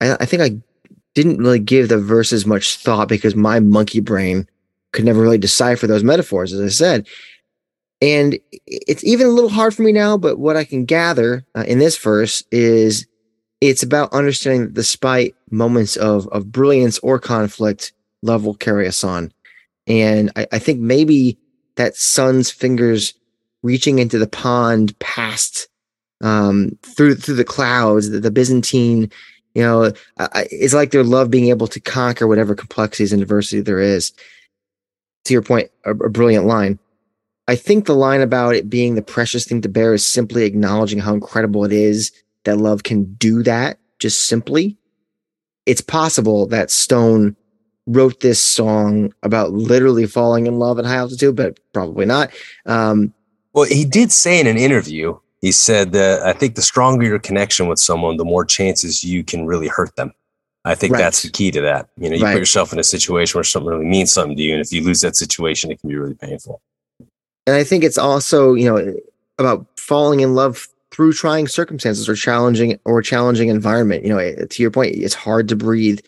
I, 0.01 0.17
I 0.21 0.27
think 0.27 0.43
I 0.43 0.61
didn't 1.15 1.39
really 1.39 1.61
give 1.61 1.89
the 1.89 1.99
verses 1.99 2.45
much 2.45 2.77
thought 2.77 3.09
because 3.09 3.37
my 3.37 3.61
monkey 3.61 4.01
brain 4.01 4.49
could 4.95 5.05
never 5.05 5.21
really 5.21 5.39
decipher 5.39 5.87
those 5.87 6.05
metaphors, 6.05 6.53
as 6.53 6.61
I 6.61 6.69
said. 6.69 7.07
And 8.01 8.39
it's 8.67 9.05
even 9.05 9.27
a 9.27 9.31
little 9.31 9.51
hard 9.51 9.75
for 9.75 9.83
me 9.83 9.93
now, 9.93 10.17
but 10.17 10.39
what 10.39 10.57
I 10.57 10.65
can 10.65 10.85
gather 10.85 11.45
uh, 11.55 11.65
in 11.67 11.79
this 11.79 11.99
verse 11.99 12.43
is 12.51 13.07
it's 13.61 13.83
about 13.83 14.13
understanding 14.13 14.63
that 14.63 14.75
despite 14.75 15.35
moments 15.51 15.97
of, 15.97 16.29
of 16.29 16.51
brilliance 16.51 16.99
or 17.01 17.19
conflict, 17.19 17.93
love 18.23 18.45
will 18.45 18.55
carry 18.55 18.87
us 18.87 19.05
on. 19.05 19.33
And 19.87 20.31
I, 20.37 20.47
I 20.53 20.59
think 20.59 20.81
maybe 20.81 21.39
that 21.77 21.97
sun's 21.97 22.51
fingers 22.51 23.15
reaching 23.63 23.99
into 23.99 24.19
the 24.19 24.27
pond 24.27 24.99
past 24.99 25.69
um, 26.23 26.79
through 26.83 27.17
through 27.17 27.37
the 27.37 27.45
clouds, 27.45 28.11
the, 28.11 28.21
the 28.21 28.31
Byzantine, 28.31 29.11
you 29.55 29.63
know, 29.63 29.93
I, 30.19 30.47
it's 30.51 30.75
like 30.75 30.91
their 30.91 31.05
love 31.05 31.31
being 31.31 31.49
able 31.49 31.67
to 31.69 31.81
conquer 31.81 32.27
whatever 32.27 32.55
complexities 32.55 33.13
and 33.13 33.21
diversity 33.21 33.63
there 33.63 33.81
is. 33.81 34.13
To 35.25 35.33
your 35.33 35.43
point, 35.43 35.71
a, 35.85 35.91
a 35.91 36.11
brilliant 36.11 36.47
line. 36.47 36.79
I 37.47 37.57
think 37.57 37.87
the 37.87 37.95
line 37.95 38.21
about 38.21 38.55
it 38.55 38.71
being 38.71 38.95
the 38.95 39.03
precious 39.03 39.45
thing 39.45 39.61
to 39.63 39.69
bear 39.69 39.93
is 39.95 40.07
simply 40.07 40.45
acknowledging 40.45 40.99
how 40.99 41.15
incredible 41.15 41.65
it 41.65 41.73
is 41.73 42.13
that 42.45 42.57
love 42.59 42.83
can 42.83 43.15
do 43.15 43.43
that 43.43 43.79
just 43.99 44.25
simply. 44.29 44.77
It's 45.67 45.81
possible 45.81 46.47
that 46.49 46.71
Stone 46.71 47.37
wrote 47.87 48.21
this 48.21 48.43
song 48.43 49.13
about 49.23 49.53
literally 49.53 50.07
falling 50.07 50.47
in 50.47 50.59
love 50.59 50.79
at 50.79 50.87
high 50.87 50.97
altitude, 50.97 51.37
but 51.37 51.59
probably 51.73 52.07
not. 52.07 52.31
Um, 52.67 53.13
Well, 53.53 53.65
he 53.65 53.85
did 53.85 54.11
say 54.11 54.41
in 54.41 54.47
an 54.47 54.57
interview, 54.57 55.19
he 55.41 55.53
said 55.53 55.93
that 55.93 56.23
I 56.23 56.33
think 56.33 56.55
the 56.55 56.63
stronger 56.63 57.05
your 57.05 57.19
connection 57.19 57.69
with 57.69 57.79
someone, 57.79 58.17
the 58.17 58.25
more 58.25 58.47
chances 58.47 59.05
you 59.05 59.23
can 59.23 59.47
really 59.47 59.69
hurt 59.69 59.95
them. 59.97 60.13
I 60.65 60.75
think 60.75 60.95
Right. 60.95 61.01
that's 61.01 61.23
the 61.23 61.31
key 61.31 61.51
to 61.51 61.61
that. 61.61 61.89
You 61.99 62.09
know, 62.09 62.17
you 62.17 62.25
Right. 62.25 62.33
put 62.33 62.39
yourself 62.39 62.73
in 62.73 62.79
a 62.79 62.85
situation 62.85 63.37
where 63.39 63.45
something 63.45 63.71
really 63.71 63.85
means 63.85 64.13
something 64.13 64.37
to 64.37 64.43
you, 64.43 64.53
and 64.55 64.61
if 64.65 64.73
you 64.73 64.83
lose 64.83 65.01
that 65.03 65.17
situation, 65.17 65.71
it 65.71 65.81
can 65.81 65.89
be 65.91 65.97
really 65.97 66.15
painful. 66.15 66.61
and 67.47 67.55
I 67.55 67.63
think 67.63 67.85
it's 67.85 67.99
also, 67.99 68.55
you 68.55 68.65
know, 68.65 68.95
about 69.39 69.67
falling 69.79 70.21
in 70.21 70.35
love 70.35 70.67
through 70.91 71.13
trying 71.13 71.47
circumstances 71.47 72.09
or 72.09 72.15
challenging 72.15 72.79
or 72.87 73.03
challenging 73.03 73.49
environment. 73.51 74.03
You 74.03 74.09
know, 74.09 74.19
eh, 74.19 74.47
to 74.49 74.63
your 74.63 74.71
point, 74.71 74.95
it's 74.95 75.13
hard 75.13 75.49
to 75.49 75.57
breathe 75.57 75.99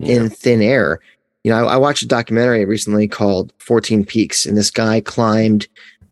in 0.00 0.28
thin 0.28 0.60
air. 0.60 1.00
You 1.44 1.50
know, 1.52 1.66
I, 1.66 1.74
I 1.74 1.76
watched 1.78 2.02
a 2.02 2.06
documentary 2.06 2.66
recently 2.66 3.08
called 3.08 3.54
14 3.58 4.04
Peaks, 4.04 4.44
and 4.44 4.54
this 4.54 4.70
guy 4.70 5.00
climbed 5.00 5.66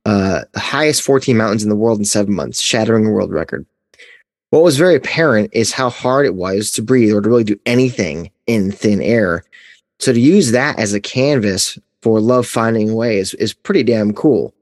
uh, 0.07 0.45
the 0.53 0.61
highest 0.61 1.03
14 1.03 1.37
mountains 1.37 1.63
in 1.63 1.69
the 1.69 1.77
world 1.77 1.99
in 1.99 2.07
seven 2.07 2.33
months, 2.33 2.59
shattering 2.63 3.05
a 3.05 3.11
world 3.11 3.31
record. 3.33 3.67
What 4.51 4.63
was 4.63 4.77
very 4.77 4.97
apparent 4.97 5.51
is 5.53 5.73
how 5.73 5.91
hard 5.91 6.27
it 6.27 6.35
was 6.35 6.73
to 6.73 6.83
breathe 6.83 7.13
or 7.13 7.21
to 7.21 7.29
really 7.29 7.45
do 7.45 7.59
anything 7.67 8.31
in 8.47 8.73
thin 8.73 9.01
air. 9.01 9.45
So 10.01 10.13
to 10.13 10.21
use 10.21 10.51
that 10.51 10.79
as 10.79 10.93
a 10.93 11.01
canvas 11.01 11.79
for 12.03 12.21
love 12.21 12.47
finding 12.47 12.91
a 12.91 12.95
way 12.95 13.19
is, 13.19 13.35
is 13.35 13.53
pretty 13.53 13.83
damn 13.85 14.13
cool 14.13 14.55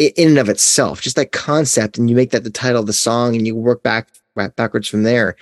i- 0.00 0.12
in 0.16 0.28
and 0.30 0.38
of 0.38 0.48
itself. 0.48 1.00
Just 1.00 1.16
that 1.16 1.32
concept, 1.32 1.96
and 1.96 2.10
you 2.10 2.16
make 2.16 2.30
that 2.32 2.44
the 2.44 2.50
title 2.50 2.80
of 2.80 2.86
the 2.86 2.92
song, 2.92 3.34
and 3.34 3.46
you 3.46 3.54
work 3.54 3.82
back, 3.82 4.08
back 4.36 4.56
backwards 4.56 4.88
from 4.88 5.04
there. 5.04 5.36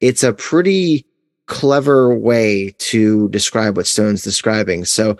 It's 0.00 0.22
a 0.22 0.32
pretty 0.32 1.04
clever 1.46 2.14
way 2.16 2.74
to 2.78 3.28
describe 3.30 3.76
what 3.76 3.86
Stone's 3.86 4.22
describing. 4.22 4.84
So 4.84 5.16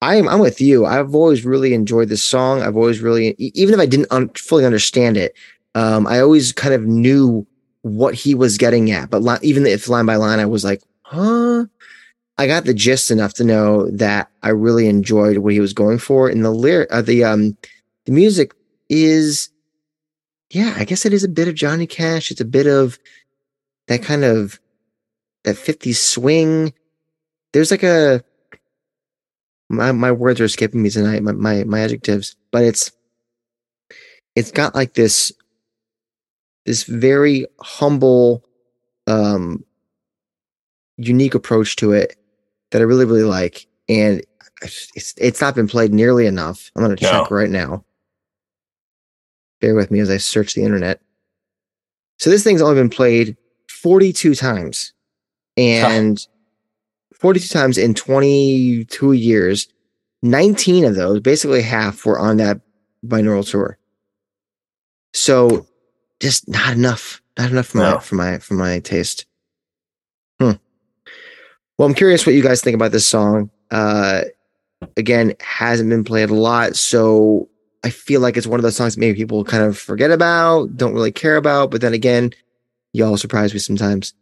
I'm 0.00 0.28
I'm 0.28 0.40
with 0.40 0.60
you. 0.60 0.84
I've 0.86 1.14
always 1.14 1.44
really 1.44 1.74
enjoyed 1.74 2.08
this 2.08 2.24
song. 2.24 2.62
I've 2.62 2.76
always 2.76 3.00
really, 3.00 3.34
even 3.38 3.74
if 3.74 3.80
I 3.80 3.86
didn't 3.86 4.10
un- 4.10 4.30
fully 4.30 4.64
understand 4.64 5.16
it, 5.16 5.34
um, 5.74 6.06
I 6.06 6.20
always 6.20 6.52
kind 6.52 6.74
of 6.74 6.82
knew 6.84 7.46
what 7.82 8.14
he 8.14 8.34
was 8.34 8.58
getting 8.58 8.90
at. 8.90 9.10
But 9.10 9.22
li- 9.22 9.38
even 9.42 9.66
if 9.66 9.88
line 9.88 10.06
by 10.06 10.16
line, 10.16 10.38
I 10.38 10.46
was 10.46 10.64
like, 10.64 10.82
huh. 11.02 11.66
I 12.38 12.46
got 12.46 12.64
the 12.64 12.74
gist 12.74 13.10
enough 13.10 13.34
to 13.34 13.44
know 13.44 13.88
that 13.90 14.30
I 14.42 14.48
really 14.48 14.88
enjoyed 14.88 15.38
what 15.38 15.52
he 15.52 15.60
was 15.60 15.74
going 15.74 15.98
for. 15.98 16.28
And 16.28 16.44
the 16.44 16.50
lyric, 16.50 16.88
uh, 16.90 17.02
the 17.02 17.24
um, 17.24 17.56
the 18.06 18.12
music 18.12 18.54
is, 18.88 19.50
yeah, 20.50 20.74
I 20.76 20.84
guess 20.84 21.04
it 21.04 21.12
is 21.12 21.24
a 21.24 21.28
bit 21.28 21.46
of 21.46 21.54
Johnny 21.54 21.86
Cash. 21.86 22.30
It's 22.30 22.40
a 22.40 22.46
bit 22.46 22.66
of 22.66 22.98
that 23.88 24.02
kind 24.02 24.24
of 24.24 24.58
that 25.44 25.56
50s 25.56 25.96
swing. 25.96 26.72
There's 27.52 27.70
like 27.70 27.82
a 27.82 28.24
my 29.68 29.92
my 29.92 30.10
words 30.10 30.40
are 30.40 30.44
escaping 30.44 30.82
me 30.82 30.90
tonight, 30.90 31.22
my 31.22 31.32
my, 31.32 31.64
my 31.64 31.80
adjectives, 31.80 32.34
but 32.50 32.64
it's 32.64 32.92
it's 34.34 34.50
got 34.50 34.74
like 34.74 34.94
this 34.94 35.32
this 36.66 36.84
very 36.84 37.46
humble 37.60 38.44
um 39.06 39.64
unique 40.96 41.34
approach 41.34 41.76
to 41.76 41.92
it 41.92 42.16
that 42.70 42.80
I 42.80 42.84
really 42.84 43.04
really 43.04 43.24
like 43.24 43.66
and 43.88 44.22
it's 44.62 45.14
it's 45.16 45.40
not 45.40 45.54
been 45.56 45.66
played 45.68 45.92
nearly 45.92 46.26
enough. 46.26 46.70
I'm 46.76 46.84
going 46.84 46.94
to 46.96 47.02
check 47.04 47.30
No. 47.30 47.36
right 47.36 47.50
now. 47.50 47.84
Bear 49.60 49.74
with 49.74 49.90
me 49.90 49.98
as 50.00 50.10
I 50.10 50.18
search 50.18 50.54
the 50.54 50.62
internet. 50.62 51.00
So 52.18 52.30
this 52.30 52.44
thing's 52.44 52.62
only 52.62 52.76
been 52.80 52.90
played 52.90 53.36
42 53.68 54.34
times 54.36 54.92
and 55.56 56.24
42 57.14 57.48
times 57.48 57.78
in 57.78 57.94
22 57.94 59.12
years. 59.12 59.68
19 60.22 60.84
of 60.84 60.94
those, 60.94 61.18
basically 61.18 61.62
half, 61.62 62.06
were 62.06 62.18
on 62.18 62.36
that 62.36 62.60
binaural 63.04 63.48
tour. 63.48 63.76
So 65.14 65.66
just 66.22 66.48
not 66.48 66.72
enough. 66.72 67.20
Not 67.36 67.50
enough 67.50 67.66
for 67.66 67.78
my 67.78 67.98
for 67.98 68.14
my 68.14 68.38
for 68.38 68.54
my 68.54 68.78
taste. 68.78 69.26
Hmm. 70.40 70.52
Well, 71.76 71.88
I'm 71.88 71.94
curious 71.94 72.24
what 72.24 72.34
you 72.34 72.42
guys 72.42 72.62
think 72.62 72.74
about 72.74 72.92
this 72.92 73.06
song. 73.06 73.50
Uh 73.70 74.22
again, 74.96 75.34
hasn't 75.40 75.90
been 75.90 76.04
played 76.04 76.30
a 76.30 76.34
lot, 76.34 76.76
so 76.76 77.48
I 77.84 77.90
feel 77.90 78.20
like 78.20 78.36
it's 78.36 78.46
one 78.46 78.60
of 78.60 78.62
those 78.62 78.76
songs 78.76 78.96
maybe 78.96 79.16
people 79.16 79.44
kind 79.44 79.64
of 79.64 79.76
forget 79.76 80.10
about, 80.10 80.76
don't 80.76 80.94
really 80.94 81.12
care 81.12 81.36
about, 81.36 81.70
but 81.70 81.80
then 81.80 81.94
again, 81.94 82.32
y'all 82.92 83.16
surprise 83.16 83.52
me 83.52 83.58
sometimes. 83.58 84.14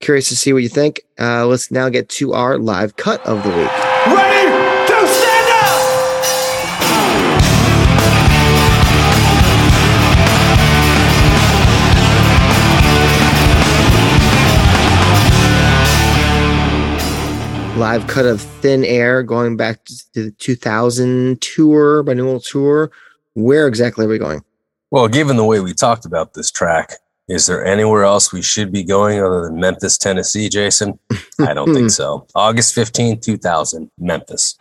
Curious 0.00 0.28
to 0.28 0.36
see 0.36 0.52
what 0.52 0.62
you 0.62 0.68
think. 0.68 1.02
Uh, 1.18 1.46
let's 1.46 1.70
now 1.70 1.88
get 1.88 2.08
to 2.10 2.32
our 2.32 2.58
live 2.58 2.96
cut 2.96 3.24
of 3.26 3.42
the 3.42 3.50
week. 3.50 4.16
Ready 4.16 4.57
Live 17.88 18.06
cut 18.06 18.26
of 18.26 18.42
Thin 18.42 18.84
Air 18.84 19.22
going 19.22 19.56
back 19.56 19.82
to 19.86 20.24
the 20.24 20.30
2000 20.32 21.40
tour, 21.40 22.02
renewal 22.02 22.38
tour. 22.38 22.90
Where 23.32 23.66
exactly 23.66 24.04
are 24.04 24.10
we 24.10 24.18
going? 24.18 24.44
Well, 24.90 25.08
given 25.08 25.38
the 25.38 25.44
way 25.46 25.60
we 25.60 25.72
talked 25.72 26.04
about 26.04 26.34
this 26.34 26.50
track, 26.50 26.92
is 27.30 27.46
there 27.46 27.64
anywhere 27.64 28.04
else 28.04 28.30
we 28.30 28.42
should 28.42 28.70
be 28.70 28.82
going 28.82 29.22
other 29.22 29.44
than 29.44 29.58
Memphis, 29.58 29.96
Tennessee, 29.96 30.50
Jason? 30.50 30.98
I 31.40 31.54
don't 31.54 31.72
think 31.72 31.88
so. 32.02 32.26
August 32.34 32.76
15th, 32.76 33.22
2000, 33.22 33.90
Memphis. 33.96 34.58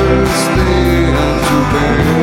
Precious 0.00 0.48
thing 0.56 1.14
to 1.44 2.19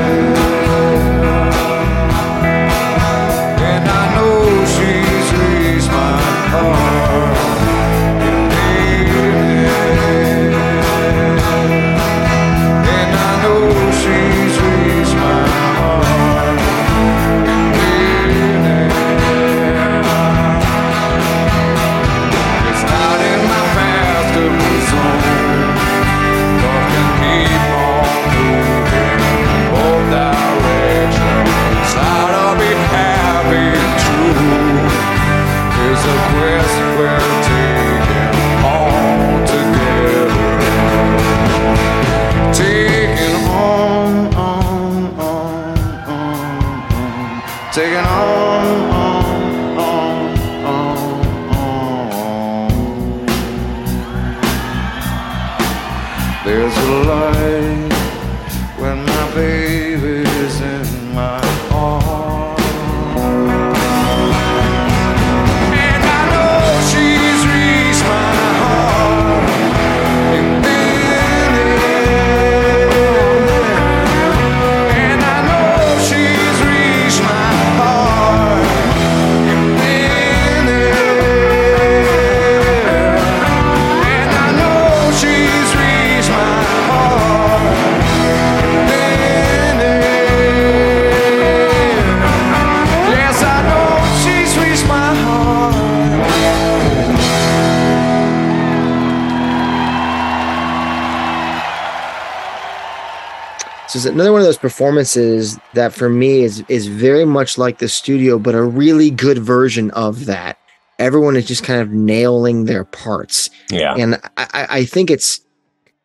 It's 103.97 104.05
another 104.05 104.31
one 104.31 104.41
of 104.41 104.45
those 104.45 104.57
performances 104.57 105.57
that 105.73 105.91
for 105.93 106.07
me 106.09 106.41
is 106.43 106.63
is 106.69 106.87
very 106.87 107.25
much 107.25 107.57
like 107.57 107.79
the 107.79 107.87
studio, 107.89 108.37
but 108.39 108.53
a 108.55 108.61
really 108.63 109.09
good 109.09 109.39
version 109.39 109.89
of 109.91 110.25
that. 110.25 110.57
Everyone 110.99 111.35
is 111.35 111.47
just 111.47 111.63
kind 111.63 111.81
of 111.81 111.89
nailing 111.91 112.65
their 112.65 112.83
parts. 112.85 113.49
Yeah. 113.71 113.95
And 113.97 114.15
I, 114.37 114.47
I- 114.53 114.67
I 114.79 114.85
think 114.85 115.09
it's 115.09 115.41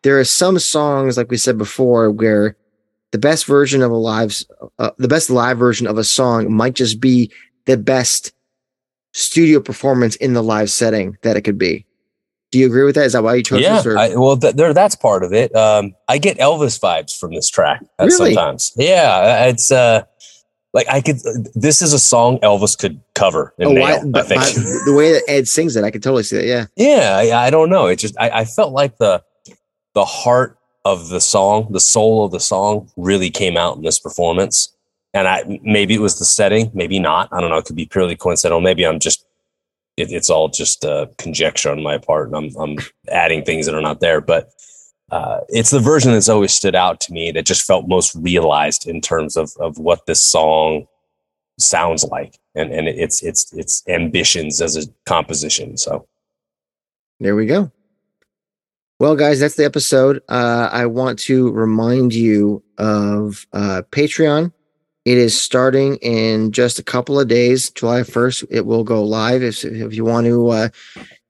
there 0.02 0.18
are 0.18 0.24
some 0.24 0.58
songs, 0.58 1.16
like 1.16 1.30
we 1.30 1.36
said 1.36 1.56
before, 1.58 2.10
where 2.10 2.56
the 3.12 3.18
best 3.18 3.44
version 3.46 3.82
of 3.82 3.90
a 3.90 3.96
live, 3.96 4.34
uh, 4.78 4.90
the 4.98 5.06
best 5.08 5.28
live 5.30 5.58
version 5.58 5.86
of 5.86 5.98
a 5.98 6.04
song 6.04 6.52
might 6.52 6.74
just 6.74 6.98
be 7.00 7.30
the 7.66 7.76
best 7.76 8.32
studio 9.12 9.60
performance 9.60 10.16
in 10.16 10.32
the 10.32 10.42
live 10.42 10.70
setting 10.70 11.16
that 11.22 11.36
it 11.36 11.42
could 11.42 11.58
be. 11.58 11.84
Do 12.52 12.58
you 12.58 12.66
agree 12.66 12.84
with 12.84 12.94
that? 12.94 13.06
Is 13.06 13.14
that 13.14 13.24
why 13.24 13.34
you 13.34 13.42
chose 13.42 13.62
yeah, 13.62 13.76
this? 13.78 13.86
Or? 13.86 13.98
I, 13.98 14.14
well, 14.14 14.36
th- 14.36 14.54
there, 14.54 14.72
that's 14.74 14.94
part 14.94 15.24
of 15.24 15.32
it. 15.32 15.54
Um, 15.56 15.94
I 16.06 16.18
get 16.18 16.36
Elvis 16.38 16.78
vibes 16.78 17.18
from 17.18 17.34
this 17.34 17.48
track 17.48 17.82
at 17.98 18.04
Really? 18.04 18.34
sometimes. 18.34 18.72
Yeah, 18.76 19.46
it's 19.46 19.72
uh, 19.72 20.02
like 20.74 20.86
I 20.88 21.00
could. 21.00 21.16
This 21.54 21.80
is 21.82 21.92
a 21.94 21.98
song 21.98 22.38
Elvis 22.40 22.78
could 22.78 23.00
cover 23.14 23.54
Oh, 23.60 23.72
nail. 23.72 23.80
why- 23.82 23.92
I 23.96 24.04
but 24.04 24.28
by- 24.28 24.36
the 24.84 24.94
way 24.96 25.12
that 25.12 25.22
Ed 25.28 25.48
sings 25.48 25.74
it, 25.76 25.82
I 25.82 25.90
could 25.90 26.02
totally 26.02 26.22
see 26.22 26.36
that. 26.36 26.46
Yeah. 26.46 26.66
yeah, 26.76 27.16
I, 27.16 27.46
I 27.46 27.50
don't 27.50 27.70
know. 27.70 27.86
It 27.86 27.96
just 27.96 28.14
I, 28.20 28.30
I 28.30 28.44
felt 28.44 28.72
like 28.72 28.98
the 28.98 29.22
the 29.94 30.04
heart 30.04 30.58
of 30.84 31.08
the 31.08 31.20
song, 31.20 31.68
the 31.72 31.80
soul 31.80 32.24
of 32.24 32.32
the 32.32 32.40
song, 32.40 32.90
really 32.96 33.30
came 33.30 33.56
out 33.56 33.76
in 33.76 33.82
this 33.82 33.98
performance. 33.98 34.74
And 35.14 35.26
I 35.28 35.60
maybe 35.62 35.94
it 35.94 36.00
was 36.00 36.18
the 36.18 36.24
setting, 36.26 36.70
maybe 36.74 36.98
not. 36.98 37.28
I 37.32 37.40
don't 37.40 37.50
know. 37.50 37.56
It 37.58 37.64
could 37.66 37.76
be 37.76 37.86
purely 37.86 38.16
coincidental. 38.16 38.60
Maybe 38.60 38.84
I'm 38.86 38.98
just 38.98 39.24
it, 39.96 40.10
it's 40.10 40.30
all 40.30 40.48
just 40.48 40.84
uh, 40.84 41.06
conjecture 41.18 41.70
on 41.70 41.82
my 41.82 41.98
part, 41.98 42.28
and 42.28 42.36
I'm 42.36 42.56
I'm 42.60 42.78
adding 43.10 43.44
things 43.44 43.66
that 43.66 43.74
are 43.74 43.82
not 43.82 44.00
there. 44.00 44.20
But 44.20 44.50
uh, 45.10 45.40
it's 45.48 45.70
the 45.70 45.80
version 45.80 46.12
that's 46.12 46.28
always 46.28 46.52
stood 46.52 46.74
out 46.74 47.00
to 47.02 47.12
me 47.12 47.32
that 47.32 47.46
just 47.46 47.66
felt 47.66 47.88
most 47.88 48.14
realized 48.14 48.86
in 48.86 49.00
terms 49.00 49.36
of 49.36 49.52
of 49.60 49.78
what 49.78 50.06
this 50.06 50.22
song 50.22 50.86
sounds 51.58 52.04
like, 52.04 52.38
and 52.54 52.72
and 52.72 52.88
its 52.88 53.22
its 53.22 53.52
its 53.52 53.82
ambitions 53.88 54.60
as 54.62 54.76
a 54.76 54.88
composition. 55.06 55.76
So 55.76 56.06
There 57.20 57.36
we 57.36 57.46
go. 57.46 57.70
Well, 58.98 59.16
guys, 59.16 59.40
that's 59.40 59.56
the 59.56 59.64
episode. 59.64 60.22
Uh, 60.28 60.68
I 60.70 60.86
want 60.86 61.18
to 61.20 61.50
remind 61.50 62.14
you 62.14 62.62
of 62.78 63.46
uh, 63.52 63.82
Patreon. 63.90 64.52
It 65.04 65.18
is 65.18 65.40
starting 65.40 65.96
in 65.96 66.52
just 66.52 66.78
a 66.78 66.82
couple 66.82 67.18
of 67.18 67.28
days, 67.28 67.70
July 67.70 68.00
1st. 68.00 68.46
It 68.50 68.66
will 68.66 68.84
go 68.84 69.02
live. 69.02 69.42
If, 69.42 69.64
if 69.64 69.94
you 69.94 70.04
want 70.04 70.26
to 70.26 70.48
uh, 70.48 70.68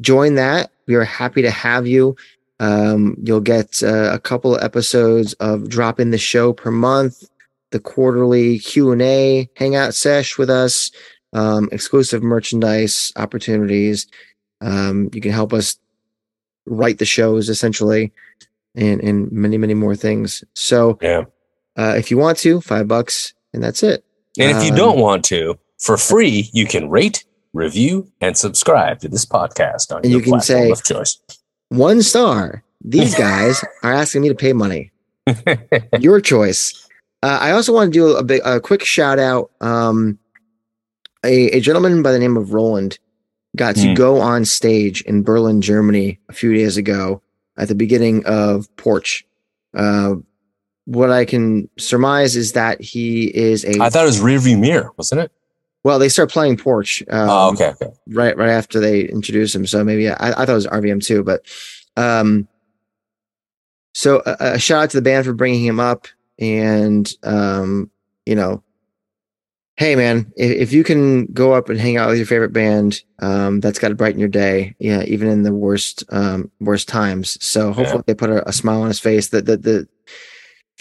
join 0.01 0.35
that, 0.35 0.71
we 0.87 0.95
are 0.95 1.05
happy 1.05 1.43
to 1.43 1.51
have 1.51 1.87
you. 1.87 2.17
Um, 2.61 3.17
you'll 3.23 3.41
get 3.41 3.83
uh, 3.83 4.13
a 4.13 4.19
couple 4.19 4.55
of 4.55 4.63
episodes 4.63 5.33
of 5.35 5.69
Drop 5.69 5.99
in 5.99 6.11
the 6.11 6.19
Show 6.19 6.53
per 6.53 6.71
month, 6.71 7.25
the 7.71 7.81
quarterly 7.81 8.59
Q&A 8.59 9.49
hangout 9.57 9.95
sesh 9.95 10.37
with 10.37 10.51
us, 10.51 10.91
um, 11.33 11.69
exclusive 11.73 12.23
merchandise 12.23 13.11
opportunities. 13.17 14.07
Um, 14.61 15.09
you 15.13 15.21
can 15.21 15.33
help 15.33 15.53
us 15.53 15.79
write 16.67 16.99
the 16.99 17.05
shows 17.05 17.49
essentially 17.49 18.13
and 18.75 19.01
and 19.03 19.31
many 19.33 19.59
many 19.59 19.75
more 19.75 19.97
things 19.97 20.45
so 20.55 20.99
yeah. 21.03 21.25
uh 21.77 21.95
if 21.97 22.11
you 22.11 22.17
want 22.17 22.39
to 22.39 22.61
five 22.61 22.89
bucks 22.89 23.35
and 23.53 23.63
that's 23.63 23.83
it. 23.83 24.05
And 24.39 24.57
if 24.57 24.65
you 24.65 24.71
Um, 24.71 24.77
don't 24.77 24.99
want 24.99 25.25
to, 25.27 25.59
for 25.79 25.97
free, 25.97 26.51
you 26.53 26.67
can 26.67 26.89
rate, 26.91 27.25
review, 27.53 28.09
and 28.21 28.37
subscribe 28.37 29.01
to 29.01 29.09
this 29.09 29.27
podcast 29.27 29.93
on 29.93 29.99
And 30.03 30.11
your 30.11 30.21
you 30.21 30.25
can 30.25 30.33
platform 30.33 30.65
say- 30.65 30.71
of 30.71 30.83
choice. 30.85 31.19
one 31.69 32.03
star. 32.03 32.63
These 32.85 33.15
guys 33.29 33.63
are 33.83 33.93
asking 33.93 34.23
me 34.23 34.29
to 34.29 34.35
pay 34.35 34.53
money. 34.53 34.91
Your 36.01 36.21
choice. 36.21 36.89
Uh, 37.23 37.39
i 37.41 37.53
also 37.53 37.73
want 37.73 37.93
to 37.93 37.99
do 37.99 38.17
a 38.17 38.25
big 38.25 38.41
a 38.45 38.59
quick 38.61 38.85
shout 38.85 39.19
out. 39.21 39.51
Um 39.61 40.19
a, 41.25 41.51
a 41.57 41.61
gentleman 41.61 42.03
by 42.03 42.11
the 42.11 42.19
name 42.19 42.37
of 42.37 42.53
roland 42.53 42.99
got 43.55 43.77
to 43.77 43.89
Hmm. 43.89 43.95
go 43.95 44.21
on 44.21 44.45
stage 44.45 45.03
in 45.03 45.23
berlin 45.23 45.61
germany 45.61 46.19
a 46.29 46.33
few 46.33 46.53
days 46.53 46.77
ago 46.77 47.23
at 47.57 47.69
the 47.69 47.77
beginning 47.77 48.25
of 48.27 48.67
porch 48.77 49.25
uh 49.77 50.17
what 50.85 51.11
i 51.11 51.25
can 51.25 51.69
surmise 51.79 52.37
is 52.37 52.53
that 52.53 52.81
he 52.81 53.27
is 53.37 53.65
a 53.65 53.81
I 53.81 53.89
thought 53.91 54.03
it 54.03 54.07
was 54.07 54.21
rearview 54.21 54.59
mirror, 54.59 54.91
wasn't 54.97 55.23
it? 55.23 55.33
well 55.85 55.99
they 55.99 56.09
start 56.09 56.31
playing 56.31 56.57
porch 56.57 57.03
um, 57.11 57.29
oh, 57.29 57.53
okay, 57.53 57.71
okay. 57.71 57.93
right 58.09 58.37
right 58.37 58.51
after 58.51 58.81
they 58.81 59.03
introduce 59.03 59.55
him. 59.55 59.67
So 59.67 59.85
maybe 59.85 60.09
I, 60.09 60.15
I 60.31 60.45
thought 60.47 60.51
it 60.51 60.55
was 60.55 60.67
RVM 60.67 61.05
too, 61.05 61.23
but 61.23 61.45
um, 61.97 62.49
so 63.95 64.23
a, 64.27 64.37
a 64.55 64.59
shout 64.59 64.85
out 64.85 64.91
to 64.91 64.97
the 64.97 65.03
band 65.03 65.27
for 65.27 65.33
bringing 65.33 65.65
him 65.65 65.81
up, 65.81 66.07
and 66.39 67.11
um, 67.23 67.91
you 68.27 68.35
know, 68.35 68.63
hey 69.77 69.97
man, 69.97 70.33
if, 70.37 70.51
if 70.51 70.73
you 70.73 70.85
can 70.85 71.27
go 71.27 71.53
up 71.53 71.69
and 71.69 71.79
hang 71.79 71.97
out 71.97 72.09
with 72.09 72.19
your 72.19 72.27
favorite 72.27 72.53
band, 72.53 73.03
um, 73.21 73.61
that's 73.61 73.79
got 73.79 73.89
to 73.89 73.95
brighten 73.95 74.21
your 74.21 74.29
day, 74.29 74.75
yeah, 74.79 75.03
even 75.05 75.29
in 75.29 75.43
the 75.43 75.53
worst 75.53 76.05
um 76.11 76.51
worst 76.61 76.89
times. 76.89 77.43
So 77.45 77.73
hopefully 77.73 78.05
they 78.07 78.15
put 78.15 78.31
a, 78.31 78.49
a 78.49 78.53
smile 78.53 78.83
on 78.83 78.89
his 78.89 79.01
face. 79.01 79.29
That 79.29 79.47
the, 79.47 79.57
the 79.57 79.89
the 79.89 79.89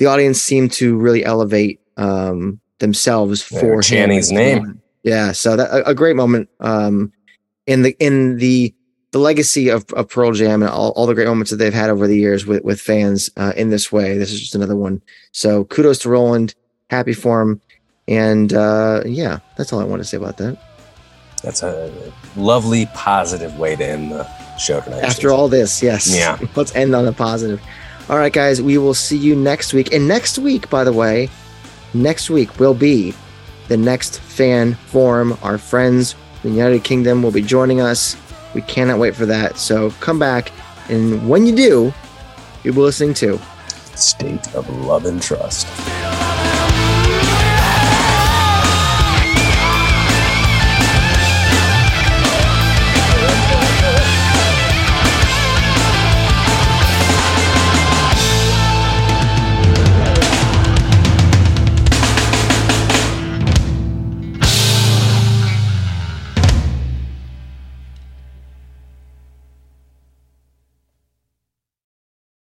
audience 0.05 0.41
seemed 0.41 0.71
to 0.73 0.97
really 0.97 1.23
elevate 1.23 1.79
um 1.97 2.59
themselves 2.79 3.41
for 3.41 3.75
him. 3.75 3.81
chanting 3.81 4.35
name. 4.35 4.81
Yeah, 5.03 5.31
so 5.31 5.55
that 5.55 5.69
a, 5.71 5.89
a 5.89 5.95
great 5.95 6.15
moment. 6.15 6.49
Um, 6.59 7.11
in 7.67 7.83
the 7.83 7.95
in 7.99 8.37
the 8.37 8.73
the 9.11 9.19
legacy 9.19 9.69
of, 9.69 9.85
of 9.93 10.09
Pearl 10.09 10.31
Jam 10.31 10.61
and 10.61 10.71
all, 10.71 10.91
all 10.91 11.05
the 11.05 11.13
great 11.13 11.27
moments 11.27 11.51
that 11.51 11.57
they've 11.57 11.73
had 11.73 11.89
over 11.89 12.07
the 12.07 12.17
years 12.17 12.45
with 12.45 12.63
with 12.63 12.79
fans 12.79 13.29
uh, 13.37 13.53
in 13.55 13.69
this 13.69 13.91
way. 13.91 14.17
This 14.17 14.31
is 14.31 14.39
just 14.39 14.55
another 14.55 14.75
one. 14.75 15.01
So 15.31 15.65
kudos 15.65 15.99
to 15.99 16.09
Roland. 16.09 16.55
Happy 16.89 17.13
for 17.13 17.41
him. 17.41 17.61
And 18.07 18.53
uh, 18.53 19.01
yeah, 19.05 19.39
that's 19.57 19.71
all 19.71 19.79
I 19.79 19.83
want 19.83 20.01
to 20.01 20.07
say 20.07 20.17
about 20.17 20.37
that. 20.37 20.57
That's 21.43 21.63
a 21.63 21.91
lovely, 22.35 22.85
positive 22.93 23.57
way 23.57 23.75
to 23.75 23.85
end 23.85 24.11
the 24.11 24.57
show 24.57 24.81
tonight. 24.81 25.03
After 25.03 25.31
all 25.31 25.47
this, 25.47 25.81
yes. 25.81 26.15
Yeah. 26.15 26.37
Let's 26.55 26.75
end 26.75 26.93
on 26.93 27.07
a 27.07 27.13
positive. 27.13 27.61
All 28.11 28.17
right, 28.17 28.33
guys, 28.33 28.61
we 28.61 28.77
will 28.77 28.93
see 28.93 29.15
you 29.15 29.37
next 29.37 29.73
week. 29.73 29.93
And 29.93 30.05
next 30.05 30.37
week, 30.37 30.69
by 30.69 30.83
the 30.83 30.91
way, 30.91 31.29
next 31.93 32.29
week 32.29 32.59
will 32.59 32.73
be 32.73 33.13
the 33.69 33.77
next 33.77 34.19
fan 34.19 34.73
forum. 34.73 35.37
Our 35.41 35.57
friends 35.57 36.13
in 36.43 36.49
the 36.49 36.57
United 36.57 36.83
Kingdom 36.83 37.23
will 37.23 37.31
be 37.31 37.41
joining 37.41 37.79
us. 37.79 38.17
We 38.53 38.63
cannot 38.63 38.99
wait 38.99 39.15
for 39.15 39.25
that. 39.27 39.55
So 39.55 39.91
come 40.01 40.19
back. 40.19 40.51
And 40.89 41.29
when 41.29 41.45
you 41.45 41.55
do, 41.55 41.93
you'll 42.65 42.75
be 42.75 42.81
listening 42.81 43.13
to 43.13 43.39
State 43.95 44.55
of 44.55 44.69
love 44.69 45.05
and 45.05 45.21
trust. 45.21 45.65